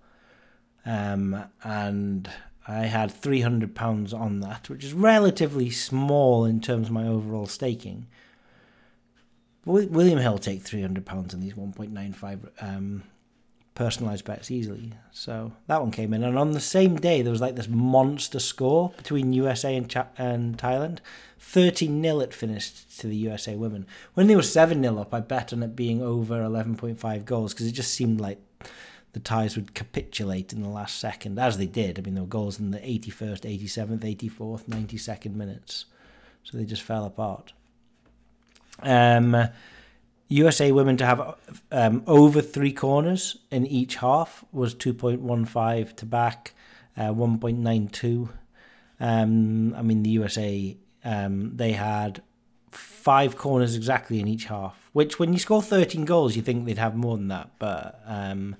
Um, 0.85 1.45
and 1.63 2.29
I 2.67 2.85
had 2.85 3.11
£300 3.11 4.13
on 4.13 4.39
that, 4.39 4.69
which 4.69 4.83
is 4.83 4.93
relatively 4.93 5.69
small 5.69 6.43
in 6.45 6.59
terms 6.59 6.87
of 6.87 6.93
my 6.93 7.07
overall 7.07 7.45
staking. 7.45 8.07
But 9.65 9.91
William 9.91 10.19
Hill 10.19 10.37
take 10.37 10.63
£300 10.63 11.33
on 11.33 11.39
these 11.39 11.53
1.95 11.53 12.49
um, 12.61 13.03
personalised 13.77 14.25
bets 14.25 14.49
easily. 14.49 14.93
So 15.11 15.53
that 15.67 15.81
one 15.81 15.91
came 15.91 16.13
in. 16.13 16.23
And 16.23 16.37
on 16.37 16.51
the 16.51 16.59
same 16.59 16.95
day, 16.95 17.21
there 17.21 17.31
was 17.31 17.41
like 17.41 17.55
this 17.55 17.69
monster 17.69 18.39
score 18.39 18.91
between 18.97 19.33
USA 19.33 19.75
and, 19.75 19.95
and 20.17 20.57
Thailand. 20.57 20.99
thirty 21.39 21.85
0 21.87 22.19
it 22.21 22.33
finished 22.33 22.99
to 22.99 23.07
the 23.07 23.15
USA 23.15 23.55
women. 23.55 23.85
When 24.15 24.27
they 24.27 24.35
were 24.35 24.41
7 24.41 24.81
0 24.81 24.97
up, 24.97 25.13
I 25.13 25.19
bet 25.19 25.53
on 25.53 25.61
it 25.61 25.75
being 25.75 26.01
over 26.01 26.41
11.5 26.41 27.25
goals 27.25 27.53
because 27.53 27.67
it 27.67 27.73
just 27.73 27.93
seemed 27.93 28.19
like 28.19 28.39
the 29.13 29.19
Thais 29.19 29.55
would 29.55 29.75
capitulate 29.75 30.51
in 30.51 30.63
the 30.63 30.69
last 30.69 30.99
second, 30.99 31.39
as 31.39 31.57
they 31.57 31.67
did. 31.67 31.97
I 31.97 32.01
mean, 32.01 32.15
there 32.15 32.23
were 32.23 32.29
goals 32.29 32.59
in 32.59 32.71
the 32.71 32.79
81st, 32.79 33.41
87th, 33.41 33.99
84th, 33.99 34.65
92nd 34.65 35.35
minutes. 35.35 35.85
So 36.43 36.57
they 36.57 36.65
just 36.65 36.81
fell 36.81 37.05
apart. 37.05 37.53
Um, 38.81 39.49
USA 40.29 40.71
women 40.71 40.97
to 40.97 41.05
have 41.05 41.35
um, 41.71 42.03
over 42.05 42.41
three 42.41 42.73
corners 42.73 43.37
in 43.49 43.65
each 43.65 43.95
half 43.95 44.43
was 44.51 44.75
2.15 44.75 45.95
to 45.95 46.05
back, 46.05 46.53
uh, 46.97 47.13
1.92. 47.13 48.29
Um, 48.99 49.73
I 49.75 49.81
mean, 49.81 50.03
the 50.03 50.09
USA 50.09 50.75
um, 51.03 51.55
they 51.55 51.71
had 51.71 52.21
five 52.71 53.37
corners 53.37 53.75
exactly 53.75 54.19
in 54.19 54.27
each 54.27 54.45
half. 54.45 54.89
Which, 54.91 55.19
when 55.19 55.31
you 55.31 55.39
score 55.39 55.61
13 55.61 56.03
goals, 56.05 56.35
you 56.35 56.41
think 56.41 56.65
they'd 56.65 56.77
have 56.77 56.95
more 56.95 57.15
than 57.15 57.29
that. 57.29 57.51
But 57.59 58.01
um, 58.05 58.57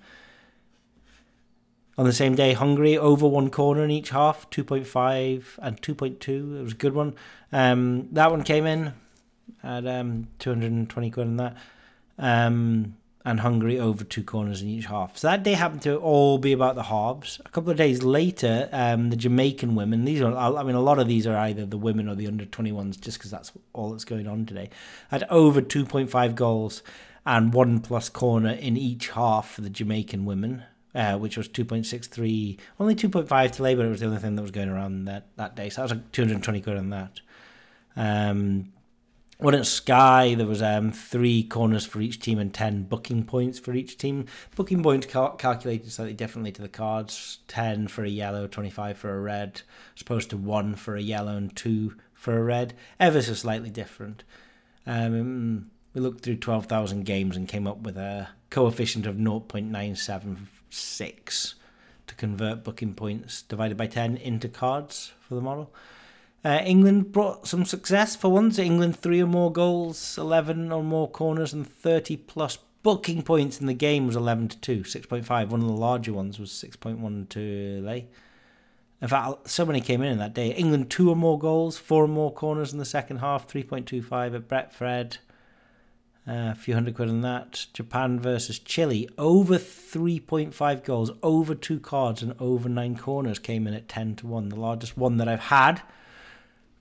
on 1.98 2.06
the 2.06 2.14
same 2.14 2.36
day, 2.36 2.54
Hungary 2.54 2.98
over 2.98 3.28
one 3.28 3.50
corner 3.50 3.84
in 3.84 3.92
each 3.92 4.12
half, 4.12 4.50
2.5 4.52 5.44
and 5.62 5.82
2.2. 5.82 6.60
It 6.60 6.64
was 6.64 6.72
a 6.72 6.76
good 6.76 6.94
one. 6.94 7.16
Um, 7.52 8.08
that 8.14 8.32
one 8.32 8.44
came 8.44 8.66
in 8.66 8.94
at 9.64 9.88
um, 9.88 10.28
220 10.40 11.12
quid 11.12 11.28
on 11.28 11.38
that. 11.38 11.58
Um, 12.18 12.96
and 13.28 13.42
Hungary 13.42 13.78
over 13.78 14.06
two 14.06 14.24
corners 14.24 14.62
in 14.62 14.70
each 14.70 14.86
half. 14.86 15.18
So 15.18 15.28
that 15.28 15.44
day 15.44 15.52
happened 15.52 15.82
to 15.82 15.98
all 15.98 16.38
be 16.38 16.54
about 16.54 16.76
the 16.76 16.84
halves. 16.84 17.42
A 17.46 17.50
couple 17.50 17.70
of 17.70 17.76
days 17.76 18.02
later, 18.02 18.70
um, 18.72 19.10
the 19.10 19.18
Jamaican 19.18 19.76
women, 19.76 20.06
these 20.06 20.22
are, 20.22 20.34
I 20.34 20.64
mean, 20.64 20.76
a 20.76 20.82
lot 20.82 20.98
of 20.98 21.10
these 21.10 21.28
are 21.28 21.36
either 21.36 21.66
the 21.66 21.78
women 21.78 22.08
or 22.08 22.16
the 22.16 22.26
under 22.26 22.46
21s, 22.46 22.98
just 23.02 23.18
because 23.18 23.30
that's 23.30 23.52
all 23.74 23.92
that's 23.92 24.06
going 24.06 24.30
on 24.30 24.46
today, 24.46 24.70
had 25.12 25.26
over 25.30 25.62
2.5 25.62 26.36
goals 26.36 26.84
and 27.26 27.54
one 27.54 27.82
plus 27.82 28.08
corner 28.08 28.52
in 28.52 28.78
each 28.78 29.10
half 29.10 29.52
for 29.52 29.62
the 29.62 29.70
Jamaican 29.70 30.24
women. 30.26 30.64
Uh, 30.96 31.16
which 31.16 31.38
was 31.38 31.48
2.63, 31.48 32.58
only 32.80 32.96
2.5 32.96 33.52
to 33.52 33.62
Labour. 33.62 33.86
It 33.86 33.90
was 33.90 34.00
the 34.00 34.08
only 34.08 34.18
thing 34.18 34.36
that 34.36 34.42
was 34.42 34.50
going 34.50 34.70
around 34.70 35.06
that, 35.06 35.28
that 35.36 35.56
day. 35.56 35.70
So 35.70 35.82
that 35.82 35.84
was 35.84 35.92
like 35.92 36.12
220 36.12 36.62
quid 36.62 36.76
on 36.76 36.90
that. 36.90 37.20
Um, 37.96 38.72
One 39.40 39.54
at 39.54 39.68
Sky, 39.68 40.34
there 40.34 40.48
was 40.48 40.64
um, 40.64 40.92
three 40.92 41.44
corners 41.44 41.86
for 41.86 42.02
each 42.02 42.20
team 42.20 42.40
and 42.40 42.52
ten 42.52 42.84
booking 42.84 43.24
points 43.24 43.60
for 43.60 43.72
each 43.76 43.96
team. 44.00 44.26
Booking 44.56 44.82
points 44.82 45.06
cal- 45.06 45.36
calculated 45.36 45.92
slightly 45.92 46.16
differently 46.16 46.52
to 46.54 46.62
the 46.64 46.68
cards: 46.68 47.38
ten 47.48 47.88
for 47.88 48.04
a 48.04 48.10
yellow, 48.10 48.48
twenty-five 48.48 48.98
for 48.98 49.16
a 49.16 49.22
red, 49.22 49.62
as 49.96 50.02
opposed 50.02 50.32
to 50.32 50.38
one 50.38 50.74
for 50.74 50.96
a 50.96 51.02
yellow 51.02 51.38
and 51.38 51.56
two 51.56 51.94
for 52.16 52.36
a 52.36 52.44
red. 52.44 52.74
Ever 53.00 53.22
so 53.22 53.36
slightly 53.36 53.70
different. 53.70 54.24
Um, 54.88 55.70
we 55.94 56.02
looked 56.02 56.24
through 56.24 56.38
twelve 56.38 56.66
thousand 56.66 57.06
games 57.06 57.38
and 57.38 57.48
came 57.48 57.68
up 57.68 57.82
with 57.84 57.96
a 57.96 58.30
coefficient 58.50 59.06
of 59.06 59.18
zero 59.18 59.40
point 59.40 59.68
nine 59.68 59.96
seven 59.96 60.48
six 60.72 61.54
to 62.08 62.16
convert 62.16 62.64
booking 62.64 62.96
points 62.96 63.44
divided 63.44 63.78
by 63.78 63.86
ten 63.86 64.18
into 64.18 64.50
cards 64.50 65.14
for 65.20 65.36
the 65.36 65.42
model. 65.42 65.72
Uh, 66.46 66.62
England 66.64 67.12
brought 67.12 67.48
some 67.48 67.66
success 67.66 68.16
for 68.16 68.32
once. 68.32 68.60
England 68.60 68.98
three 68.98 69.22
or 69.22 69.28
more 69.28 69.52
goals, 69.52 70.18
eleven 70.18 70.72
or 70.72 70.84
more 70.84 71.10
corners, 71.10 71.54
and 71.54 71.68
thirty 71.68 72.16
plus 72.16 72.58
booking 72.84 73.22
points 73.22 73.60
in 73.60 73.68
the 73.68 73.74
game 73.74 74.08
was 74.08 74.16
eleven 74.16 74.48
to 74.48 74.58
two, 74.60 74.84
six 74.84 75.06
point 75.06 75.26
five. 75.26 75.52
One 75.52 75.62
of 75.62 75.68
the 75.68 75.74
larger 75.74 76.14
ones 76.14 76.40
was 76.40 76.52
six 76.52 76.76
point 76.76 77.00
one 77.00 77.28
to 77.32 77.82
lay. 77.84 78.08
In 79.02 79.08
fact, 79.08 79.50
so 79.50 79.66
many 79.66 79.82
came 79.82 80.02
in 80.02 80.12
in 80.14 80.20
that 80.20 80.34
day. 80.34 80.52
England 80.54 80.90
two 80.90 81.10
or 81.10 81.16
more 81.16 81.38
goals, 81.38 81.78
four 81.78 82.04
or 82.04 82.08
more 82.08 82.32
corners 82.32 82.72
in 82.72 82.80
the 82.80 82.86
second 82.86 83.18
half, 83.18 83.48
three 83.48 83.64
point 83.64 83.88
two 83.88 84.02
five 84.02 84.34
at 84.36 84.48
Betfred. 84.48 85.18
Uh, 86.28 86.52
a 86.52 86.56
few 86.56 86.74
hundred 86.74 86.94
quid 86.94 87.08
on 87.08 87.22
that. 87.22 87.68
Japan 87.74 88.20
versus 88.20 88.60
Chile. 88.60 89.08
Over 89.18 89.56
3.5 89.56 90.84
goals, 90.84 91.10
over 91.24 91.56
two 91.56 91.80
cards, 91.80 92.22
and 92.22 92.36
over 92.38 92.68
nine 92.68 92.98
corners 92.98 93.40
came 93.40 93.66
in 93.66 93.74
at 93.74 93.88
10 93.88 94.18
to 94.18 94.28
1. 94.28 94.50
The 94.50 94.60
largest 94.60 94.98
one 94.98 95.16
that 95.18 95.30
I've 95.30 95.40
had 95.40 95.82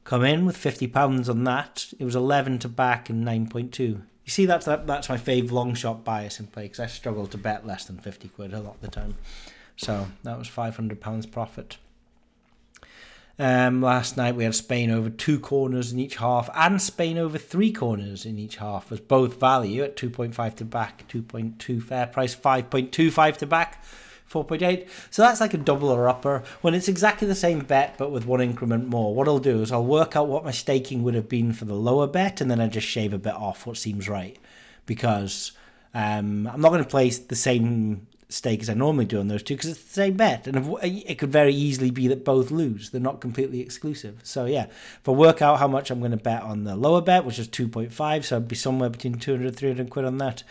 come 0.07 0.24
in 0.24 0.46
with 0.46 0.57
£50 0.57 1.28
on 1.28 1.44
that. 1.44 1.92
It 1.98 2.04
was 2.04 2.16
11 2.16 2.61
to 2.61 2.68
back 2.68 3.11
and 3.11 3.26
9.2. 3.26 3.78
You 3.80 4.02
see, 4.26 4.46
that's 4.46 4.64
that, 4.64 4.86
that's 4.86 5.09
my 5.09 5.18
fave 5.18 5.50
long 5.50 5.74
shot 5.74 6.04
bias 6.04 6.40
in 6.40 6.46
play 6.46 6.64
because 6.64 6.80
I 6.80 6.86
struggle 6.86 7.26
to 7.26 7.36
bet 7.36 7.66
less 7.66 7.84
than 7.84 7.98
50 7.98 8.28
quid 8.28 8.54
a 8.54 8.61
lot 8.61 8.76
of 8.76 8.80
the 8.80 8.88
time. 8.88 9.16
So 9.76 10.07
that 10.22 10.38
was 10.38 10.48
£500 10.48 11.30
profit. 11.30 11.76
Um, 13.38 13.82
last 13.82 14.16
night 14.16 14.34
we 14.34 14.44
had 14.44 14.54
Spain 14.54 14.90
over 14.90 15.11
two 15.11 15.38
corners 15.38 15.92
in 15.92 15.98
each 15.98 16.16
half 16.16 16.48
and 16.54 16.80
Spain 16.80 17.18
over 17.18 17.36
three 17.36 17.70
corners 17.70 18.24
in 18.24 18.38
each 18.38 18.57
half 18.57 18.90
was 18.90 19.00
both 19.00 19.38
value 19.38 19.82
at 19.82 19.96
2.5 19.96 20.54
to 20.57 20.64
back, 20.64 21.07
2.2 21.09 21.82
fair 21.82 22.07
price, 22.07 22.34
5.25 22.34 23.36
to 23.38 23.46
back, 23.46 23.84
4.8. 24.31 24.89
So 25.11 25.22
that's 25.22 25.41
like 25.41 25.55
a 25.55 25.59
double 25.59 25.89
or 25.89 26.09
upper 26.09 26.43
when 26.61 26.74
it's 26.74 26.89
exactly 26.89 27.29
the 27.29 27.35
same 27.35 27.61
bet 27.61 27.97
but 27.99 28.11
with 28.11 28.27
one 28.27 28.41
increment 28.41 28.89
more. 28.89 29.14
What 29.14 29.29
I'll 29.29 29.39
do 29.39 29.62
is 29.62 29.72
I'll 29.72 29.85
work 29.85 30.16
out 30.16 30.29
what 30.29 30.45
my 30.45 30.51
staking 30.51 31.03
would 31.03 31.14
have 31.14 31.29
been 31.29 31.53
for 31.53 31.64
the 31.64 31.74
lower 31.74 32.07
bet 32.07 32.41
and 32.41 32.51
then 32.51 32.61
I 32.61 32.68
just 32.68 32.87
shave 32.87 33.12
a 33.12 33.18
bit 33.18 33.35
off 33.35 33.66
what 33.66 33.77
seems 33.77 34.09
right 34.09 34.39
because 34.85 35.53
um, 35.95 36.47
I'm 36.53 36.61
not 36.61 36.70
going 36.70 36.83
to 36.83 36.89
place 36.89 37.18
the 37.18 37.37
same 37.37 38.07
stake 38.29 38.61
as 38.61 38.68
I 38.68 38.74
normally 38.74 39.05
do 39.05 39.20
on 39.20 39.29
those 39.29 39.43
two 39.43 39.55
because 39.55 39.70
it's 39.70 39.83
the 39.83 39.93
same 39.93 40.16
bet, 40.16 40.47
and 40.47 40.77
it 40.83 41.18
could 41.18 41.31
very 41.31 41.55
easily 41.55 41.91
be 41.91 42.09
that 42.09 42.24
both 42.24 42.51
lose. 42.51 42.91
They're 42.91 43.01
not 43.01 43.20
completely 43.20 43.61
exclusive. 43.61 44.20
So 44.22 44.47
yeah, 44.47 44.64
if 44.64 45.09
I 45.09 45.12
work 45.12 45.43
out 45.43 45.59
how 45.59 45.68
much 45.68 45.91
I'm 45.91 46.01
going 46.01 46.11
to 46.11 46.16
bet 46.16 46.43
on 46.43 46.64
the 46.64 46.77
lower 46.77 47.01
bet, 47.01 47.24
which 47.24 47.39
is 47.39 47.49
2.5, 47.49 48.24
so 48.24 48.37
I'd 48.37 48.49
be 48.49 48.57
somewhere 48.57 48.89
between 48.89 49.14
200 49.14 49.47
and 49.47 49.57
300 49.57 49.91
quid 49.91 50.05
on 50.05 50.18
that. 50.18 50.43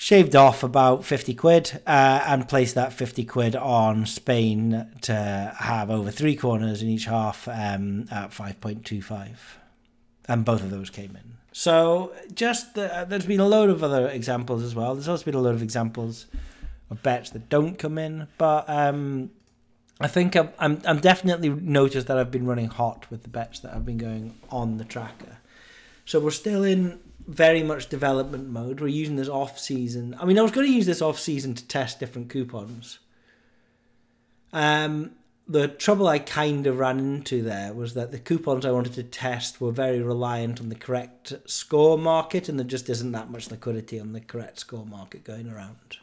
Shaved 0.00 0.36
off 0.36 0.62
about 0.62 1.04
50 1.04 1.34
quid 1.34 1.82
uh, 1.84 2.22
and 2.24 2.48
placed 2.48 2.76
that 2.76 2.92
50 2.92 3.24
quid 3.24 3.56
on 3.56 4.06
Spain 4.06 4.86
to 5.00 5.54
have 5.58 5.90
over 5.90 6.12
three 6.12 6.36
corners 6.36 6.82
in 6.82 6.88
each 6.88 7.06
half 7.06 7.48
um, 7.48 8.06
at 8.08 8.30
5.25. 8.30 9.34
And 10.28 10.44
both 10.44 10.62
of 10.62 10.70
those 10.70 10.88
came 10.88 11.16
in. 11.16 11.38
So 11.50 12.12
just 12.32 12.74
the, 12.74 13.06
there's 13.08 13.26
been 13.26 13.40
a 13.40 13.48
load 13.48 13.70
of 13.70 13.82
other 13.82 14.08
examples 14.08 14.62
as 14.62 14.72
well. 14.72 14.94
There's 14.94 15.08
also 15.08 15.24
been 15.24 15.34
a 15.34 15.40
load 15.40 15.56
of 15.56 15.62
examples 15.62 16.26
of 16.90 17.02
bets 17.02 17.30
that 17.30 17.48
don't 17.48 17.76
come 17.76 17.98
in, 17.98 18.28
but 18.38 18.70
um, 18.70 19.30
I 20.00 20.06
think 20.06 20.36
I'm, 20.36 20.50
I'm 20.60 20.80
I'm 20.84 21.00
definitely 21.00 21.48
noticed 21.48 22.06
that 22.06 22.16
I've 22.16 22.30
been 22.30 22.46
running 22.46 22.68
hot 22.68 23.10
with 23.10 23.24
the 23.24 23.28
bets 23.28 23.58
that 23.60 23.72
have 23.72 23.84
been 23.84 23.98
going 23.98 24.38
on 24.48 24.78
the 24.78 24.84
tracker. 24.84 25.38
So 26.04 26.20
we're 26.20 26.30
still 26.30 26.62
in 26.62 27.00
very 27.28 27.62
much 27.62 27.90
development 27.90 28.48
mode. 28.48 28.80
We're 28.80 28.88
using 28.88 29.16
this 29.16 29.28
off 29.28 29.58
season. 29.58 30.16
I 30.18 30.24
mean, 30.24 30.38
I 30.38 30.42
was 30.42 30.50
going 30.50 30.66
to 30.66 30.72
use 30.72 30.86
this 30.86 31.02
off 31.02 31.20
season 31.20 31.54
to 31.54 31.68
test 31.68 32.00
different 32.00 32.30
coupons. 32.30 32.98
Um, 34.50 35.12
the 35.46 35.68
trouble 35.68 36.08
I 36.08 36.20
kind 36.20 36.66
of 36.66 36.78
ran 36.78 36.98
into 36.98 37.42
there 37.42 37.74
was 37.74 37.92
that 37.94 38.12
the 38.12 38.18
coupons 38.18 38.64
I 38.64 38.70
wanted 38.70 38.94
to 38.94 39.02
test 39.02 39.60
were 39.60 39.72
very 39.72 40.00
reliant 40.00 40.58
on 40.58 40.70
the 40.70 40.74
correct 40.74 41.34
score 41.44 41.98
market, 41.98 42.48
and 42.48 42.58
there 42.58 42.66
just 42.66 42.88
isn't 42.88 43.12
that 43.12 43.30
much 43.30 43.50
liquidity 43.50 44.00
on 44.00 44.14
the 44.14 44.20
correct 44.20 44.60
score 44.60 44.86
market 44.86 45.22
going 45.22 45.50
around. 45.50 45.98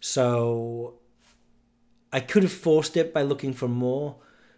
So 0.00 0.94
I 2.12 2.18
could 2.18 2.42
have 2.42 2.52
forced 2.52 2.96
it 2.96 3.14
by 3.14 3.22
looking 3.22 3.52
for 3.52 3.68
more, 3.68 4.16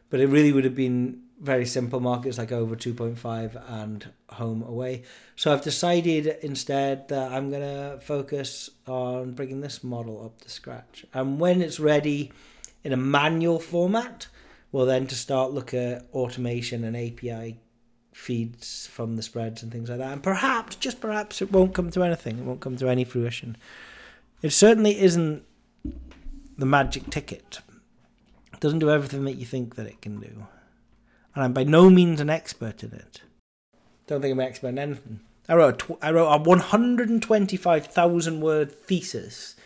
but 0.08 0.20
it 0.20 0.28
really 0.28 0.52
would 0.52 0.64
have 0.64 0.76
been 0.76 1.22
very 1.42 1.66
simple 1.66 2.00
markets 2.00 2.38
like 2.38 2.52
over 2.52 2.76
2.5 2.76 3.62
and 3.68 4.08
home 4.30 4.62
away. 4.62 5.02
So 5.36 5.52
I've 5.52 5.62
decided 5.62 6.38
instead 6.40 7.08
that 7.08 7.32
I'm 7.32 7.50
going 7.50 7.62
to 7.62 8.00
focus 8.00 8.70
on 8.86 9.32
bringing 9.32 9.60
this 9.60 9.84
model 9.84 10.24
up 10.24 10.40
to 10.42 10.48
scratch. 10.48 11.04
And 11.12 11.38
when 11.38 11.60
it's 11.60 11.78
ready, 11.78 12.32
in 12.84 12.92
a 12.92 12.96
manual 12.96 13.58
format. 13.58 14.28
Well, 14.70 14.86
then 14.86 15.06
to 15.08 15.14
start 15.14 15.52
look 15.52 15.74
at 15.74 16.06
automation 16.12 16.84
and 16.84 16.96
API 16.96 17.58
feeds 18.12 18.86
from 18.86 19.16
the 19.16 19.22
spreads 19.22 19.62
and 19.62 19.70
things 19.70 19.88
like 19.88 19.98
that. 19.98 20.12
And 20.12 20.22
perhaps, 20.22 20.76
just 20.76 21.00
perhaps, 21.00 21.42
it 21.42 21.52
won't 21.52 21.74
come 21.74 21.90
to 21.90 22.02
anything. 22.02 22.38
It 22.38 22.44
won't 22.44 22.60
come 22.60 22.76
to 22.76 22.88
any 22.88 23.04
fruition. 23.04 23.56
It 24.40 24.50
certainly 24.50 24.98
isn't 25.00 25.44
the 26.56 26.66
magic 26.66 27.10
ticket. 27.10 27.60
It 28.52 28.60
doesn't 28.60 28.78
do 28.80 28.90
everything 28.90 29.24
that 29.24 29.34
you 29.34 29.46
think 29.46 29.76
that 29.76 29.86
it 29.86 30.00
can 30.00 30.20
do. 30.20 30.46
And 31.34 31.44
I'm 31.44 31.52
by 31.52 31.64
no 31.64 31.90
means 31.90 32.20
an 32.20 32.30
expert 32.30 32.82
in 32.82 32.92
it. 32.92 33.22
Don't 34.06 34.20
think 34.20 34.32
I'm 34.32 34.40
an 34.40 34.46
expert 34.46 34.68
in 34.68 34.78
anything. 34.78 35.20
I 35.48 35.54
wrote 35.54 35.74
a 35.74 35.94
tw- 35.94 35.98
I 36.02 36.10
wrote 36.10 36.32
a 36.32 36.38
125,000 36.38 38.40
word 38.40 38.72
thesis 38.72 39.56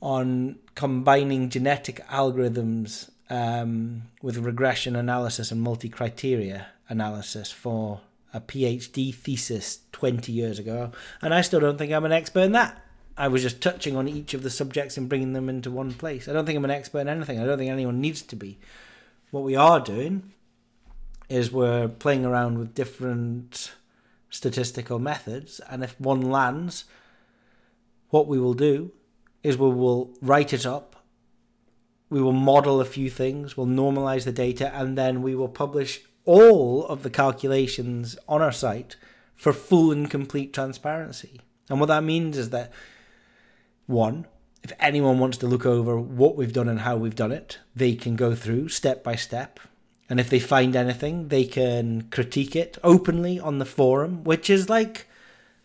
on 0.00 0.58
combining 0.74 1.48
genetic 1.48 2.06
algorithms 2.08 3.10
um, 3.30 4.02
with 4.22 4.38
regression 4.38 4.96
analysis 4.96 5.50
and 5.50 5.60
multi 5.60 5.88
criteria 5.88 6.68
analysis 6.88 7.50
for 7.50 8.00
a 8.32 8.40
PhD 8.40 9.14
thesis 9.14 9.80
20 9.92 10.32
years 10.32 10.58
ago, 10.58 10.92
and 11.22 11.34
I 11.34 11.40
still 11.40 11.60
don't 11.60 11.78
think 11.78 11.92
I'm 11.92 12.04
an 12.04 12.12
expert 12.12 12.40
in 12.40 12.52
that. 12.52 12.82
I 13.16 13.28
was 13.28 13.42
just 13.42 13.60
touching 13.60 13.96
on 13.96 14.06
each 14.06 14.32
of 14.34 14.44
the 14.44 14.50
subjects 14.50 14.96
and 14.96 15.08
bringing 15.08 15.32
them 15.32 15.48
into 15.48 15.72
one 15.72 15.92
place. 15.92 16.28
I 16.28 16.32
don't 16.32 16.46
think 16.46 16.56
I'm 16.56 16.64
an 16.64 16.70
expert 16.70 17.00
in 17.00 17.08
anything. 17.08 17.40
I 17.40 17.46
don't 17.46 17.58
think 17.58 17.70
anyone 17.70 18.00
needs 18.00 18.22
to 18.22 18.36
be. 18.36 18.58
What 19.30 19.42
we 19.42 19.56
are 19.56 19.80
doing 19.80 20.32
is 21.28 21.52
we're 21.52 21.88
playing 21.88 22.24
around 22.24 22.58
with 22.58 22.74
different 22.74 23.72
statistical 24.30 24.98
methods, 24.98 25.60
and 25.68 25.82
if 25.82 25.98
one 26.00 26.20
lands, 26.20 26.84
what 28.10 28.26
we 28.26 28.38
will 28.38 28.54
do 28.54 28.92
is 29.42 29.56
we 29.56 29.70
will 29.70 30.14
write 30.20 30.52
it 30.52 30.66
up, 30.66 30.96
we 32.10 32.20
will 32.20 32.32
model 32.32 32.80
a 32.80 32.84
few 32.84 33.10
things, 33.10 33.56
we'll 33.56 33.66
normalize 33.66 34.24
the 34.24 34.32
data, 34.32 34.74
and 34.74 34.96
then 34.96 35.22
we 35.22 35.34
will 35.34 35.48
publish 35.48 36.00
all 36.24 36.86
of 36.86 37.02
the 37.02 37.10
calculations 37.10 38.18
on 38.28 38.42
our 38.42 38.52
site 38.52 38.96
for 39.34 39.52
full 39.52 39.92
and 39.92 40.10
complete 40.10 40.52
transparency. 40.52 41.40
And 41.70 41.80
what 41.80 41.86
that 41.86 42.04
means 42.04 42.36
is 42.36 42.50
that 42.50 42.72
one, 43.86 44.26
if 44.62 44.72
anyone 44.80 45.18
wants 45.18 45.38
to 45.38 45.46
look 45.46 45.64
over 45.64 45.98
what 45.98 46.36
we've 46.36 46.52
done 46.52 46.68
and 46.68 46.80
how 46.80 46.96
we've 46.96 47.14
done 47.14 47.32
it, 47.32 47.58
they 47.74 47.94
can 47.94 48.16
go 48.16 48.34
through 48.34 48.68
step 48.68 49.04
by 49.04 49.14
step. 49.14 49.60
And 50.10 50.18
if 50.18 50.30
they 50.30 50.38
find 50.38 50.74
anything, 50.74 51.28
they 51.28 51.44
can 51.44 52.08
critique 52.10 52.56
it 52.56 52.78
openly 52.82 53.38
on 53.38 53.58
the 53.58 53.66
forum, 53.66 54.24
which 54.24 54.48
is 54.48 54.70
like 54.70 55.06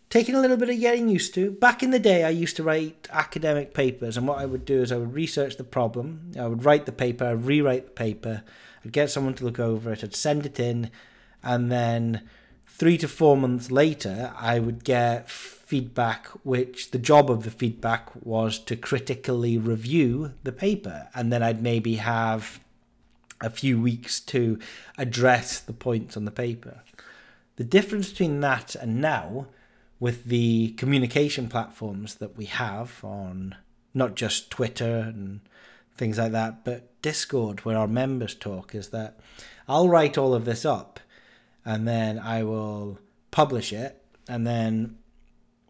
taking 0.10 0.36
a 0.36 0.40
little 0.42 0.58
bit 0.58 0.70
of 0.70 0.80
getting 0.80 1.10
used 1.10 1.34
to. 1.34 1.50
Back 1.50 1.82
in 1.82 1.90
the 1.92 1.98
day, 1.98 2.24
I 2.24 2.30
used 2.30 2.56
to 2.58 2.64
write 2.64 3.08
academic 3.12 3.74
papers, 3.74 4.16
and 4.16 4.28
what 4.28 4.38
I 4.38 4.46
would 4.46 4.66
do 4.66 4.82
is 4.82 4.92
I 4.92 4.98
would 4.98 5.16
research 5.16 5.58
the 5.58 5.64
problem, 5.64 6.34
I 6.38 6.46
would 6.46 6.66
write 6.66 6.86
the 6.86 6.92
paper, 6.92 7.26
I'd 7.26 7.46
rewrite 7.46 7.86
the 7.86 7.92
paper, 7.94 8.44
I'd 8.86 8.92
get 8.92 9.10
someone 9.10 9.34
to 9.36 9.46
look 9.46 9.60
over 9.60 9.92
it, 9.92 10.04
I'd 10.04 10.16
send 10.16 10.46
it 10.46 10.60
in, 10.60 10.92
and 11.42 11.72
then 11.72 12.22
three 12.68 12.98
to 13.00 13.08
four 13.08 13.38
months 13.38 13.72
later, 13.72 14.34
I 14.38 14.60
would 14.60 14.84
get 14.84 15.32
feedback, 15.32 16.28
which 16.44 16.92
the 16.92 17.00
job 17.00 17.32
of 17.32 17.44
the 17.44 17.50
feedback 17.50 18.12
was 18.24 18.60
to 18.60 18.76
critically 18.76 19.58
review 19.58 20.34
the 20.44 20.52
paper, 20.52 21.08
and 21.16 21.34
then 21.34 21.42
I'd 21.42 21.64
maybe 21.64 21.96
have 21.96 22.60
a 23.44 23.50
few 23.50 23.80
weeks 23.80 24.20
to 24.20 24.58
address 24.98 25.60
the 25.60 25.74
points 25.74 26.18
on 26.18 26.26
the 26.26 26.32
paper. 26.32 26.82
The 27.58 27.64
difference 27.64 28.10
between 28.10 28.40
that 28.40 28.76
and 28.76 29.00
now 29.00 29.48
with 30.00 30.26
the 30.26 30.70
communication 30.72 31.48
platforms 31.48 32.16
that 32.16 32.36
we 32.36 32.46
have 32.46 33.04
on 33.04 33.56
not 33.94 34.16
just 34.16 34.50
Twitter 34.50 34.98
and 34.98 35.42
things 35.96 36.18
like 36.18 36.32
that, 36.32 36.66
but 36.66 37.02
Discord, 37.02 37.60
where 37.62 37.78
our 37.78 37.88
members 37.88 38.34
talk, 38.34 38.74
is 38.74 38.90
that 38.90 39.20
I'll 39.68 39.88
write 39.88 40.18
all 40.18 40.34
of 40.34 40.46
this 40.46 40.66
up 40.66 41.00
and 41.66 41.88
then 41.88 42.20
I 42.20 42.44
will 42.44 43.00
publish 43.32 43.72
it, 43.72 44.04
and 44.28 44.46
then 44.46 44.98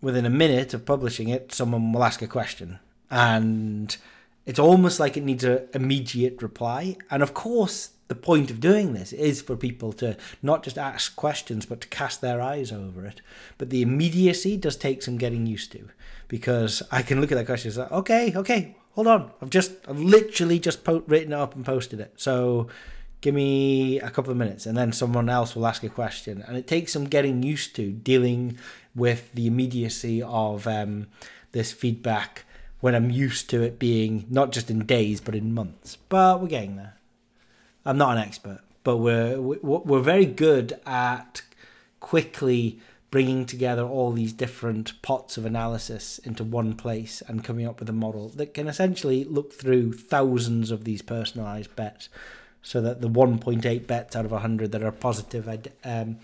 within 0.02 0.26
a 0.26 0.30
minute 0.30 0.74
of 0.74 0.86
publishing 0.86 1.30
it, 1.30 1.54
someone 1.54 1.94
will 1.94 2.04
ask 2.04 2.22
a 2.22 2.28
question, 2.28 2.80
and 3.12 3.96
it's 4.46 4.60
almost 4.60 5.00
like 5.00 5.18
it 5.18 5.24
needs 5.24 5.44
an 5.44 5.68
immediate 5.74 6.42
reply. 6.42 6.98
And 7.10 7.24
of 7.24 7.34
course, 7.34 7.92
the 8.08 8.16
point 8.16 8.52
of 8.52 8.60
doing 8.60 8.94
this 8.94 9.14
is 9.14 9.42
for 9.42 9.56
people 9.56 9.94
to 9.94 10.18
not 10.42 10.64
just 10.64 10.78
ask 10.78 11.16
questions, 11.16 11.66
but 11.66 11.82
to 11.82 11.88
cast 11.88 12.22
their 12.22 12.42
eyes 12.42 12.72
over 12.72 13.06
it. 13.06 13.22
But 13.58 13.70
the 13.70 13.82
immediacy 13.82 14.58
does 14.58 14.76
take 14.76 15.02
some 15.02 15.18
getting 15.18 15.46
used 15.46 15.72
to, 15.72 15.90
because 16.28 16.84
I 16.92 17.02
can 17.02 17.22
look 17.22 17.32
at 17.32 17.36
that 17.36 17.46
question 17.46 17.70
and 17.70 17.76
say, 17.76 17.96
okay, 17.96 18.34
okay, 18.36 18.76
hold 18.92 19.08
on, 19.08 19.32
I've 19.42 19.50
just, 19.50 19.72
I've 19.88 20.00
literally 20.00 20.60
just 20.60 20.84
po- 20.84 21.04
written 21.08 21.34
it 21.34 21.38
up 21.38 21.56
and 21.56 21.66
posted 21.66 22.00
it. 22.00 22.14
So 22.18 22.68
give 23.22 23.34
me 23.34 24.02
a 24.02 24.10
couple 24.10 24.32
of 24.32 24.38
minutes 24.38 24.66
and 24.66 24.78
then 24.78 24.92
someone 24.92 25.30
else 25.30 25.56
will 25.56 25.66
ask 25.66 25.82
a 25.82 25.90
question 25.90 26.44
and 26.46 26.58
it 26.58 26.68
takes 26.68 26.92
some 26.92 27.06
getting 27.06 27.42
used 27.42 27.74
to 27.74 27.90
dealing 27.90 28.58
with 28.94 29.32
the 29.32 29.48
immediacy 29.48 30.22
of 30.22 30.68
um, 30.68 31.08
this 31.54 31.72
feedback 31.72 32.44
when 32.84 32.96
i'm 32.96 33.10
used 33.10 33.50
to 33.50 33.62
it 33.62 33.80
being 33.80 34.26
not 34.30 34.52
just 34.52 34.70
in 34.70 34.86
days 34.86 35.22
but 35.22 35.34
in 35.34 35.54
months 35.54 35.98
but 36.10 36.42
we're 36.42 36.48
getting 36.50 36.76
there 36.76 36.98
i'm 37.86 37.98
not 37.98 38.18
an 38.18 38.24
expert 38.24 38.60
but 38.84 38.98
we're 38.98 39.40
we're 39.40 40.02
very 40.02 40.26
good 40.26 40.78
at 40.86 41.42
quickly 42.02 42.78
bringing 43.10 43.46
together 43.46 43.84
all 43.84 44.12
these 44.12 44.34
different 44.34 45.02
pots 45.02 45.38
of 45.38 45.46
analysis 45.46 46.18
into 46.26 46.44
one 46.44 46.74
place 46.74 47.24
and 47.28 47.46
coming 47.46 47.66
up 47.66 47.80
with 47.80 47.88
a 47.88 47.94
model 47.94 48.28
that 48.28 48.54
can 48.54 48.68
essentially 48.68 49.24
look 49.24 49.54
through 49.54 49.94
thousands 49.94 50.70
of 50.70 50.84
these 50.84 51.02
personalized 51.02 51.74
bets 51.78 52.10
so 52.62 52.82
that 52.82 53.00
the 53.00 53.10
1.8 53.10 53.88
bets 53.88 54.14
out 54.14 54.26
of 54.26 54.32
100 54.32 54.74
that 54.74 54.84
are 54.84 54.92
positive 54.92 55.48
um, 55.86 56.18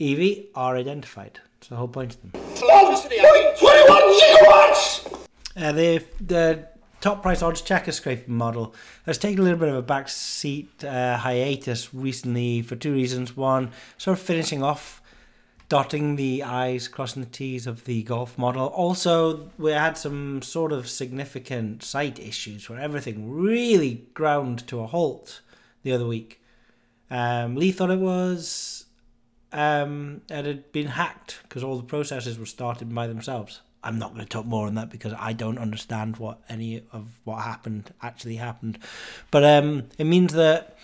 EV 0.00 0.46
are 0.54 0.76
identified. 0.76 1.38
That's 1.60 1.68
the 1.68 1.76
whole 1.76 1.88
point 1.88 2.14
of 2.14 2.22
them. 2.22 2.30
21 2.56 4.02
gigawatts! 4.18 5.28
Uh, 5.56 5.72
the, 5.72 6.04
the 6.20 6.66
top 7.00 7.22
price 7.22 7.42
odds 7.42 7.60
checker 7.60 7.92
scraping 7.92 8.34
model 8.34 8.74
has 9.06 9.18
taken 9.18 9.40
a 9.40 9.42
little 9.42 9.58
bit 9.58 9.68
of 9.68 9.74
a 9.74 9.82
backseat 9.82 10.84
uh, 10.84 11.18
hiatus 11.18 11.92
recently 11.92 12.62
for 12.62 12.76
two 12.76 12.92
reasons. 12.92 13.36
One, 13.36 13.70
sort 13.98 14.18
of 14.18 14.24
finishing 14.24 14.62
off, 14.62 15.02
dotting 15.68 16.16
the 16.16 16.42
I's, 16.42 16.88
crossing 16.88 17.22
the 17.22 17.28
T's 17.28 17.66
of 17.66 17.84
the 17.84 18.02
golf 18.04 18.38
model. 18.38 18.66
Also, 18.66 19.50
we 19.58 19.72
had 19.72 19.98
some 19.98 20.42
sort 20.42 20.72
of 20.72 20.88
significant 20.88 21.82
site 21.82 22.18
issues 22.18 22.70
where 22.70 22.80
everything 22.80 23.30
really 23.30 24.06
ground 24.14 24.66
to 24.68 24.80
a 24.80 24.86
halt 24.86 25.40
the 25.82 25.92
other 25.92 26.06
week. 26.06 26.40
Um, 27.10 27.56
Lee 27.56 27.72
thought 27.72 27.90
it 27.90 27.98
was 27.98 28.86
um, 29.52 30.22
it 30.30 30.46
had 30.46 30.72
been 30.72 30.88
hacked 30.88 31.40
because 31.42 31.62
all 31.62 31.76
the 31.76 31.82
processes 31.82 32.38
were 32.38 32.46
started 32.46 32.94
by 32.94 33.06
themselves. 33.06 33.60
I'm 33.84 33.98
not 33.98 34.14
going 34.14 34.24
to 34.24 34.28
talk 34.28 34.46
more 34.46 34.66
on 34.66 34.74
that 34.76 34.90
because 34.90 35.12
I 35.18 35.32
don't 35.32 35.58
understand 35.58 36.16
what 36.16 36.40
any 36.48 36.82
of 36.92 37.08
what 37.24 37.42
happened 37.42 37.92
actually 38.00 38.36
happened, 38.36 38.78
but 39.30 39.44
um, 39.44 39.88
it 39.98 40.04
means 40.04 40.32
that 40.34 40.78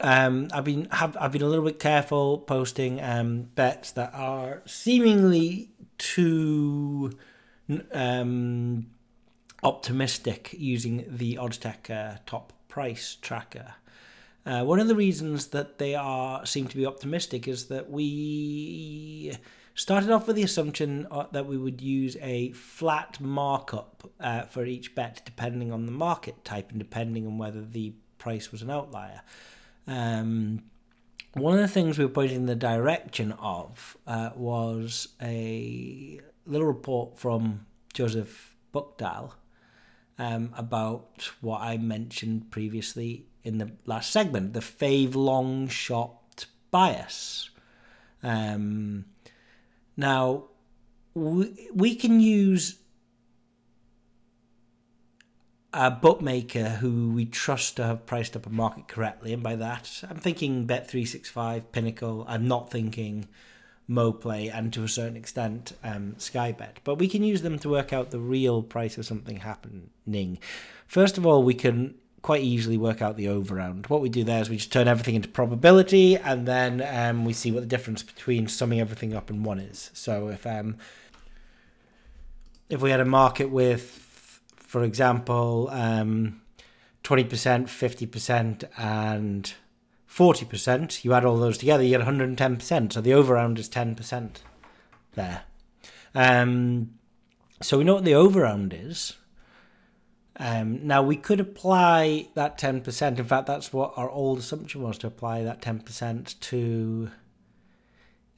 um, 0.00 0.48
I've 0.52 0.64
been 0.64 0.88
have 0.90 1.16
I've 1.18 1.32
been 1.32 1.42
a 1.42 1.46
little 1.46 1.64
bit 1.64 1.78
careful 1.78 2.38
posting 2.38 3.00
um, 3.00 3.48
bets 3.54 3.92
that 3.92 4.12
are 4.14 4.62
seemingly 4.66 5.70
too 5.98 7.12
um, 7.92 8.86
optimistic 9.62 10.54
using 10.58 11.06
the 11.08 11.36
OddsTech 11.36 11.90
uh, 11.90 12.18
top 12.26 12.52
price 12.68 13.16
tracker. 13.20 13.74
Uh, 14.44 14.62
one 14.62 14.78
of 14.78 14.88
the 14.88 14.94
reasons 14.94 15.46
that 15.48 15.78
they 15.78 15.94
are 15.94 16.44
seem 16.44 16.68
to 16.68 16.76
be 16.76 16.84
optimistic 16.84 17.48
is 17.48 17.66
that 17.66 17.90
we 17.90 19.32
started 19.74 20.10
off 20.10 20.26
with 20.26 20.36
the 20.36 20.42
assumption 20.42 21.06
uh, 21.10 21.26
that 21.32 21.46
we 21.46 21.58
would 21.58 21.80
use 21.80 22.16
a 22.20 22.52
flat 22.52 23.20
markup 23.20 24.10
uh, 24.20 24.42
for 24.42 24.64
each 24.64 24.94
bet 24.94 25.22
depending 25.24 25.72
on 25.72 25.86
the 25.86 25.92
market 25.92 26.44
type 26.44 26.70
and 26.70 26.78
depending 26.78 27.26
on 27.26 27.38
whether 27.38 27.62
the 27.62 27.92
price 28.18 28.52
was 28.52 28.62
an 28.62 28.70
outlier. 28.70 29.20
Um, 29.86 30.62
one 31.34 31.54
of 31.54 31.60
the 31.60 31.68
things 31.68 31.98
we 31.98 32.04
were 32.04 32.10
pointing 32.10 32.36
in 32.36 32.46
the 32.46 32.54
direction 32.54 33.32
of 33.32 33.96
uh, 34.06 34.30
was 34.36 35.08
a 35.20 36.20
little 36.46 36.66
report 36.66 37.18
from 37.18 37.66
Joseph 37.92 38.54
Buchdahl 38.72 39.32
um, 40.18 40.54
about 40.56 41.30
what 41.40 41.60
I 41.60 41.76
mentioned 41.76 42.50
previously 42.50 43.26
in 43.42 43.58
the 43.58 43.72
last 43.84 44.10
segment, 44.10 44.52
the 44.52 44.60
fave 44.60 45.14
long 45.14 45.68
shot 45.68 46.46
bias. 46.70 47.50
Um, 48.22 49.06
now, 49.96 50.44
we, 51.14 51.68
we 51.72 51.94
can 51.94 52.20
use 52.20 52.78
a 55.72 55.90
bookmaker 55.90 56.68
who 56.68 57.10
we 57.10 57.24
trust 57.24 57.76
to 57.76 57.84
have 57.84 58.06
priced 58.06 58.36
up 58.36 58.46
a 58.46 58.50
market 58.50 58.88
correctly, 58.88 59.32
and 59.32 59.42
by 59.42 59.56
that, 59.56 60.02
I'm 60.08 60.18
thinking 60.18 60.66
Bet365, 60.66 61.72
Pinnacle. 61.72 62.24
I'm 62.28 62.46
not 62.46 62.70
thinking 62.70 63.28
MoPlay 63.88 64.50
and 64.52 64.72
to 64.72 64.82
a 64.84 64.88
certain 64.88 65.16
extent 65.16 65.74
um, 65.82 66.14
Skybet. 66.18 66.76
But 66.84 66.96
we 66.96 67.08
can 67.08 67.22
use 67.22 67.42
them 67.42 67.58
to 67.58 67.68
work 67.68 67.92
out 67.92 68.10
the 68.10 68.20
real 68.20 68.62
price 68.62 68.96
of 68.98 69.06
something 69.06 69.38
happening. 69.38 70.38
First 70.86 71.18
of 71.18 71.26
all, 71.26 71.42
we 71.42 71.54
can 71.54 71.94
quite 72.24 72.42
easily 72.42 72.78
work 72.78 73.02
out 73.02 73.18
the 73.18 73.26
overround. 73.26 73.90
What 73.90 74.00
we 74.00 74.08
do 74.08 74.24
there 74.24 74.40
is 74.40 74.48
we 74.48 74.56
just 74.56 74.72
turn 74.72 74.88
everything 74.88 75.14
into 75.14 75.28
probability, 75.28 76.16
and 76.16 76.48
then 76.48 76.82
um, 76.90 77.26
we 77.26 77.34
see 77.34 77.52
what 77.52 77.60
the 77.60 77.66
difference 77.66 78.02
between 78.02 78.48
summing 78.48 78.80
everything 78.80 79.14
up 79.14 79.28
and 79.28 79.44
one 79.44 79.58
is. 79.58 79.90
So 79.92 80.28
if 80.28 80.46
um, 80.46 80.78
if 82.70 82.80
we 82.80 82.90
had 82.90 83.00
a 83.00 83.04
market 83.04 83.50
with, 83.50 84.40
for 84.56 84.82
example, 84.84 85.68
um, 85.70 86.40
20%, 87.02 87.28
50%, 87.28 88.64
and 88.78 89.52
40%, 90.08 91.04
you 91.04 91.12
add 91.12 91.26
all 91.26 91.36
those 91.36 91.58
together, 91.58 91.82
you 91.82 91.90
get 91.90 92.06
110%. 92.06 92.92
So 92.94 93.02
the 93.02 93.10
overround 93.10 93.58
is 93.58 93.68
10% 93.68 94.36
there. 95.14 95.42
Um, 96.14 96.94
so 97.60 97.76
we 97.76 97.84
know 97.84 97.96
what 97.96 98.06
the 98.06 98.12
overround 98.12 98.72
is. 98.72 99.18
Um, 100.36 100.86
now 100.86 101.02
we 101.02 101.16
could 101.16 101.40
apply 101.40 102.28
that 102.34 102.58
10%. 102.58 103.18
In 103.18 103.24
fact, 103.24 103.46
that's 103.46 103.72
what 103.72 103.92
our 103.96 104.10
old 104.10 104.38
assumption 104.38 104.82
was 104.82 104.98
to 104.98 105.06
apply 105.06 105.44
that 105.44 105.62
10% 105.62 106.40
to 106.40 107.10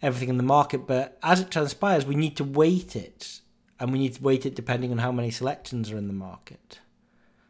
everything 0.03 0.29
in 0.29 0.37
the 0.37 0.43
market. 0.43 0.87
But 0.87 1.19
as 1.23 1.41
it 1.41 1.51
transpires, 1.51 2.05
we 2.05 2.15
need 2.15 2.37
to 2.37 2.45
weight 2.45 2.97
it. 2.97 3.41
And 3.79 3.93
we 3.93 3.99
need 3.99 4.15
to 4.15 4.23
weight 4.23 4.47
it 4.47 4.55
depending 4.55 4.91
on 4.93 4.99
how 4.99 5.13
many 5.13 5.31
selections 5.31 5.91
are 5.91 5.99
in 5.99 6.07
the 6.07 6.13
market. 6.13 6.81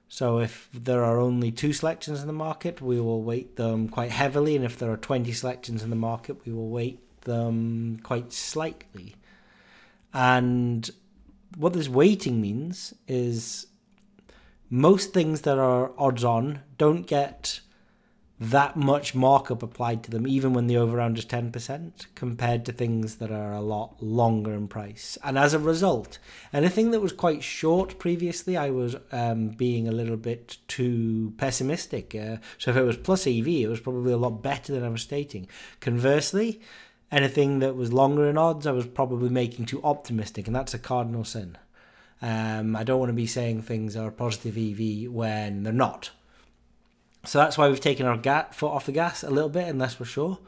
So 0.08 0.38
if 0.38 0.68
there 0.72 1.04
are 1.04 1.18
only 1.18 1.50
two 1.50 1.72
selections 1.72 2.20
in 2.20 2.26
the 2.26 2.32
market, 2.32 2.80
we 2.80 3.00
will 3.00 3.22
weight 3.22 3.56
them 3.56 3.88
quite 3.88 4.10
heavily. 4.10 4.54
And 4.56 4.64
if 4.64 4.78
there 4.78 4.90
are 4.90 4.96
20 4.96 5.32
selections 5.32 5.82
in 5.82 5.90
the 5.90 5.96
market, 5.96 6.46
we 6.46 6.52
will 6.52 6.68
weight 6.68 7.00
them 7.22 7.98
quite 8.02 8.32
slightly. 8.32 9.16
And 10.14 10.88
what 11.56 11.72
this 11.72 11.88
weighting 11.88 12.40
means 12.40 12.94
is 13.08 13.66
most 14.70 15.12
things 15.12 15.42
that 15.42 15.58
are 15.58 15.92
odds 15.98 16.24
on 16.24 16.60
don't 16.78 17.06
get 17.06 17.60
that 18.38 18.76
much 18.76 19.14
markup 19.14 19.62
applied 19.62 20.02
to 20.02 20.10
them, 20.10 20.26
even 20.26 20.52
when 20.52 20.66
the 20.66 20.74
overround 20.74 21.16
is 21.16 21.24
10%, 21.24 22.06
compared 22.14 22.66
to 22.66 22.72
things 22.72 23.16
that 23.16 23.30
are 23.30 23.54
a 23.54 23.62
lot 23.62 24.02
longer 24.02 24.52
in 24.52 24.68
price. 24.68 25.16
And 25.24 25.38
as 25.38 25.54
a 25.54 25.58
result, 25.58 26.18
anything 26.52 26.90
that 26.90 27.00
was 27.00 27.12
quite 27.12 27.42
short 27.42 27.98
previously, 27.98 28.56
I 28.56 28.70
was 28.70 28.96
um, 29.10 29.48
being 29.48 29.88
a 29.88 29.92
little 29.92 30.18
bit 30.18 30.58
too 30.68 31.32
pessimistic. 31.38 32.14
Uh, 32.14 32.36
so 32.58 32.72
if 32.72 32.76
it 32.76 32.82
was 32.82 32.98
plus 32.98 33.26
EV, 33.26 33.48
it 33.48 33.68
was 33.68 33.80
probably 33.80 34.12
a 34.12 34.18
lot 34.18 34.42
better 34.42 34.74
than 34.74 34.84
I 34.84 34.90
was 34.90 35.02
stating. 35.02 35.48
Conversely, 35.80 36.60
anything 37.10 37.60
that 37.60 37.74
was 37.74 37.92
longer 37.92 38.28
in 38.28 38.36
odds, 38.36 38.66
I 38.66 38.72
was 38.72 38.86
probably 38.86 39.30
making 39.30 39.64
too 39.64 39.82
optimistic, 39.82 40.46
and 40.46 40.54
that's 40.54 40.74
a 40.74 40.78
cardinal 40.78 41.24
sin. 41.24 41.56
Um, 42.22 42.74
I 42.74 42.84
don't 42.84 42.98
want 42.98 43.10
to 43.10 43.14
be 43.14 43.26
saying 43.26 43.62
things 43.62 43.96
are 43.96 44.10
positive 44.10 44.56
EV 44.56 45.10
when 45.10 45.62
they're 45.62 45.72
not. 45.72 46.10
So 47.24 47.38
that's 47.38 47.58
why 47.58 47.68
we've 47.68 47.80
taken 47.80 48.06
our 48.06 48.46
foot 48.52 48.68
off 48.68 48.86
the 48.86 48.92
gas 48.92 49.22
a 49.22 49.30
little 49.30 49.50
bit, 49.50 49.68
unless 49.68 49.98
we're 49.98 50.06
sure. 50.06 50.38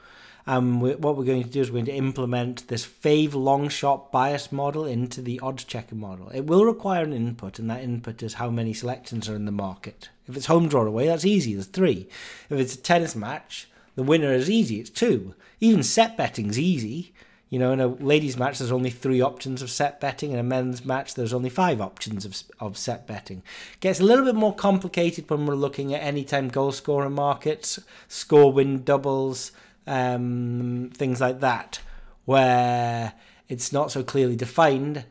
Um, 0.46 0.80
we, 0.80 0.94
what 0.94 1.16
we're 1.16 1.24
going 1.24 1.42
to 1.42 1.48
do 1.48 1.60
is 1.60 1.70
we're 1.70 1.84
going 1.84 1.86
to 1.86 1.92
implement 1.92 2.68
this 2.68 2.86
fave 2.86 3.34
long 3.34 3.68
shot 3.68 4.10
bias 4.10 4.50
model 4.50 4.86
into 4.86 5.20
the 5.20 5.38
odds 5.40 5.64
checker 5.64 5.94
model. 5.94 6.30
It 6.30 6.46
will 6.46 6.64
require 6.64 7.02
an 7.04 7.12
input, 7.12 7.58
and 7.58 7.68
that 7.68 7.82
input 7.82 8.22
is 8.22 8.34
how 8.34 8.48
many 8.48 8.72
selections 8.72 9.28
are 9.28 9.34
in 9.34 9.44
the 9.44 9.52
market. 9.52 10.08
If 10.26 10.36
it's 10.36 10.46
home 10.46 10.68
draw 10.68 10.86
away, 10.86 11.06
that's 11.06 11.26
easy. 11.26 11.52
There's 11.52 11.66
three. 11.66 12.08
If 12.48 12.58
it's 12.58 12.74
a 12.74 12.78
tennis 12.78 13.14
match, 13.14 13.68
the 13.94 14.02
winner 14.02 14.32
is 14.32 14.48
easy. 14.48 14.80
It's 14.80 14.88
two. 14.88 15.34
Even 15.60 15.82
set 15.82 16.16
betting's 16.16 16.58
easy. 16.58 17.12
You 17.50 17.58
know, 17.58 17.72
in 17.72 17.80
a 17.80 17.86
ladies' 17.86 18.36
match, 18.36 18.58
there's 18.58 18.72
only 18.72 18.90
three 18.90 19.22
options 19.22 19.62
of 19.62 19.70
set 19.70 20.00
betting. 20.00 20.32
In 20.32 20.38
a 20.38 20.42
men's 20.42 20.84
match, 20.84 21.14
there's 21.14 21.32
only 21.32 21.48
five 21.48 21.80
options 21.80 22.24
of, 22.24 22.36
of 22.60 22.76
set 22.76 23.06
betting. 23.06 23.42
Gets 23.80 24.00
a 24.00 24.04
little 24.04 24.24
bit 24.24 24.34
more 24.34 24.54
complicated 24.54 25.30
when 25.30 25.46
we're 25.46 25.54
looking 25.54 25.94
at 25.94 26.02
anytime 26.02 26.48
goal 26.48 26.72
scorer 26.72 27.08
markets, 27.08 27.80
score 28.06 28.52
win 28.52 28.82
doubles, 28.82 29.52
um, 29.86 30.90
things 30.92 31.20
like 31.20 31.40
that, 31.40 31.80
where 32.26 33.14
it's 33.48 33.72
not 33.72 33.90
so 33.90 34.02
clearly 34.02 34.36
defined 34.36 35.04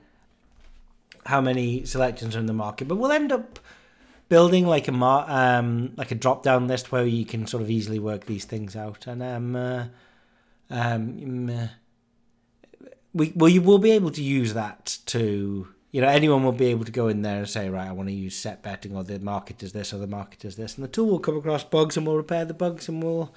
how 1.26 1.42
many 1.42 1.86
selections 1.86 2.36
are 2.36 2.40
in 2.40 2.46
the 2.46 2.54
market. 2.54 2.88
But 2.88 2.98
we'll 2.98 3.12
end 3.12 3.32
up 3.32 3.60
building 4.30 4.68
like 4.68 4.88
a 4.88 4.92
mar- 4.92 5.26
um, 5.28 5.94
like 5.98 6.12
a 6.12 6.16
drop 6.16 6.44
down 6.44 6.68
list 6.68 6.92
where 6.92 7.06
you 7.06 7.26
can 7.26 7.48
sort 7.48 7.64
of 7.64 7.70
easily 7.70 7.98
work 7.98 8.26
these 8.26 8.46
things 8.46 8.76
out, 8.76 9.08
and 9.08 9.24
um, 9.24 9.56
uh, 9.56 9.86
um, 10.70 11.50
uh, 11.50 11.68
we 13.18 13.34
well 13.36 13.50
you 13.50 13.62
will 13.62 13.80
be 13.80 13.92
able 13.92 14.12
to 14.12 14.22
use 14.22 14.54
that 14.54 14.98
to 15.08 15.68
you 15.92 16.02
know 16.02 16.08
anyone 16.08 16.44
will 16.44 16.52
be 16.52 16.68
able 16.68 16.86
to 16.86 16.92
go 16.92 17.08
in 17.08 17.22
there 17.22 17.40
and 17.40 17.50
say 17.50 17.70
right 17.70 17.88
I 17.88 17.92
want 17.92 18.10
to 18.10 18.16
use 18.16 18.36
set 18.36 18.62
betting 18.62 18.96
or 18.96 19.04
the 19.04 19.20
market 19.20 19.58
does 19.58 19.74
this 19.74 19.94
or 19.94 19.98
the 19.98 20.08
market 20.08 20.40
does 20.40 20.56
this, 20.56 20.76
and 20.76 20.84
the 20.84 20.90
tool 20.90 21.08
will 21.08 21.20
come 21.20 21.38
across 21.38 21.64
bugs 21.64 21.98
and 21.98 22.06
we'll 22.06 22.18
repair 22.18 22.46
the 22.46 22.54
bugs 22.54 22.88
and 22.88 23.04
we'll 23.04 23.34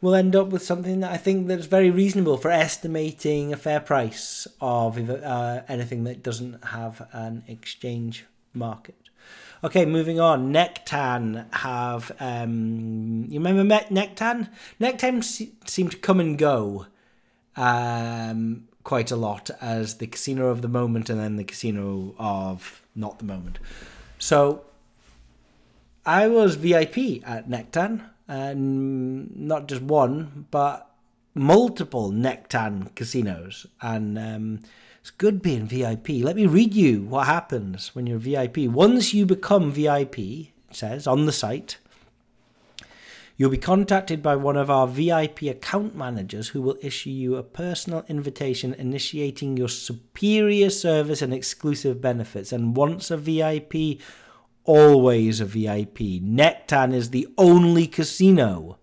we'll 0.00 0.14
end 0.14 0.34
up 0.34 0.48
with 0.48 0.62
something 0.62 1.00
that 1.00 1.12
I 1.12 1.16
think 1.16 1.48
that's 1.48 1.66
very 1.66 1.90
reasonable 1.90 2.36
for 2.36 2.50
estimating 2.50 3.52
a 3.52 3.56
fair 3.56 3.80
price 3.80 4.46
of 4.60 4.98
uh, 5.10 5.62
anything 5.68 6.04
that 6.04 6.22
doesn't 6.22 6.64
have 6.66 7.06
an 7.12 7.44
exchange 7.46 8.24
market. 8.54 8.96
Okay, 9.62 9.84
moving 9.84 10.18
on. 10.18 10.52
Nektan 10.54 11.52
have 11.52 12.12
um, 12.18 13.26
you 13.28 13.38
remember 13.40 13.84
Nektan? 13.90 14.48
Nektan 14.80 15.22
se- 15.22 15.52
seem 15.66 15.90
to 15.90 15.98
come 15.98 16.18
and 16.18 16.38
go 16.38 16.86
um, 17.56 18.68
quite 18.90 19.12
a 19.12 19.16
lot 19.30 19.50
as 19.60 19.98
the 19.98 20.06
casino 20.08 20.48
of 20.48 20.62
the 20.62 20.68
moment 20.80 21.08
and 21.08 21.20
then 21.20 21.36
the 21.36 21.44
casino 21.44 22.12
of 22.18 22.82
not 22.96 23.20
the 23.20 23.24
moment. 23.24 23.56
So 24.18 24.64
I 26.04 26.26
was 26.26 26.56
VIP 26.56 27.22
at 27.24 27.48
Nektan, 27.48 28.02
and 28.26 29.30
not 29.36 29.68
just 29.68 29.80
one, 29.80 30.46
but 30.50 30.90
multiple 31.36 32.10
Nektan 32.10 32.92
casinos, 32.96 33.64
and 33.80 34.18
um, 34.18 34.60
it's 35.00 35.12
good 35.12 35.40
being 35.40 35.66
VIP. 35.66 36.08
Let 36.24 36.34
me 36.34 36.46
read 36.46 36.74
you 36.74 37.02
what 37.02 37.28
happens 37.28 37.94
when 37.94 38.08
you're 38.08 38.18
VIP. 38.18 38.58
Once 38.58 39.14
you 39.14 39.24
become 39.24 39.70
VIP, 39.70 40.18
it 40.18 40.52
says 40.72 41.06
on 41.06 41.26
the 41.26 41.32
site, 41.32 41.78
you'll 43.40 43.48
be 43.48 43.56
contacted 43.56 44.22
by 44.22 44.36
one 44.36 44.58
of 44.58 44.68
our 44.68 44.86
VIP 44.86 45.44
account 45.44 45.96
managers 45.96 46.48
who 46.48 46.60
will 46.60 46.76
issue 46.82 47.08
you 47.08 47.36
a 47.36 47.42
personal 47.42 48.04
invitation 48.06 48.74
initiating 48.74 49.56
your 49.56 49.66
superior 49.66 50.68
service 50.68 51.22
and 51.22 51.32
exclusive 51.32 52.02
benefits. 52.02 52.52
And 52.52 52.76
once 52.76 53.10
a 53.10 53.16
VIP, 53.16 53.98
always 54.64 55.40
a 55.40 55.46
VIP. 55.46 56.20
Nektan 56.20 56.92
is 56.92 57.08
the 57.08 57.26
only 57.38 57.86
casino 57.86 58.76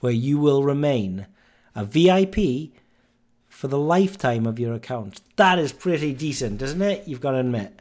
where 0.00 0.12
you 0.12 0.36
will 0.36 0.62
remain 0.62 1.26
a 1.74 1.86
VIP 1.86 2.72
for 3.48 3.68
the 3.68 3.78
lifetime 3.78 4.44
of 4.44 4.58
your 4.58 4.74
account. 4.74 5.22
That 5.36 5.58
is 5.58 5.72
pretty 5.72 6.12
decent, 6.12 6.60
isn't 6.60 6.82
it? 6.82 7.08
You've 7.08 7.22
got 7.22 7.30
to 7.30 7.38
admit. 7.38 7.79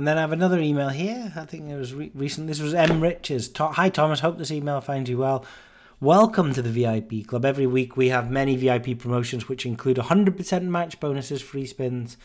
And 0.00 0.08
then 0.08 0.16
I 0.16 0.22
have 0.22 0.32
another 0.32 0.58
email 0.58 0.88
here. 0.88 1.30
I 1.36 1.44
think 1.44 1.68
it 1.68 1.76
was 1.76 1.92
re- 1.92 2.10
recent. 2.14 2.46
This 2.46 2.58
was 2.58 2.72
M. 2.72 3.02
Riches. 3.02 3.50
Hi, 3.54 3.90
Thomas. 3.90 4.20
Hope 4.20 4.38
this 4.38 4.50
email 4.50 4.80
finds 4.80 5.10
you 5.10 5.18
well. 5.18 5.44
Welcome 6.00 6.54
to 6.54 6.62
the 6.62 6.70
VIP 6.70 7.26
Club. 7.26 7.44
Every 7.44 7.66
week 7.66 7.98
we 7.98 8.08
have 8.08 8.30
many 8.30 8.56
VIP 8.56 8.98
promotions, 8.98 9.46
which 9.46 9.66
include 9.66 9.98
100% 9.98 10.62
match 10.62 10.98
bonuses, 11.00 11.42
free 11.42 11.66
spins, 11.66 12.16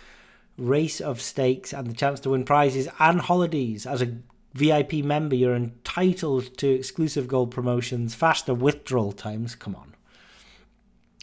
race 0.57 1.01
of 1.01 1.21
stakes, 1.21 1.73
and 1.73 1.87
the 1.87 1.93
chance 1.93 2.21
to 2.21 2.29
win 2.29 2.45
prizes 2.45 2.87
and 2.97 3.19
holidays. 3.19 3.85
As 3.85 4.01
a 4.01 4.19
VIP 4.53 4.93
member, 5.03 5.35
you're 5.35 5.53
entitled 5.53 6.57
to 6.59 6.69
exclusive 6.69 7.27
gold 7.27 7.51
promotions, 7.51 8.15
faster 8.15 8.53
withdrawal 8.53 9.11
times. 9.11 9.53
Come 9.53 9.75
on 9.75 9.95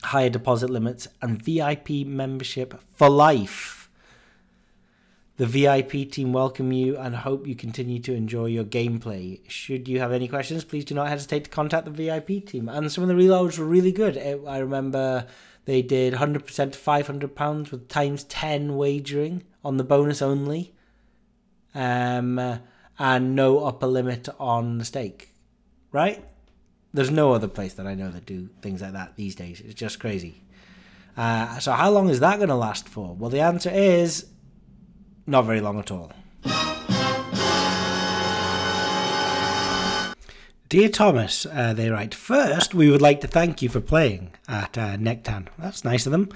higher 0.04 0.28
deposit 0.28 0.68
limits, 0.68 1.08
and 1.22 1.42
VIP 1.42 2.06
membership 2.06 2.78
for 2.94 3.08
life. 3.08 3.81
The 5.42 5.66
VIP 5.66 6.08
team 6.08 6.32
welcome 6.32 6.70
you 6.70 6.96
and 6.96 7.16
hope 7.16 7.48
you 7.48 7.56
continue 7.56 7.98
to 8.02 8.14
enjoy 8.14 8.46
your 8.46 8.62
gameplay. 8.62 9.40
Should 9.50 9.88
you 9.88 9.98
have 9.98 10.12
any 10.12 10.28
questions, 10.28 10.62
please 10.62 10.84
do 10.84 10.94
not 10.94 11.08
hesitate 11.08 11.42
to 11.42 11.50
contact 11.50 11.84
the 11.84 11.90
VIP 11.90 12.46
team. 12.46 12.68
And 12.68 12.92
some 12.92 13.02
of 13.02 13.08
the 13.08 13.14
reloads 13.20 13.58
were 13.58 13.64
really 13.64 13.90
good. 13.90 14.16
I 14.16 14.58
remember 14.58 15.26
they 15.64 15.82
did 15.82 16.14
100% 16.14 16.44
to 16.44 16.78
£500 16.78 17.70
with 17.72 17.88
times 17.88 18.22
10 18.22 18.76
wagering 18.76 19.42
on 19.64 19.78
the 19.78 19.82
bonus 19.82 20.22
only, 20.22 20.76
um, 21.74 22.60
and 22.96 23.34
no 23.34 23.64
upper 23.64 23.88
limit 23.88 24.28
on 24.38 24.78
the 24.78 24.84
stake. 24.84 25.34
Right? 25.90 26.24
There's 26.94 27.10
no 27.10 27.32
other 27.32 27.48
place 27.48 27.74
that 27.74 27.88
I 27.88 27.96
know 27.96 28.12
that 28.12 28.26
do 28.26 28.48
things 28.60 28.80
like 28.80 28.92
that 28.92 29.16
these 29.16 29.34
days. 29.34 29.60
It's 29.60 29.74
just 29.74 29.98
crazy. 29.98 30.40
Uh, 31.16 31.58
so 31.58 31.72
how 31.72 31.90
long 31.90 32.10
is 32.10 32.20
that 32.20 32.36
going 32.36 32.48
to 32.48 32.54
last 32.54 32.88
for? 32.88 33.16
Well, 33.16 33.28
the 33.28 33.40
answer 33.40 33.70
is 33.70 34.28
not 35.26 35.44
very 35.44 35.60
long 35.60 35.78
at 35.78 35.90
all. 35.90 36.12
Dear 40.68 40.88
Thomas, 40.88 41.44
uh, 41.44 41.74
they 41.74 41.90
write, 41.90 42.14
First, 42.14 42.74
we 42.74 42.90
would 42.90 43.02
like 43.02 43.20
to 43.20 43.26
thank 43.26 43.60
you 43.60 43.68
for 43.68 43.80
playing 43.80 44.32
at 44.48 44.78
uh, 44.78 44.96
Nektan. 44.96 45.48
That's 45.58 45.84
nice 45.84 46.06
of 46.06 46.12
them. 46.12 46.30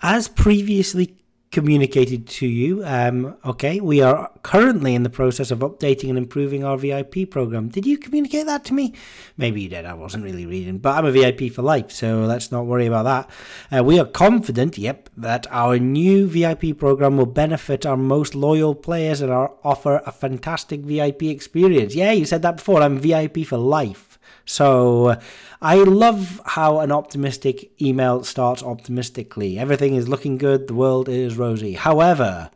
As 0.00 0.28
previously 0.28 1.16
communicated 1.54 2.26
to 2.26 2.46
you. 2.46 2.84
Um, 2.84 3.36
okay, 3.44 3.80
we 3.80 4.02
are 4.02 4.30
currently 4.42 4.94
in 4.96 5.04
the 5.04 5.08
process 5.08 5.52
of 5.52 5.60
updating 5.60 6.08
and 6.08 6.18
improving 6.18 6.64
our 6.64 6.76
VIP 6.76 7.30
program. 7.30 7.68
Did 7.68 7.86
you 7.86 7.96
communicate 7.96 8.46
that 8.46 8.64
to 8.66 8.74
me? 8.74 8.92
Maybe 9.36 9.62
you 9.62 9.68
did. 9.68 9.86
I 9.86 9.94
wasn't 9.94 10.24
really 10.24 10.46
reading, 10.46 10.78
but 10.78 10.96
I'm 10.98 11.06
a 11.06 11.12
VIP 11.12 11.52
for 11.52 11.62
life, 11.62 11.92
so 11.92 12.24
let's 12.24 12.50
not 12.50 12.66
worry 12.66 12.86
about 12.86 13.04
that. 13.04 13.30
Uh, 13.78 13.84
we 13.84 14.00
are 14.00 14.04
confident, 14.04 14.76
yep, 14.76 15.08
that 15.16 15.46
our 15.50 15.78
new 15.78 16.26
VIP 16.26 16.76
program 16.76 17.16
will 17.16 17.26
benefit 17.26 17.86
our 17.86 17.96
most 17.96 18.34
loyal 18.34 18.74
players 18.74 19.20
and 19.20 19.30
our, 19.30 19.54
offer 19.62 20.02
a 20.04 20.10
fantastic 20.10 20.80
VIP 20.80 21.22
experience. 21.22 21.94
Yeah, 21.94 22.10
you 22.10 22.24
said 22.24 22.42
that 22.42 22.56
before. 22.56 22.82
I'm 22.82 22.98
VIP 22.98 23.46
for 23.46 23.58
life. 23.58 24.13
So 24.44 25.06
uh, 25.06 25.20
I 25.62 25.76
love 25.76 26.40
how 26.44 26.80
an 26.80 26.92
optimistic 26.92 27.80
email 27.80 28.24
starts 28.24 28.62
optimistically. 28.62 29.58
Everything 29.58 29.94
is 29.94 30.08
looking 30.08 30.38
good, 30.38 30.66
the 30.66 30.74
world 30.74 31.08
is 31.08 31.36
rosy. 31.36 31.72
However, 31.72 32.50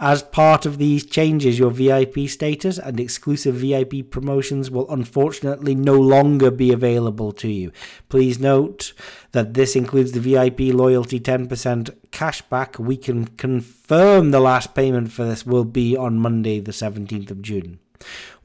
as 0.00 0.22
part 0.22 0.66
of 0.66 0.78
these 0.78 1.06
changes, 1.06 1.58
your 1.58 1.70
VIP 1.70 2.28
status 2.28 2.78
and 2.78 2.98
exclusive 3.00 3.54
VIP 3.54 4.10
promotions 4.10 4.70
will 4.70 4.90
unfortunately 4.90 5.74
no 5.74 5.94
longer 5.94 6.50
be 6.50 6.72
available 6.72 7.32
to 7.32 7.48
you. 7.48 7.72
Please 8.08 8.38
note 8.38 8.92
that 9.32 9.54
this 9.54 9.76
includes 9.76 10.12
the 10.12 10.20
VIP 10.20 10.74
loyalty 10.74 11.20
10% 11.20 11.90
cashback. 12.10 12.78
We 12.78 12.96
can 12.96 13.26
confirm 13.28 14.30
the 14.30 14.40
last 14.40 14.74
payment 14.74 15.12
for 15.12 15.24
this 15.24 15.46
will 15.46 15.64
be 15.64 15.96
on 15.96 16.18
Monday, 16.18 16.60
the 16.60 16.72
17th 16.72 17.30
of 17.30 17.40
June 17.40 17.78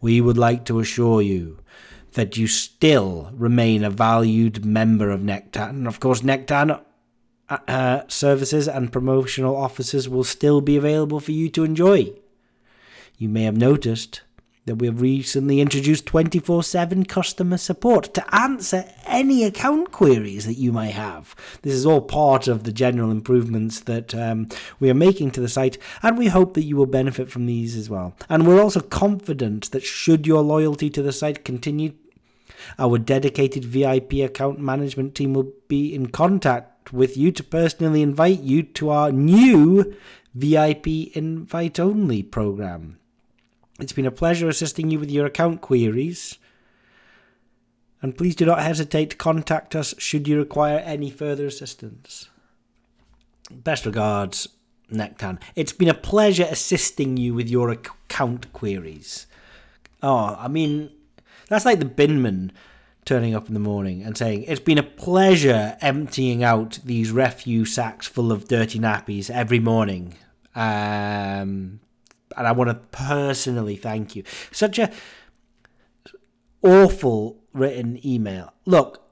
we 0.01 0.22
would 0.22 0.38
like 0.38 0.66
to 0.66 0.80
assure 0.80 1.22
you 1.22 1.60
that 2.14 2.38
you 2.38 2.47
still 2.47 3.32
remain 3.34 3.84
a 3.84 3.89
valued 3.89 4.66
member 4.66 5.12
of 5.12 5.22
Nektan. 5.22 5.70
And 5.70 5.88
of 5.88 5.99
course, 5.99 6.22
Nektan 6.22 6.80
uh, 7.49 8.01
services 8.07 8.68
and 8.68 8.91
promotional 8.91 9.55
offers 9.55 10.10
will 10.10 10.24
still 10.24 10.62
be 10.62 10.78
available 10.78 11.20
for 11.20 11.32
you 11.32 11.49
to 11.49 11.64
enjoy. 11.64 12.14
You 13.18 13.30
may 13.30 13.43
have 13.43 13.57
noticed 13.57 14.22
that 14.70 14.76
we 14.76 14.86
have 14.86 15.01
recently 15.01 15.61
introduced 15.61 16.05
24 16.05 16.61
7 16.61 17.03
customer 17.05 17.57
support 17.57 18.13
to 18.13 18.36
answer 18.36 18.86
any 19.07 19.43
account 19.43 19.91
queries 19.91 20.45
that 20.45 20.59
you 20.59 20.72
might 20.72 20.93
have. 20.93 21.36
This 21.63 21.74
is 21.74 21.88
all 21.88 22.01
part 22.01 22.47
of 22.47 22.65
the 22.65 22.72
general 22.72 23.09
improvements 23.09 23.80
that 23.82 24.13
um, 24.13 24.47
we 24.80 24.91
are 24.91 24.93
making 24.93 25.32
to 25.32 25.41
the 25.41 25.49
site, 25.49 25.80
and 26.03 26.20
we 26.20 26.28
hope 26.28 26.53
that 26.53 26.65
you 26.65 26.78
will 26.78 26.86
benefit 26.86 27.32
from 27.32 27.47
these 27.47 27.76
as 27.76 27.89
well. 27.89 28.15
And 28.30 28.45
we're 28.45 28.61
also 28.61 28.80
confident 28.80 29.72
that 29.72 29.82
should 29.82 30.28
your 30.28 30.43
loyalty 30.43 30.91
to 30.91 31.01
the 31.01 31.11
site 31.11 31.43
continue, 31.43 31.93
our 32.78 32.99
dedicated 32.99 33.65
VIP 33.65 34.13
account 34.13 34.59
management 34.59 35.15
team 35.15 35.34
will 35.34 35.51
be 35.67 35.95
in 35.95 36.09
contact 36.09 36.93
with 36.93 37.17
you 37.17 37.32
to 37.32 37.43
personally 37.43 38.03
invite 38.03 38.41
you 38.41 38.61
to 38.61 38.91
our 38.91 39.11
new 39.11 39.95
VIP 40.36 41.15
invite 41.15 41.80
only 41.80 42.22
program. 42.22 42.99
It's 43.80 43.93
been 43.93 44.05
a 44.05 44.11
pleasure 44.11 44.49
assisting 44.49 44.91
you 44.91 44.99
with 44.99 45.09
your 45.09 45.25
account 45.25 45.61
queries. 45.61 46.38
And 48.01 48.17
please 48.17 48.36
do 48.36 48.45
not 48.45 48.61
hesitate 48.61 49.11
to 49.11 49.15
contact 49.17 49.75
us 49.75 49.93
should 49.97 50.27
you 50.27 50.38
require 50.38 50.80
any 50.80 51.09
further 51.09 51.45
assistance. 51.45 52.30
Best 53.51 53.86
regards, 53.86 54.47
Nektan. 54.91 55.41
It's 55.55 55.73
been 55.73 55.89
a 55.89 55.93
pleasure 55.93 56.47
assisting 56.49 57.17
you 57.17 57.34
with 57.34 57.49
your 57.49 57.69
account 57.69 58.51
queries. 58.53 59.27
Oh, 60.01 60.38
I 60.39 60.47
mean, 60.47 60.91
that's 61.47 61.65
like 61.65 61.80
the 61.80 61.86
binman 61.86 62.51
turning 63.05 63.34
up 63.36 63.47
in 63.47 63.53
the 63.53 63.59
morning 63.59 64.03
and 64.03 64.17
saying, 64.17 64.43
It's 64.43 64.59
been 64.59 64.77
a 64.77 64.84
pleasure 64.84 65.77
emptying 65.82 66.43
out 66.43 66.80
these 66.86 67.11
refuse 67.11 67.73
sacks 67.73 68.07
full 68.07 68.32
of 68.32 68.47
dirty 68.47 68.80
nappies 68.80 69.30
every 69.30 69.59
morning. 69.59 70.15
Um, 70.55 71.80
and 72.38 72.47
I 72.47 72.51
want 72.51 72.69
to 72.69 72.75
personally 72.97 73.75
thank 73.75 74.15
you. 74.15 74.23
Such 74.51 74.80
a 74.80 74.91
awful 76.61 77.43
written 77.53 78.05
email. 78.05 78.53
Look, 78.65 79.03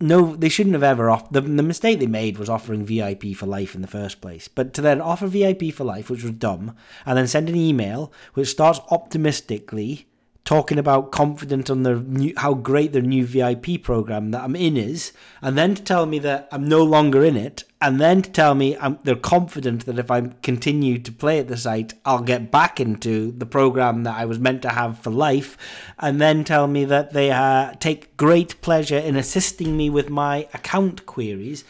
no, 0.00 0.36
they 0.36 0.48
shouldn't 0.48 0.74
have 0.74 0.82
ever 0.82 1.10
off. 1.10 1.30
The, 1.30 1.40
the 1.40 1.62
mistake 1.62 1.98
they 1.98 2.06
made 2.06 2.38
was 2.38 2.48
offering 2.48 2.84
VIP 2.84 3.34
for 3.34 3.46
life 3.46 3.74
in 3.74 3.82
the 3.82 3.88
first 3.88 4.20
place. 4.20 4.46
But 4.46 4.72
to 4.74 4.80
then 4.80 5.00
offer 5.00 5.26
VIP 5.26 5.72
for 5.72 5.84
life, 5.84 6.08
which 6.08 6.22
was 6.22 6.32
dumb, 6.32 6.76
and 7.04 7.18
then 7.18 7.26
send 7.26 7.48
an 7.48 7.56
email 7.56 8.12
which 8.34 8.48
starts 8.48 8.80
optimistically 8.90 10.06
talking 10.44 10.78
about 10.78 11.12
confident 11.12 11.68
on 11.68 11.82
their 11.82 11.96
new, 11.96 12.32
how 12.36 12.54
great 12.54 12.92
their 12.92 13.02
new 13.02 13.26
VIP 13.26 13.82
program 13.82 14.30
that 14.30 14.42
I'm 14.42 14.56
in 14.56 14.76
is, 14.76 15.12
and 15.42 15.58
then 15.58 15.74
to 15.74 15.82
tell 15.82 16.06
me 16.06 16.18
that 16.20 16.48
I'm 16.50 16.66
no 16.66 16.82
longer 16.82 17.22
in 17.22 17.36
it, 17.36 17.64
and 17.80 18.00
then 18.00 18.22
to 18.22 18.30
tell 18.30 18.54
me 18.54 18.76
I'm, 18.76 18.98
they're 19.04 19.14
confident 19.14 19.86
that 19.86 19.98
if 19.98 20.10
I 20.10 20.20
continue 20.42 20.98
to 20.98 21.12
play 21.12 21.38
at 21.38 21.48
the 21.48 21.56
site, 21.56 21.94
I'll 22.04 22.22
get 22.22 22.50
back 22.50 22.80
into 22.80 23.30
the 23.32 23.46
program 23.46 24.02
that 24.02 24.16
I 24.16 24.24
was 24.24 24.38
meant 24.38 24.62
to 24.62 24.70
have 24.70 24.98
for 24.98 25.10
life, 25.10 25.56
and 25.98 26.20
then 26.20 26.44
tell 26.44 26.66
me 26.66 26.84
that 26.86 27.12
they 27.12 27.30
uh, 27.30 27.74
take 27.78 28.16
great 28.16 28.60
pleasure 28.62 28.98
in 28.98 29.16
assisting 29.16 29.76
me 29.76 29.90
with 29.90 30.10
my 30.10 30.48
account 30.52 31.06
queries. 31.06 31.64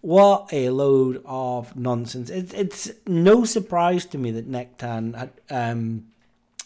What 0.00 0.52
a 0.52 0.70
load 0.70 1.22
of 1.24 1.76
nonsense! 1.76 2.28
It's 2.28 2.52
it's 2.54 2.90
no 3.06 3.44
surprise 3.44 4.04
to 4.06 4.18
me 4.18 4.32
that 4.32 4.50
Nektan 4.50 5.30
um, 5.48 6.06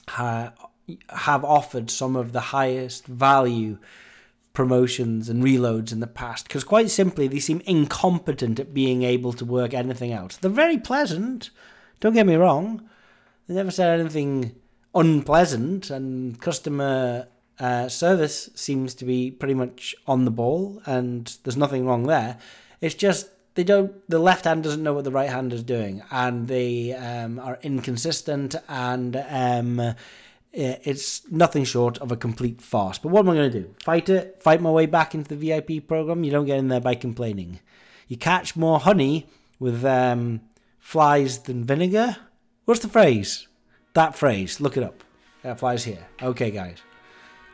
ha, 0.09 0.53
have 1.11 1.45
offered 1.45 1.91
some 1.91 2.17
of 2.17 2.33
the 2.33 2.41
highest 2.41 3.07
value 3.07 3.77
promotions 4.57 5.29
and 5.29 5.45
reloads 5.45 5.93
in 5.93 6.01
the 6.01 6.07
past 6.07 6.49
because 6.49 6.65
quite 6.65 6.89
simply 6.89 7.29
they 7.29 7.39
seem 7.39 7.61
incompetent 7.67 8.59
at 8.59 8.73
being 8.73 9.03
able 9.03 9.35
to 9.35 9.45
work 9.45 9.75
anything 9.75 10.15
out. 10.15 10.39
They're 10.41 10.51
very 10.51 10.79
pleasant, 10.79 11.51
don't 12.01 12.15
get 12.15 12.27
me 12.27 12.37
wrong. 12.37 12.89
They 13.47 13.55
never 13.55 13.71
said 13.71 14.01
anything 14.01 14.57
unpleasant, 14.95 15.91
and 15.91 16.41
customer 16.41 17.29
uh, 17.61 17.89
service 17.91 18.49
seems 18.55 18.95
to 18.95 19.05
be 19.05 19.31
pretty 19.31 19.53
much 19.53 19.95
on 20.07 20.25
the 20.25 20.31
ball, 20.31 20.81
and 20.87 21.37
there's 21.45 21.59
nothing 21.59 21.85
wrong 21.85 22.05
there. 22.05 22.39
It's 22.81 22.95
just 22.95 23.29
they 23.57 23.65
don't. 23.65 24.09
The 24.09 24.19
left 24.19 24.47
hand 24.47 24.65
doesn't 24.65 24.83
know 24.83 24.95
what 24.95 25.05
the 25.05 25.13
right 25.13 25.29
hand 25.29 25.53
is 25.53 25.63
doing, 25.63 26.03
and 26.11 26.49
they 26.49 26.95
um, 26.95 27.39
are 27.39 27.59
inconsistent 27.63 28.57
and. 28.69 29.23
Um, 29.29 29.95
it's 30.53 31.31
nothing 31.31 31.65
short 31.65 31.99
of 31.99 32.11
a 32.11 32.17
complete 32.17 32.63
farce. 32.63 32.99
But 32.99 33.09
what 33.09 33.21
am 33.21 33.31
I 33.31 33.35
going 33.35 33.53
to 33.53 33.61
do? 33.61 33.75
Fight 33.83 34.09
it? 34.09 34.43
Fight 34.43 34.61
my 34.61 34.71
way 34.71 34.87
back 34.87 35.15
into 35.15 35.35
the 35.35 35.37
VIP 35.37 35.87
program? 35.87 36.25
You 36.25 36.31
don't 36.31 36.47
get 36.47 36.59
in 36.59 36.69
there 36.69 36.81
by 36.81 36.95
complaining. 36.95 37.61
You 38.09 38.17
catch 38.17 38.57
more 38.57 38.81
honey 38.81 39.27
with 39.59 39.85
um, 39.85 40.41
flies 40.79 41.41
than 41.41 41.65
vinegar? 41.65 42.17
What's 42.65 42.81
the 42.81 42.89
phrase? 42.89 43.49
That 43.95 44.17
phrase. 44.17 44.61
Look 44.61 44.77
it 44.77 44.83
up. 44.83 45.03
That 45.43 45.59
flies 45.59 45.85
here. 45.85 46.07
Okay, 46.23 46.51
guys. 46.51 46.79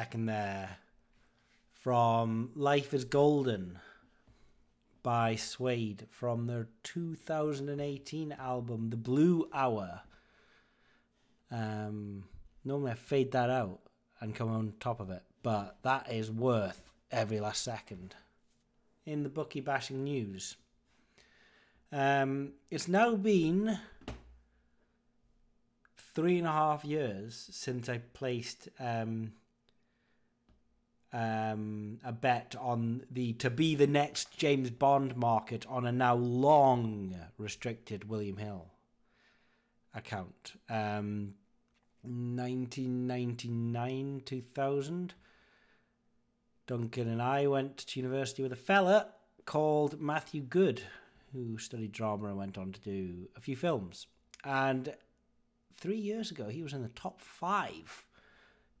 second 0.00 0.24
there 0.24 0.78
from 1.74 2.48
Life 2.54 2.94
is 2.94 3.04
Golden 3.04 3.78
by 5.02 5.36
Suede 5.36 6.06
from 6.10 6.46
their 6.46 6.68
2018 6.84 8.32
album 8.32 8.88
The 8.88 8.96
Blue 8.96 9.50
Hour. 9.52 10.00
Um, 11.50 12.24
normally 12.64 12.92
I 12.92 12.94
fade 12.94 13.32
that 13.32 13.50
out 13.50 13.80
and 14.22 14.34
come 14.34 14.48
on 14.48 14.72
top 14.80 15.00
of 15.00 15.10
it, 15.10 15.22
but 15.42 15.76
that 15.82 16.10
is 16.10 16.30
worth 16.30 16.90
every 17.12 17.38
last 17.38 17.62
second. 17.62 18.14
In 19.04 19.22
the 19.22 19.28
bookie 19.28 19.60
bashing 19.60 20.02
news, 20.02 20.56
um, 21.92 22.52
it's 22.70 22.88
now 22.88 23.16
been 23.16 23.78
three 26.14 26.38
and 26.38 26.46
a 26.46 26.52
half 26.52 26.86
years 26.86 27.50
since 27.52 27.90
I 27.90 27.98
placed 27.98 28.70
um, 28.78 29.32
um, 31.12 31.98
a 32.04 32.12
bet 32.12 32.54
on 32.58 33.02
the 33.10 33.32
to 33.34 33.50
be 33.50 33.74
the 33.74 33.86
next 33.86 34.36
James 34.36 34.70
Bond 34.70 35.16
market 35.16 35.66
on 35.68 35.86
a 35.86 35.92
now 35.92 36.14
long 36.14 37.16
restricted 37.36 38.08
William 38.08 38.36
Hill 38.36 38.68
account. 39.94 40.52
Um, 40.68 41.34
1999 42.02 44.22
2000. 44.24 45.14
Duncan 46.66 47.08
and 47.08 47.20
I 47.20 47.46
went 47.48 47.76
to 47.78 47.98
university 47.98 48.44
with 48.44 48.52
a 48.52 48.56
fella 48.56 49.08
called 49.44 50.00
Matthew 50.00 50.42
Goode, 50.42 50.82
who 51.32 51.58
studied 51.58 51.90
drama 51.92 52.28
and 52.28 52.36
went 52.36 52.56
on 52.56 52.70
to 52.72 52.80
do 52.80 53.28
a 53.36 53.40
few 53.40 53.56
films. 53.56 54.06
And 54.44 54.94
three 55.74 55.96
years 55.96 56.30
ago, 56.30 56.48
he 56.48 56.62
was 56.62 56.72
in 56.72 56.82
the 56.82 56.88
top 56.90 57.20
five. 57.20 58.06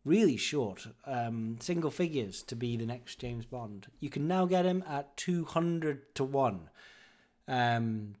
Really 0.04 0.38
short, 0.38 0.86
um, 1.04 1.58
single 1.60 1.90
figures 1.90 2.42
to 2.44 2.56
be 2.56 2.76
the 2.76 2.86
next 2.86 3.18
James 3.18 3.44
Bond. 3.44 3.88
You 4.00 4.08
can 4.08 4.26
now 4.26 4.46
get 4.46 4.64
him 4.64 4.82
at 4.88 5.16
200 5.18 6.14
to 6.14 6.24
1. 6.24 6.70
Um, 7.48 8.14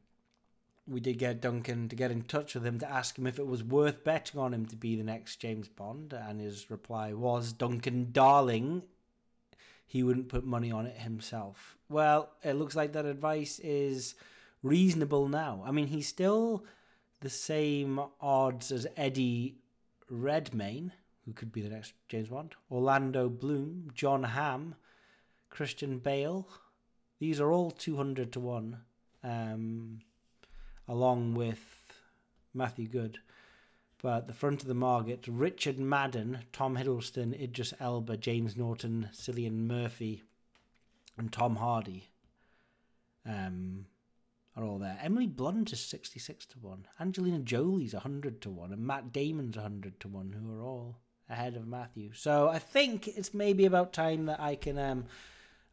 we 0.86 1.00
did 1.00 1.18
get 1.18 1.40
Duncan 1.40 1.88
to 1.88 1.96
get 1.96 2.10
in 2.10 2.22
touch 2.22 2.54
with 2.54 2.66
him 2.66 2.78
to 2.80 2.90
ask 2.90 3.18
him 3.18 3.26
if 3.26 3.38
it 3.38 3.46
was 3.46 3.62
worth 3.62 4.04
betting 4.04 4.40
on 4.40 4.52
him 4.52 4.66
to 4.66 4.76
be 4.76 4.96
the 4.96 5.04
next 5.04 5.36
James 5.36 5.68
Bond, 5.68 6.12
and 6.12 6.40
his 6.40 6.70
reply 6.70 7.14
was 7.14 7.52
Duncan 7.52 8.08
Darling. 8.12 8.82
He 9.86 10.02
wouldn't 10.02 10.28
put 10.28 10.44
money 10.44 10.70
on 10.70 10.86
it 10.86 10.98
himself. 10.98 11.76
Well, 11.88 12.30
it 12.42 12.54
looks 12.54 12.76
like 12.76 12.92
that 12.92 13.06
advice 13.06 13.58
is 13.60 14.16
reasonable 14.62 15.28
now. 15.28 15.62
I 15.64 15.70
mean, 15.70 15.86
he's 15.86 16.08
still 16.08 16.64
the 17.20 17.30
same 17.30 18.00
odds 18.20 18.70
as 18.70 18.86
Eddie 18.96 19.56
Redmayne, 20.10 20.92
who 21.30 21.34
could 21.34 21.52
be 21.52 21.62
the 21.62 21.68
next 21.68 21.92
James 22.08 22.28
Bond, 22.28 22.56
Orlando 22.72 23.28
Bloom, 23.28 23.90
Jon 23.94 24.24
Hamm, 24.24 24.74
Christian 25.48 25.98
Bale. 25.98 26.48
These 27.20 27.40
are 27.40 27.52
all 27.52 27.70
200 27.70 28.32
to 28.32 28.40
1. 28.40 28.76
Um, 29.22 30.00
along 30.90 31.34
with 31.34 32.02
Matthew 32.52 32.88
Goode. 32.88 33.20
But 34.02 34.16
at 34.16 34.26
the 34.26 34.32
front 34.32 34.62
of 34.62 34.68
the 34.68 34.74
market, 34.74 35.26
Richard 35.28 35.78
Madden, 35.78 36.40
Tom 36.52 36.76
Hiddleston, 36.76 37.40
Idris 37.40 37.72
Elba, 37.78 38.16
James 38.16 38.56
Norton, 38.56 39.08
Cillian 39.12 39.68
Murphy, 39.68 40.24
and 41.16 41.30
Tom 41.30 41.56
Hardy 41.56 42.08
um, 43.24 43.86
are 44.56 44.64
all 44.64 44.78
there. 44.78 44.98
Emily 45.00 45.26
Blunt 45.26 45.72
is 45.72 45.80
66 45.80 46.46
to 46.46 46.58
1. 46.58 46.86
Angelina 46.98 47.38
Jolie's 47.38 47.92
100 47.92 48.40
to 48.40 48.50
1. 48.50 48.72
And 48.72 48.84
Matt 48.84 49.12
Damon's 49.12 49.56
100 49.56 50.00
to 50.00 50.08
1, 50.08 50.32
who 50.32 50.58
are 50.58 50.62
all 50.62 50.96
ahead 51.30 51.56
of 51.56 51.66
Matthew. 51.66 52.10
So 52.12 52.48
I 52.48 52.58
think 52.58 53.08
it's 53.08 53.32
maybe 53.32 53.64
about 53.64 53.92
time 53.92 54.26
that 54.26 54.40
I 54.40 54.56
can. 54.56 54.78
Um, 54.78 55.04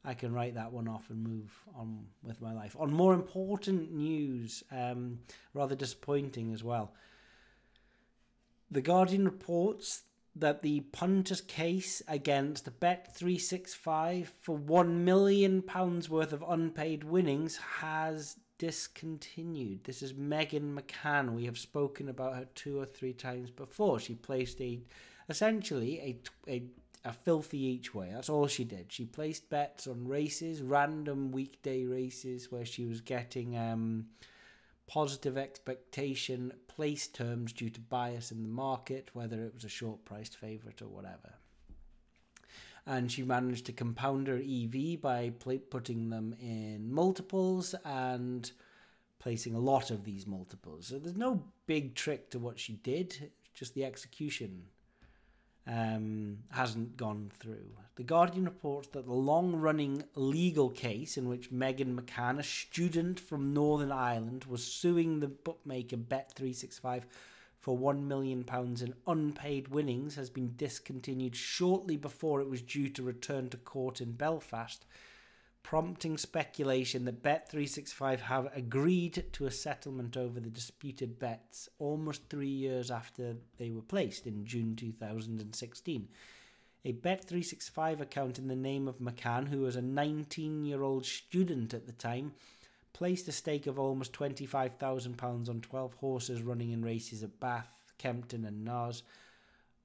I 0.05 0.13
can 0.13 0.31
write 0.31 0.55
that 0.55 0.71
one 0.71 0.87
off 0.87 1.09
and 1.09 1.21
move 1.21 1.51
on 1.77 2.05
with 2.23 2.41
my 2.41 2.53
life. 2.53 2.77
On 2.79 2.93
more 2.93 3.13
important 3.13 3.91
news, 3.91 4.63
um, 4.71 5.19
rather 5.53 5.75
disappointing 5.75 6.53
as 6.53 6.63
well. 6.63 6.93
The 8.71 8.79
Guardian 8.79 9.25
reports 9.25 10.03
that 10.33 10.61
the 10.61 10.81
punters 10.91 11.41
case 11.41 12.01
against 12.07 12.79
Bet365 12.79 14.27
for 14.27 14.57
£1 14.57 14.87
million 14.89 15.63
worth 15.65 16.31
of 16.31 16.43
unpaid 16.47 17.03
winnings 17.03 17.57
has 17.79 18.37
discontinued. 18.57 19.83
This 19.83 20.01
is 20.01 20.13
Megan 20.13 20.79
McCann. 20.79 21.33
We 21.33 21.45
have 21.45 21.57
spoken 21.57 22.09
about 22.09 22.35
her 22.35 22.47
two 22.55 22.79
or 22.79 22.85
three 22.85 23.13
times 23.13 23.51
before. 23.51 23.99
She 23.99 24.15
placed 24.15 24.61
a 24.61 24.79
essentially 25.29 25.99
a, 26.47 26.51
a 26.51 26.63
a 27.07 27.13
filthy 27.13 27.59
each 27.59 27.95
way. 27.95 28.09
That's 28.13 28.29
all 28.29 28.47
she 28.47 28.65
did. 28.65 28.91
She 28.91 29.05
placed 29.05 29.49
bets 29.49 29.87
on 29.87 30.07
races, 30.07 30.61
random 30.61 31.31
weekday 31.31 31.85
races 31.85 32.51
where 32.51 32.65
she 32.65 32.85
was 32.85 32.99
getting 32.99 33.57
um, 33.57 34.07
positive 34.87 35.37
expectation 35.37 36.51
place 36.67 37.07
terms 37.07 37.53
due 37.53 37.69
to 37.69 37.79
bias 37.79 38.31
in 38.31 38.43
the 38.43 38.49
market, 38.49 39.09
whether 39.13 39.43
it 39.43 39.53
was 39.53 39.63
a 39.63 39.69
short 39.69 40.03
priced 40.03 40.35
favourite 40.35 40.81
or 40.81 40.87
whatever. 40.87 41.35
And 42.85 43.11
she 43.11 43.23
managed 43.23 43.65
to 43.65 43.73
compound 43.73 44.27
her 44.27 44.37
EV 44.37 44.99
by 45.01 45.31
putting 45.31 46.09
them 46.09 46.35
in 46.41 46.91
multiples 46.91 47.73
and 47.85 48.49
placing 49.19 49.55
a 49.55 49.59
lot 49.59 49.91
of 49.91 50.03
these 50.03 50.27
multiples. 50.27 50.87
So 50.87 50.99
there's 50.99 51.17
no 51.17 51.43
big 51.65 51.95
trick 51.95 52.29
to 52.31 52.39
what 52.39 52.59
she 52.59 52.73
did, 52.73 53.31
just 53.53 53.73
the 53.73 53.83
execution 53.83 54.67
um, 55.67 56.37
hasn't 56.49 56.97
gone 56.97 57.31
through. 57.37 57.71
The 57.95 58.03
Guardian 58.03 58.45
reports 58.45 58.89
that 58.89 59.05
the 59.05 59.13
long 59.13 59.55
running 59.55 60.03
legal 60.15 60.69
case 60.69 61.17
in 61.17 61.27
which 61.27 61.51
Megan 61.51 61.99
McCann, 61.99 62.39
a 62.39 62.43
student 62.43 63.19
from 63.19 63.53
Northern 63.53 63.91
Ireland, 63.91 64.45
was 64.45 64.63
suing 64.63 65.19
the 65.19 65.27
bookmaker 65.27 65.97
Bet365 65.97 67.03
for 67.59 67.77
£1 67.77 68.03
million 68.03 68.45
in 68.81 68.93
unpaid 69.07 69.67
winnings 69.67 70.15
has 70.15 70.29
been 70.29 70.53
discontinued 70.55 71.35
shortly 71.35 71.97
before 71.97 72.39
it 72.39 72.49
was 72.49 72.61
due 72.61 72.87
to 72.89 73.03
return 73.03 73.49
to 73.49 73.57
court 73.57 73.99
in 73.99 74.13
Belfast 74.13 74.85
prompting 75.67 76.17
speculation 76.17 77.03
that 77.03 77.21
Bet365 77.21 78.21
have 78.21 78.49
agreed 78.55 79.25
to 79.33 79.45
a 79.47 79.51
settlement 79.51 80.15
over 80.15 80.39
the 80.39 80.49
disputed 80.49 81.19
bets 81.19 81.67
almost 81.77 82.21
three 82.29 82.47
years 82.47 82.89
after 82.89 83.35
they 83.57 83.69
were 83.69 83.81
placed 83.81 84.25
in 84.25 84.45
June 84.45 84.77
2016. 84.77 86.07
A 86.85 86.93
Bet365 86.93 87.99
account 87.99 88.39
in 88.39 88.47
the 88.47 88.55
name 88.55 88.87
of 88.87 88.99
McCann, 88.99 89.49
who 89.49 89.59
was 89.59 89.75
a 89.75 89.81
19 89.81 90.63
year 90.63 90.83
old 90.83 91.05
student 91.05 91.73
at 91.73 91.85
the 91.85 91.91
time, 91.91 92.31
placed 92.93 93.27
a 93.27 93.33
stake 93.33 93.67
of 93.67 93.77
almost 93.77 94.13
£25,000 94.13 95.49
on 95.49 95.59
12 95.59 95.93
horses 95.95 96.43
running 96.43 96.71
in 96.71 96.81
races 96.81 97.23
at 97.23 97.41
Bath, 97.41 97.67
Kempton, 97.97 98.45
and 98.45 98.65
Naas 98.65 99.01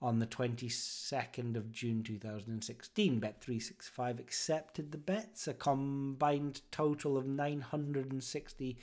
on 0.03 0.19
the 0.19 0.27
22nd 0.27 1.57
of 1.57 1.71
June 1.71 2.03
2016. 2.03 3.21
Bet365 3.21 4.19
accepted 4.19 4.91
the 4.91 4.99
bets, 4.99 5.47
a 5.47 5.55
combined 5.55 6.63
total 6.73 7.17
of 7.17 7.27
960 7.27 8.77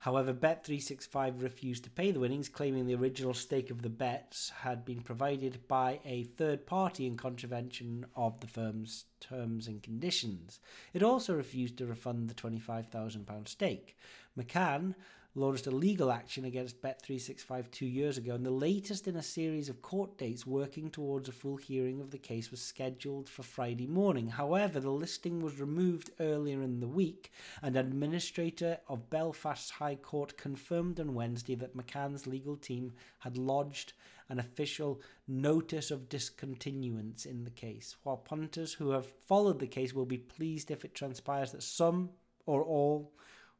However, 0.00 0.32
Bet365 0.32 1.42
refused 1.42 1.82
to 1.84 1.90
pay 1.90 2.12
the 2.12 2.20
winnings, 2.20 2.48
claiming 2.48 2.86
the 2.86 2.94
original 2.94 3.34
stake 3.34 3.70
of 3.70 3.82
the 3.82 3.88
bets 3.88 4.50
had 4.50 4.84
been 4.84 5.02
provided 5.02 5.66
by 5.66 5.98
a 6.04 6.22
third 6.22 6.66
party 6.66 7.04
in 7.04 7.16
contravention 7.16 8.06
of 8.14 8.38
the 8.38 8.46
firm's 8.46 9.06
terms 9.18 9.66
and 9.66 9.82
conditions. 9.82 10.60
It 10.92 11.02
also 11.02 11.34
refused 11.34 11.78
to 11.78 11.86
refund 11.86 12.28
the 12.28 12.34
£25,000 12.34 13.48
stake. 13.48 13.96
McCann 14.38 14.94
launched 15.34 15.66
a 15.66 15.70
legal 15.70 16.10
action 16.10 16.44
against 16.44 16.80
Bet365 16.82 17.70
two 17.70 17.86
years 17.86 18.18
ago, 18.18 18.34
and 18.34 18.44
the 18.44 18.50
latest 18.50 19.06
in 19.06 19.16
a 19.16 19.22
series 19.22 19.68
of 19.68 19.82
court 19.82 20.16
dates 20.18 20.46
working 20.46 20.90
towards 20.90 21.28
a 21.28 21.32
full 21.32 21.56
hearing 21.56 22.00
of 22.00 22.10
the 22.10 22.18
case 22.18 22.50
was 22.50 22.60
scheduled 22.60 23.28
for 23.28 23.42
Friday 23.42 23.86
morning. 23.86 24.28
However, 24.28 24.80
the 24.80 24.90
listing 24.90 25.40
was 25.40 25.60
removed 25.60 26.10
earlier 26.18 26.62
in 26.62 26.80
the 26.80 26.88
week, 26.88 27.30
and 27.62 27.76
administrator 27.76 28.78
of 28.88 29.10
Belfast's 29.10 29.70
High 29.70 29.96
Court 29.96 30.36
confirmed 30.36 30.98
on 30.98 31.14
Wednesday 31.14 31.54
that 31.56 31.76
McCann's 31.76 32.26
legal 32.26 32.56
team 32.56 32.92
had 33.20 33.36
lodged 33.36 33.92
an 34.28 34.38
official 34.38 35.00
notice 35.26 35.90
of 35.90 36.08
discontinuance 36.08 37.24
in 37.24 37.44
the 37.44 37.50
case, 37.50 37.96
while 38.02 38.16
punters 38.16 38.74
who 38.74 38.90
have 38.90 39.06
followed 39.26 39.58
the 39.58 39.66
case 39.66 39.94
will 39.94 40.06
be 40.06 40.18
pleased 40.18 40.70
if 40.70 40.84
it 40.84 40.94
transpires 40.94 41.52
that 41.52 41.62
some 41.62 42.10
or 42.46 42.62
all 42.62 43.12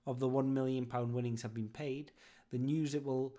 of 0.08 0.18
the 0.18 0.28
£1 0.28 0.46
million 0.46 0.88
winnings 1.12 1.42
have 1.42 1.52
been 1.52 1.68
paid. 1.68 2.12
The 2.50 2.58
news 2.58 2.94
it 2.94 3.04
will 3.04 3.34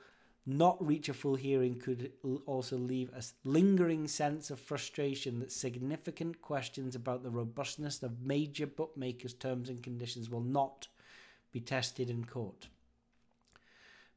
not 0.45 0.85
reach 0.85 1.09
a 1.09 1.13
full 1.15 1.33
hearing 1.33 1.79
could 1.79 2.11
also 2.45 2.77
leave 2.77 3.09
a 3.13 3.23
lingering 3.43 4.07
sense 4.07 4.51
of 4.51 4.59
frustration 4.59 5.39
that 5.39 5.51
significant 5.51 6.43
questions 6.43 6.95
about 6.95 7.23
the 7.23 7.31
robustness 7.31 8.03
of 8.03 8.21
major 8.21 8.67
bookmakers' 8.67 9.33
terms 9.33 9.67
and 9.69 9.81
conditions 9.81 10.29
will 10.29 10.41
not 10.41 10.87
be 11.51 11.59
tested 11.59 12.07
in 12.07 12.23
court. 12.23 12.67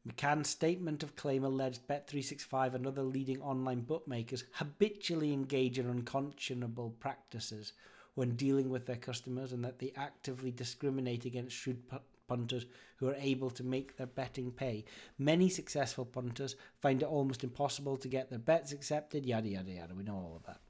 McCann's 0.06 0.50
statement 0.50 1.02
of 1.02 1.16
claim 1.16 1.44
alleged 1.44 1.88
Bet365 1.88 2.74
and 2.74 2.86
other 2.86 3.02
leading 3.02 3.40
online 3.40 3.80
bookmakers 3.80 4.44
habitually 4.52 5.32
engage 5.32 5.78
in 5.78 5.88
unconscionable 5.88 6.90
practices 7.00 7.72
when 8.14 8.36
dealing 8.36 8.68
with 8.68 8.84
their 8.84 8.96
customers 8.96 9.52
and 9.52 9.64
that 9.64 9.78
they 9.78 9.92
actively 9.96 10.50
discriminate 10.50 11.24
against 11.24 11.56
shrewd 11.56 11.88
punters 12.32 12.64
who 12.96 13.08
are 13.08 13.16
able 13.18 13.50
to 13.50 13.62
make 13.62 13.96
their 13.96 14.06
betting 14.06 14.50
pay. 14.50 14.84
Many 15.18 15.50
successful 15.50 16.06
punters 16.06 16.56
find 16.80 17.02
it 17.02 17.08
almost 17.08 17.44
impossible 17.44 17.98
to 17.98 18.08
get 18.08 18.30
their 18.30 18.38
bets 18.38 18.72
accepted, 18.72 19.26
yada 19.26 19.48
yada 19.48 19.70
yada. 19.70 19.94
We 19.94 20.02
know 20.02 20.14
all 20.14 20.36
of 20.36 20.46
that. 20.46 20.60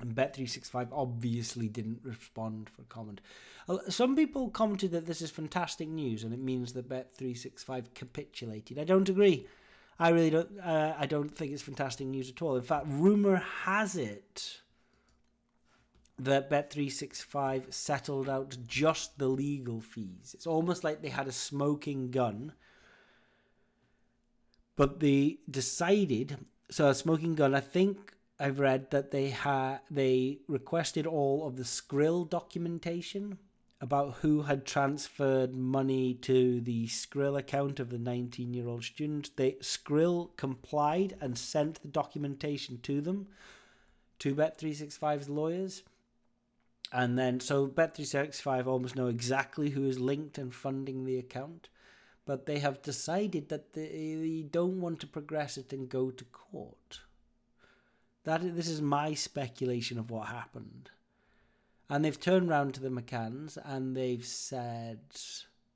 And 0.00 0.14
Bet365 0.14 0.88
obviously 0.92 1.68
didn't 1.68 2.00
respond 2.04 2.70
for 2.70 2.82
comment. 2.84 3.20
Some 3.88 4.14
people 4.16 4.48
commented 4.48 4.92
that 4.92 5.06
this 5.06 5.20
is 5.20 5.30
fantastic 5.30 5.88
news 5.88 6.22
and 6.24 6.32
it 6.32 6.40
means 6.40 6.72
that 6.74 6.88
Bet365 6.88 7.94
capitulated. 7.94 8.78
I 8.78 8.84
don't 8.84 9.08
agree. 9.08 9.46
I 9.98 10.10
really 10.10 10.30
don't. 10.30 10.58
Uh, 10.58 10.94
I 10.98 11.06
don't 11.06 11.34
think 11.36 11.52
it's 11.52 11.62
fantastic 11.62 12.06
news 12.06 12.30
at 12.30 12.40
all. 12.40 12.56
In 12.56 12.62
fact, 12.62 12.86
rumor 12.88 13.36
has 13.64 13.96
it 13.96 14.60
that 16.24 16.50
Bet365 16.50 17.72
settled 17.72 18.28
out 18.28 18.56
just 18.66 19.18
the 19.18 19.28
legal 19.28 19.80
fees. 19.80 20.32
It's 20.34 20.46
almost 20.46 20.84
like 20.84 21.00
they 21.00 21.08
had 21.08 21.28
a 21.28 21.32
smoking 21.32 22.10
gun, 22.10 22.52
but 24.76 25.00
they 25.00 25.38
decided. 25.50 26.38
So 26.70 26.88
a 26.88 26.94
smoking 26.94 27.34
gun. 27.34 27.54
I 27.54 27.60
think 27.60 28.14
I've 28.38 28.60
read 28.60 28.90
that 28.90 29.10
they 29.10 29.30
had 29.30 29.80
they 29.90 30.40
requested 30.46 31.06
all 31.06 31.46
of 31.46 31.56
the 31.56 31.64
Skrill 31.64 32.28
documentation 32.28 33.38
about 33.80 34.16
who 34.20 34.42
had 34.42 34.66
transferred 34.66 35.54
money 35.54 36.12
to 36.12 36.60
the 36.60 36.86
Skrill 36.86 37.38
account 37.38 37.80
of 37.80 37.88
the 37.88 37.96
19-year-old 37.96 38.84
student. 38.84 39.30
They 39.36 39.52
Skrill 39.62 40.36
complied 40.36 41.16
and 41.20 41.36
sent 41.36 41.80
the 41.80 41.88
documentation 41.88 42.78
to 42.82 43.00
them, 43.00 43.28
to 44.18 44.34
Bet365's 44.34 45.30
lawyers. 45.30 45.82
And 46.92 47.18
then, 47.18 47.38
so 47.38 47.68
Bet365 47.68 48.66
almost 48.66 48.96
know 48.96 49.06
exactly 49.06 49.70
who 49.70 49.86
is 49.86 50.00
linked 50.00 50.38
and 50.38 50.54
funding 50.54 51.04
the 51.04 51.18
account, 51.18 51.68
but 52.26 52.46
they 52.46 52.58
have 52.58 52.82
decided 52.82 53.48
that 53.48 53.74
they 53.74 54.44
don't 54.50 54.80
want 54.80 55.00
to 55.00 55.06
progress 55.06 55.56
it 55.56 55.72
and 55.72 55.88
go 55.88 56.10
to 56.10 56.24
court. 56.24 57.00
That 58.24 58.56
this 58.56 58.68
is 58.68 58.82
my 58.82 59.14
speculation 59.14 59.98
of 59.98 60.10
what 60.10 60.28
happened. 60.28 60.90
And 61.88 62.04
they've 62.04 62.20
turned 62.20 62.48
round 62.48 62.74
to 62.74 62.80
the 62.80 62.88
McCanns 62.88 63.56
and 63.64 63.96
they've 63.96 64.24
said, 64.24 65.00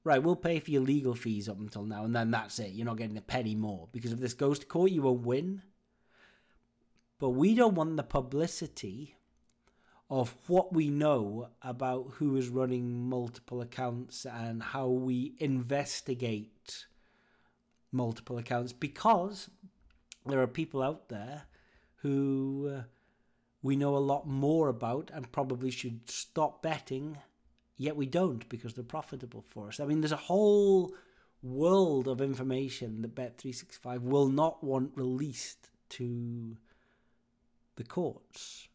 right, 0.05 0.23
we'll 0.23 0.37
pay 0.37 0.61
for 0.61 0.71
your 0.71 0.83
legal 0.83 1.15
fees 1.15 1.49
up 1.49 1.59
until 1.59 1.85
now, 1.85 2.05
and 2.05 2.15
then 2.15 2.31
that's 2.31 2.59
it. 2.59 2.73
You're 2.73 2.87
not 2.87 2.99
getting 2.99 3.17
a 3.17 3.23
penny 3.23 3.55
more. 3.55 3.89
Because 3.91 4.13
if 4.13 4.21
this 4.21 4.35
goes 4.35 4.59
to 4.59 4.67
court, 4.67 4.91
you 4.91 5.03
won't 5.03 5.27
win. 5.27 5.63
But 7.19 7.31
we 7.31 7.55
don't 7.55 7.75
want 7.75 7.97
the 7.97 8.03
publicity 8.03 9.17
of 10.11 10.35
what 10.47 10.73
we 10.73 10.91
know 10.91 11.49
about 11.63 12.13
who 12.15 12.37
is 12.37 12.49
running 12.49 13.09
multiple 13.09 13.61
accounts 13.61 14.27
and 14.27 14.63
how 14.63 14.89
we 14.89 15.35
investigate 15.39 16.87
multiple 17.91 18.39
accounts 18.39 18.73
because 18.73 19.49
there 20.27 20.41
are 20.41 20.47
people 20.47 20.83
out 20.83 21.09
there 21.09 21.45
who 21.97 22.71
uh, 22.77 22.83
we 23.63 23.77
know 23.77 23.97
a 23.97 23.99
lot 23.99 24.27
more 24.27 24.69
about 24.69 25.11
and 25.15 25.33
probably 25.33 25.71
should 25.71 26.11
stop 26.11 26.63
betting, 26.63 27.17
yet 27.79 27.97
we 27.97 28.07
don't 28.07 28.47
because 28.51 28.75
they're 28.75 28.85
profitable 28.85 29.43
for 29.49 29.69
us. 29.69 29.81
I 29.81 29.87
mean, 29.87 30.03
there's 30.03 30.13
a 30.13 30.17
whole 30.17 30.95
world 31.43 32.09
of 32.09 32.21
information 32.21 33.01
that 33.03 33.15
Bet365 33.15 34.03
will 34.03 34.29
not 34.29 34.63
want 34.63 34.93
released 34.97 35.71
to 35.91 36.59
the 37.77 37.85
courts. 37.85 38.69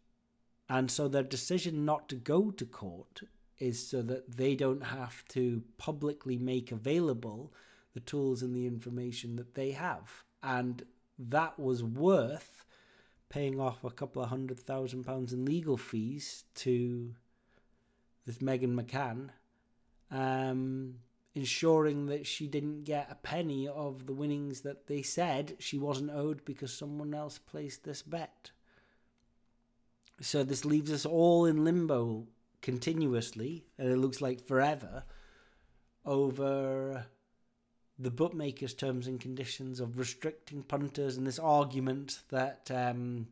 And 0.69 0.91
so 0.91 1.07
their 1.07 1.23
decision 1.23 1.83
not 1.83 2.07
to 2.09 2.15
go 2.15 2.51
to 2.51 2.65
court 2.65 3.21
is 3.57 3.85
so 3.85 4.01
that 4.03 4.37
they 4.37 4.55
don't 4.55 4.83
have 4.83 5.25
to 5.29 5.63
publicly 5.77 6.37
make 6.37 6.71
available 6.71 7.51
the 7.93 7.99
tools 7.99 8.43
and 8.43 8.55
the 8.55 8.67
information 8.67 9.35
that 9.37 9.55
they 9.55 9.71
have. 9.71 10.23
And 10.43 10.83
that 11.17 11.59
was 11.59 11.83
worth 11.83 12.65
paying 13.29 13.59
off 13.59 13.83
a 13.83 13.89
couple 13.89 14.21
of 14.23 14.29
hundred 14.29 14.59
thousand 14.59 15.03
pounds 15.03 15.33
in 15.33 15.45
legal 15.45 15.77
fees 15.77 16.45
to 16.55 17.13
this 18.25 18.41
Megan 18.41 18.75
McCann, 18.75 19.29
um, 20.11 20.95
ensuring 21.35 22.07
that 22.07 22.25
she 22.25 22.47
didn't 22.47 22.83
get 22.83 23.07
a 23.11 23.15
penny 23.15 23.67
of 23.67 24.05
the 24.05 24.13
winnings 24.13 24.61
that 24.61 24.87
they 24.87 25.01
said 25.01 25.55
she 25.59 25.77
wasn't 25.77 26.11
owed 26.11 26.45
because 26.45 26.71
someone 26.73 27.13
else 27.13 27.37
placed 27.37 27.83
this 27.83 28.01
bet. 28.01 28.51
So 30.21 30.43
this 30.43 30.65
leaves 30.65 30.91
us 30.91 31.05
all 31.05 31.45
in 31.45 31.63
limbo 31.63 32.27
continuously, 32.61 33.65
and 33.77 33.89
it 33.89 33.97
looks 33.97 34.21
like 34.21 34.45
forever, 34.45 35.03
over 36.05 37.05
the 37.97 38.11
bookmakers' 38.11 38.73
terms 38.73 39.07
and 39.07 39.19
conditions 39.19 39.79
of 39.79 39.97
restricting 39.97 40.63
punters 40.63 41.17
and 41.17 41.27
this 41.27 41.39
argument 41.39 42.19
that 42.29 42.69
um, 42.71 43.27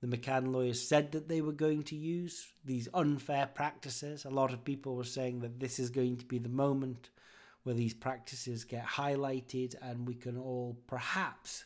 the 0.00 0.06
McCann 0.06 0.52
lawyers 0.52 0.86
said 0.86 1.12
that 1.12 1.28
they 1.28 1.40
were 1.40 1.52
going 1.52 1.82
to 1.84 1.96
use 1.96 2.46
these 2.64 2.88
unfair 2.94 3.46
practices. 3.52 4.24
A 4.24 4.30
lot 4.30 4.52
of 4.52 4.64
people 4.64 4.94
were 4.94 5.04
saying 5.04 5.40
that 5.40 5.58
this 5.58 5.80
is 5.80 5.90
going 5.90 6.16
to 6.18 6.24
be 6.24 6.38
the 6.38 6.48
moment 6.48 7.10
where 7.64 7.74
these 7.74 7.94
practices 7.94 8.64
get 8.64 8.86
highlighted 8.86 9.74
and 9.82 10.06
we 10.06 10.14
can 10.14 10.38
all 10.38 10.78
perhaps 10.86 11.64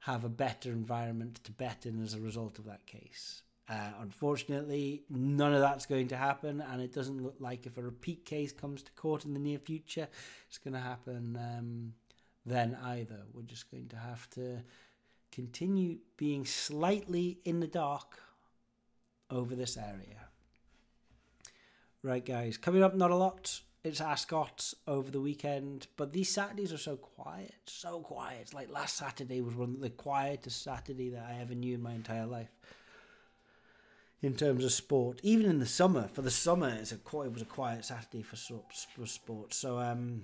have 0.00 0.24
a 0.24 0.28
better 0.28 0.70
environment 0.70 1.40
to 1.42 1.50
bet 1.50 1.86
in 1.86 2.02
as 2.02 2.14
a 2.14 2.20
result 2.20 2.58
of 2.58 2.66
that 2.66 2.86
case. 2.86 3.42
Uh, 3.68 3.90
unfortunately, 4.00 5.02
none 5.08 5.54
of 5.54 5.60
that's 5.60 5.86
going 5.86 6.08
to 6.08 6.16
happen, 6.16 6.60
and 6.60 6.82
it 6.82 6.92
doesn't 6.92 7.22
look 7.22 7.36
like 7.40 7.64
if 7.64 7.78
a 7.78 7.82
repeat 7.82 8.24
case 8.26 8.52
comes 8.52 8.82
to 8.82 8.92
court 8.92 9.24
in 9.24 9.32
the 9.32 9.40
near 9.40 9.58
future, 9.58 10.06
it's 10.46 10.58
going 10.58 10.74
to 10.74 10.80
happen 10.80 11.38
um, 11.40 11.94
then 12.44 12.76
either. 12.84 13.22
We're 13.32 13.42
just 13.42 13.70
going 13.70 13.88
to 13.88 13.96
have 13.96 14.28
to 14.30 14.62
continue 15.32 15.96
being 16.18 16.44
slightly 16.44 17.38
in 17.44 17.60
the 17.60 17.66
dark 17.66 18.18
over 19.30 19.54
this 19.54 19.78
area. 19.78 20.28
Right, 22.02 22.24
guys, 22.24 22.58
coming 22.58 22.82
up, 22.82 22.94
not 22.94 23.10
a 23.10 23.16
lot. 23.16 23.62
It's 23.82 24.00
Ascot 24.00 24.74
over 24.86 25.10
the 25.10 25.20
weekend, 25.20 25.86
but 25.96 26.12
these 26.12 26.30
Saturdays 26.30 26.72
are 26.72 26.78
so 26.78 26.96
quiet, 26.96 27.54
so 27.66 28.00
quiet. 28.00 28.40
It's 28.42 28.54
like 28.54 28.70
last 28.70 28.96
Saturday 28.96 29.40
was 29.40 29.54
one 29.54 29.70
of 29.70 29.80
the 29.80 29.90
quietest 29.90 30.62
Saturday 30.62 31.08
that 31.10 31.26
I 31.26 31.40
ever 31.40 31.54
knew 31.54 31.74
in 31.74 31.82
my 31.82 31.92
entire 31.92 32.26
life 32.26 32.50
in 34.24 34.34
terms 34.34 34.64
of 34.64 34.72
sport. 34.72 35.20
Even 35.22 35.46
in 35.46 35.58
the 35.58 35.66
summer, 35.66 36.08
for 36.08 36.22
the 36.22 36.30
summer, 36.30 36.68
it's 36.80 36.92
a 36.92 36.96
it 36.96 37.32
was 37.32 37.42
a 37.42 37.46
quiet 37.46 37.84
Saturday 37.84 38.22
for 38.22 38.36
for 38.96 39.06
sport. 39.06 39.52
So 39.52 39.78
um, 39.78 40.22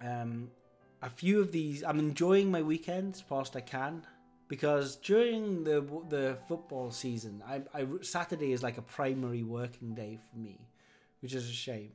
um, 0.00 0.50
a 1.02 1.10
few 1.10 1.40
of 1.40 1.52
these, 1.52 1.82
I'm 1.82 1.98
enjoying 1.98 2.50
my 2.50 2.62
weekends 2.62 3.24
whilst 3.28 3.56
I 3.56 3.60
can 3.60 4.06
because 4.48 4.96
during 4.96 5.64
the 5.64 5.80
the 6.08 6.38
football 6.46 6.90
season, 6.90 7.42
I, 7.46 7.62
I 7.74 7.86
Saturday 8.02 8.52
is 8.52 8.62
like 8.62 8.78
a 8.78 8.82
primary 8.82 9.42
working 9.42 9.94
day 9.94 10.18
for 10.30 10.38
me, 10.38 10.68
which 11.20 11.34
is 11.34 11.50
a 11.50 11.52
shame. 11.52 11.92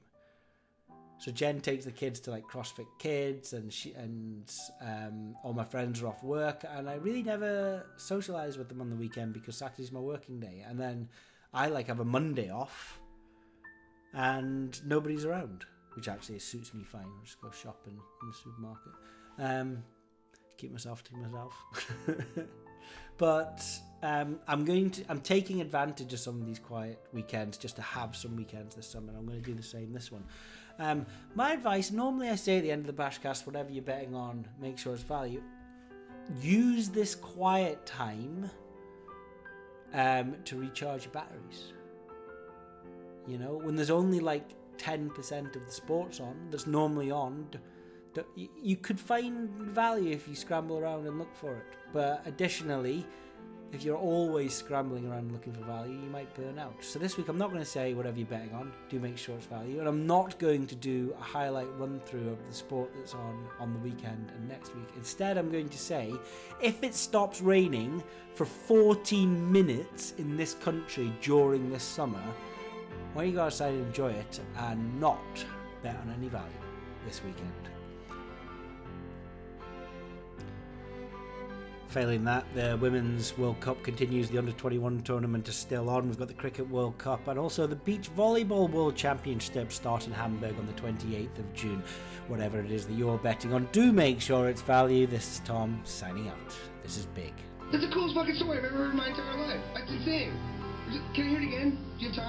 So 1.21 1.31
Jen 1.31 1.61
takes 1.61 1.85
the 1.85 1.91
kids 1.91 2.19
to 2.21 2.31
like 2.31 2.47
CrossFit 2.47 2.87
Kids, 2.97 3.53
and 3.53 3.71
she 3.71 3.93
and 3.93 4.51
um, 4.81 5.35
all 5.43 5.53
my 5.53 5.63
friends 5.63 6.01
are 6.01 6.07
off 6.07 6.23
work, 6.23 6.65
and 6.67 6.89
I 6.89 6.95
really 6.95 7.21
never 7.21 7.85
socialize 7.95 8.57
with 8.57 8.69
them 8.69 8.81
on 8.81 8.89
the 8.89 8.95
weekend 8.95 9.31
because 9.31 9.55
Saturday's 9.55 9.91
my 9.91 9.99
working 9.99 10.39
day, 10.39 10.65
and 10.67 10.79
then 10.79 11.07
I 11.53 11.67
like 11.67 11.85
have 11.85 11.99
a 11.99 12.05
Monday 12.05 12.49
off, 12.49 12.99
and 14.15 14.75
nobody's 14.83 15.23
around, 15.23 15.63
which 15.93 16.07
actually 16.07 16.39
suits 16.39 16.73
me 16.73 16.83
fine. 16.83 17.05
I'll 17.05 17.23
just 17.23 17.39
go 17.39 17.51
shopping 17.51 17.99
in 18.23 18.27
the 18.27 18.33
supermarket, 18.33 18.91
um, 19.37 19.83
keep 20.57 20.71
myself 20.71 21.03
to 21.03 21.15
myself. 21.17 21.53
but 23.19 23.63
um, 24.01 24.39
I'm 24.47 24.65
going 24.65 24.89
to 24.89 25.03
I'm 25.07 25.21
taking 25.21 25.61
advantage 25.61 26.13
of 26.13 26.19
some 26.19 26.41
of 26.41 26.47
these 26.47 26.57
quiet 26.57 26.99
weekends 27.13 27.59
just 27.59 27.75
to 27.75 27.83
have 27.83 28.15
some 28.15 28.35
weekends 28.35 28.73
this 28.73 28.87
summer. 28.87 29.13
I'm 29.15 29.27
going 29.27 29.39
to 29.39 29.45
do 29.45 29.53
the 29.53 29.61
same 29.61 29.93
this 29.93 30.11
one. 30.11 30.23
Um, 30.81 31.05
my 31.35 31.53
advice 31.53 31.91
normally 31.91 32.29
I 32.29 32.35
say 32.35 32.57
at 32.57 32.63
the 32.63 32.71
end 32.71 32.89
of 32.89 32.95
the 32.95 33.03
Bashcast, 33.03 33.45
whatever 33.45 33.71
you're 33.71 33.83
betting 33.83 34.15
on, 34.15 34.47
make 34.59 34.79
sure 34.79 34.95
it's 34.95 35.03
value. 35.03 35.43
Use 36.41 36.89
this 36.89 37.13
quiet 37.13 37.85
time 37.85 38.49
um, 39.93 40.35
to 40.45 40.57
recharge 40.57 41.03
your 41.03 41.11
batteries. 41.11 41.73
You 43.27 43.37
know, 43.37 43.61
when 43.61 43.75
there's 43.75 43.91
only 43.91 44.19
like 44.19 44.55
10% 44.77 45.55
of 45.55 45.65
the 45.65 45.71
sports 45.71 46.19
on 46.19 46.35
that's 46.49 46.65
normally 46.65 47.11
on, 47.11 47.47
you 48.35 48.75
could 48.75 48.99
find 48.99 49.49
value 49.51 50.11
if 50.11 50.27
you 50.27 50.35
scramble 50.35 50.79
around 50.79 51.05
and 51.05 51.19
look 51.19 51.35
for 51.35 51.53
it, 51.53 51.77
but 51.93 52.23
additionally, 52.25 53.05
if 53.73 53.83
you're 53.83 53.97
always 53.97 54.53
scrambling 54.53 55.09
around 55.09 55.31
looking 55.31 55.53
for 55.53 55.63
value, 55.63 55.93
you 55.93 56.09
might 56.09 56.33
burn 56.35 56.59
out. 56.59 56.73
So 56.81 56.99
this 56.99 57.17
week, 57.17 57.29
I'm 57.29 57.37
not 57.37 57.49
going 57.49 57.61
to 57.61 57.69
say 57.69 57.93
whatever 57.93 58.17
you're 58.17 58.27
betting 58.27 58.53
on. 58.53 58.71
Do 58.89 58.99
make 58.99 59.17
sure 59.17 59.35
it's 59.35 59.45
value, 59.45 59.79
and 59.79 59.87
I'm 59.87 60.05
not 60.05 60.37
going 60.39 60.67
to 60.67 60.75
do 60.75 61.15
a 61.19 61.23
highlight 61.23 61.67
run 61.77 62.01
through 62.05 62.29
of 62.29 62.45
the 62.47 62.53
sport 62.53 62.89
that's 62.95 63.13
on 63.13 63.47
on 63.59 63.73
the 63.73 63.79
weekend 63.79 64.31
and 64.35 64.47
next 64.47 64.75
week. 64.75 64.89
Instead, 64.97 65.37
I'm 65.37 65.51
going 65.51 65.69
to 65.69 65.77
say 65.77 66.13
if 66.61 66.83
it 66.83 66.93
stops 66.93 67.41
raining 67.41 68.03
for 68.35 68.45
14 68.45 69.51
minutes 69.51 70.13
in 70.17 70.35
this 70.35 70.53
country 70.55 71.13
during 71.21 71.71
this 71.71 71.83
summer, 71.83 72.23
why 73.13 73.23
don't 73.23 73.31
you 73.31 73.37
go 73.37 73.45
outside 73.45 73.73
and 73.73 73.85
enjoy 73.87 74.11
it 74.11 74.39
and 74.57 74.99
not 74.99 75.19
bet 75.81 75.95
on 75.95 76.13
any 76.17 76.27
value 76.27 76.47
this 77.05 77.23
weekend? 77.23 77.70
Failing 81.91 82.23
that, 82.23 82.45
the 82.55 82.77
Women's 82.79 83.37
World 83.37 83.59
Cup 83.59 83.83
continues, 83.83 84.29
the 84.29 84.37
under 84.37 84.53
21 84.53 85.01
tournament 85.01 85.49
is 85.49 85.57
still 85.57 85.89
on. 85.89 86.07
We've 86.07 86.17
got 86.17 86.29
the 86.29 86.33
Cricket 86.33 86.69
World 86.69 86.97
Cup 86.97 87.27
and 87.27 87.37
also 87.37 87.67
the 87.67 87.75
Beach 87.75 88.09
Volleyball 88.15 88.69
World 88.69 88.95
Championship 88.95 89.73
start 89.73 90.07
in 90.07 90.13
Hamburg 90.13 90.57
on 90.57 90.65
the 90.67 90.73
28th 90.73 91.37
of 91.37 91.53
June. 91.53 91.83
Whatever 92.29 92.61
it 92.61 92.71
is 92.71 92.87
that 92.87 92.93
you're 92.93 93.17
betting 93.17 93.53
on, 93.53 93.67
do 93.73 93.91
make 93.91 94.21
sure 94.21 94.47
it's 94.47 94.61
value. 94.61 95.05
This 95.05 95.33
is 95.33 95.39
Tom 95.39 95.81
signing 95.83 96.29
out. 96.29 96.37
This 96.81 96.95
is 96.95 97.07
big. 97.07 97.33
That's 97.73 97.83
the 97.83 97.91
coolest 97.91 98.15
fucking 98.15 98.35
story 98.35 98.59
I've 98.59 98.63
ever 98.63 98.77
heard 98.77 98.91
in 98.91 98.97
my 98.97 99.09
entire 99.09 99.37
life. 99.37 99.59
That's 99.73 99.91
insane. 99.91 100.31
Can 101.13 101.25
I 101.25 101.29
hear 101.29 101.41
it 101.41 101.47
again? 101.47 101.77
Do 101.99 102.05
you 102.05 102.11
have 102.13 102.23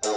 time? 0.00 0.15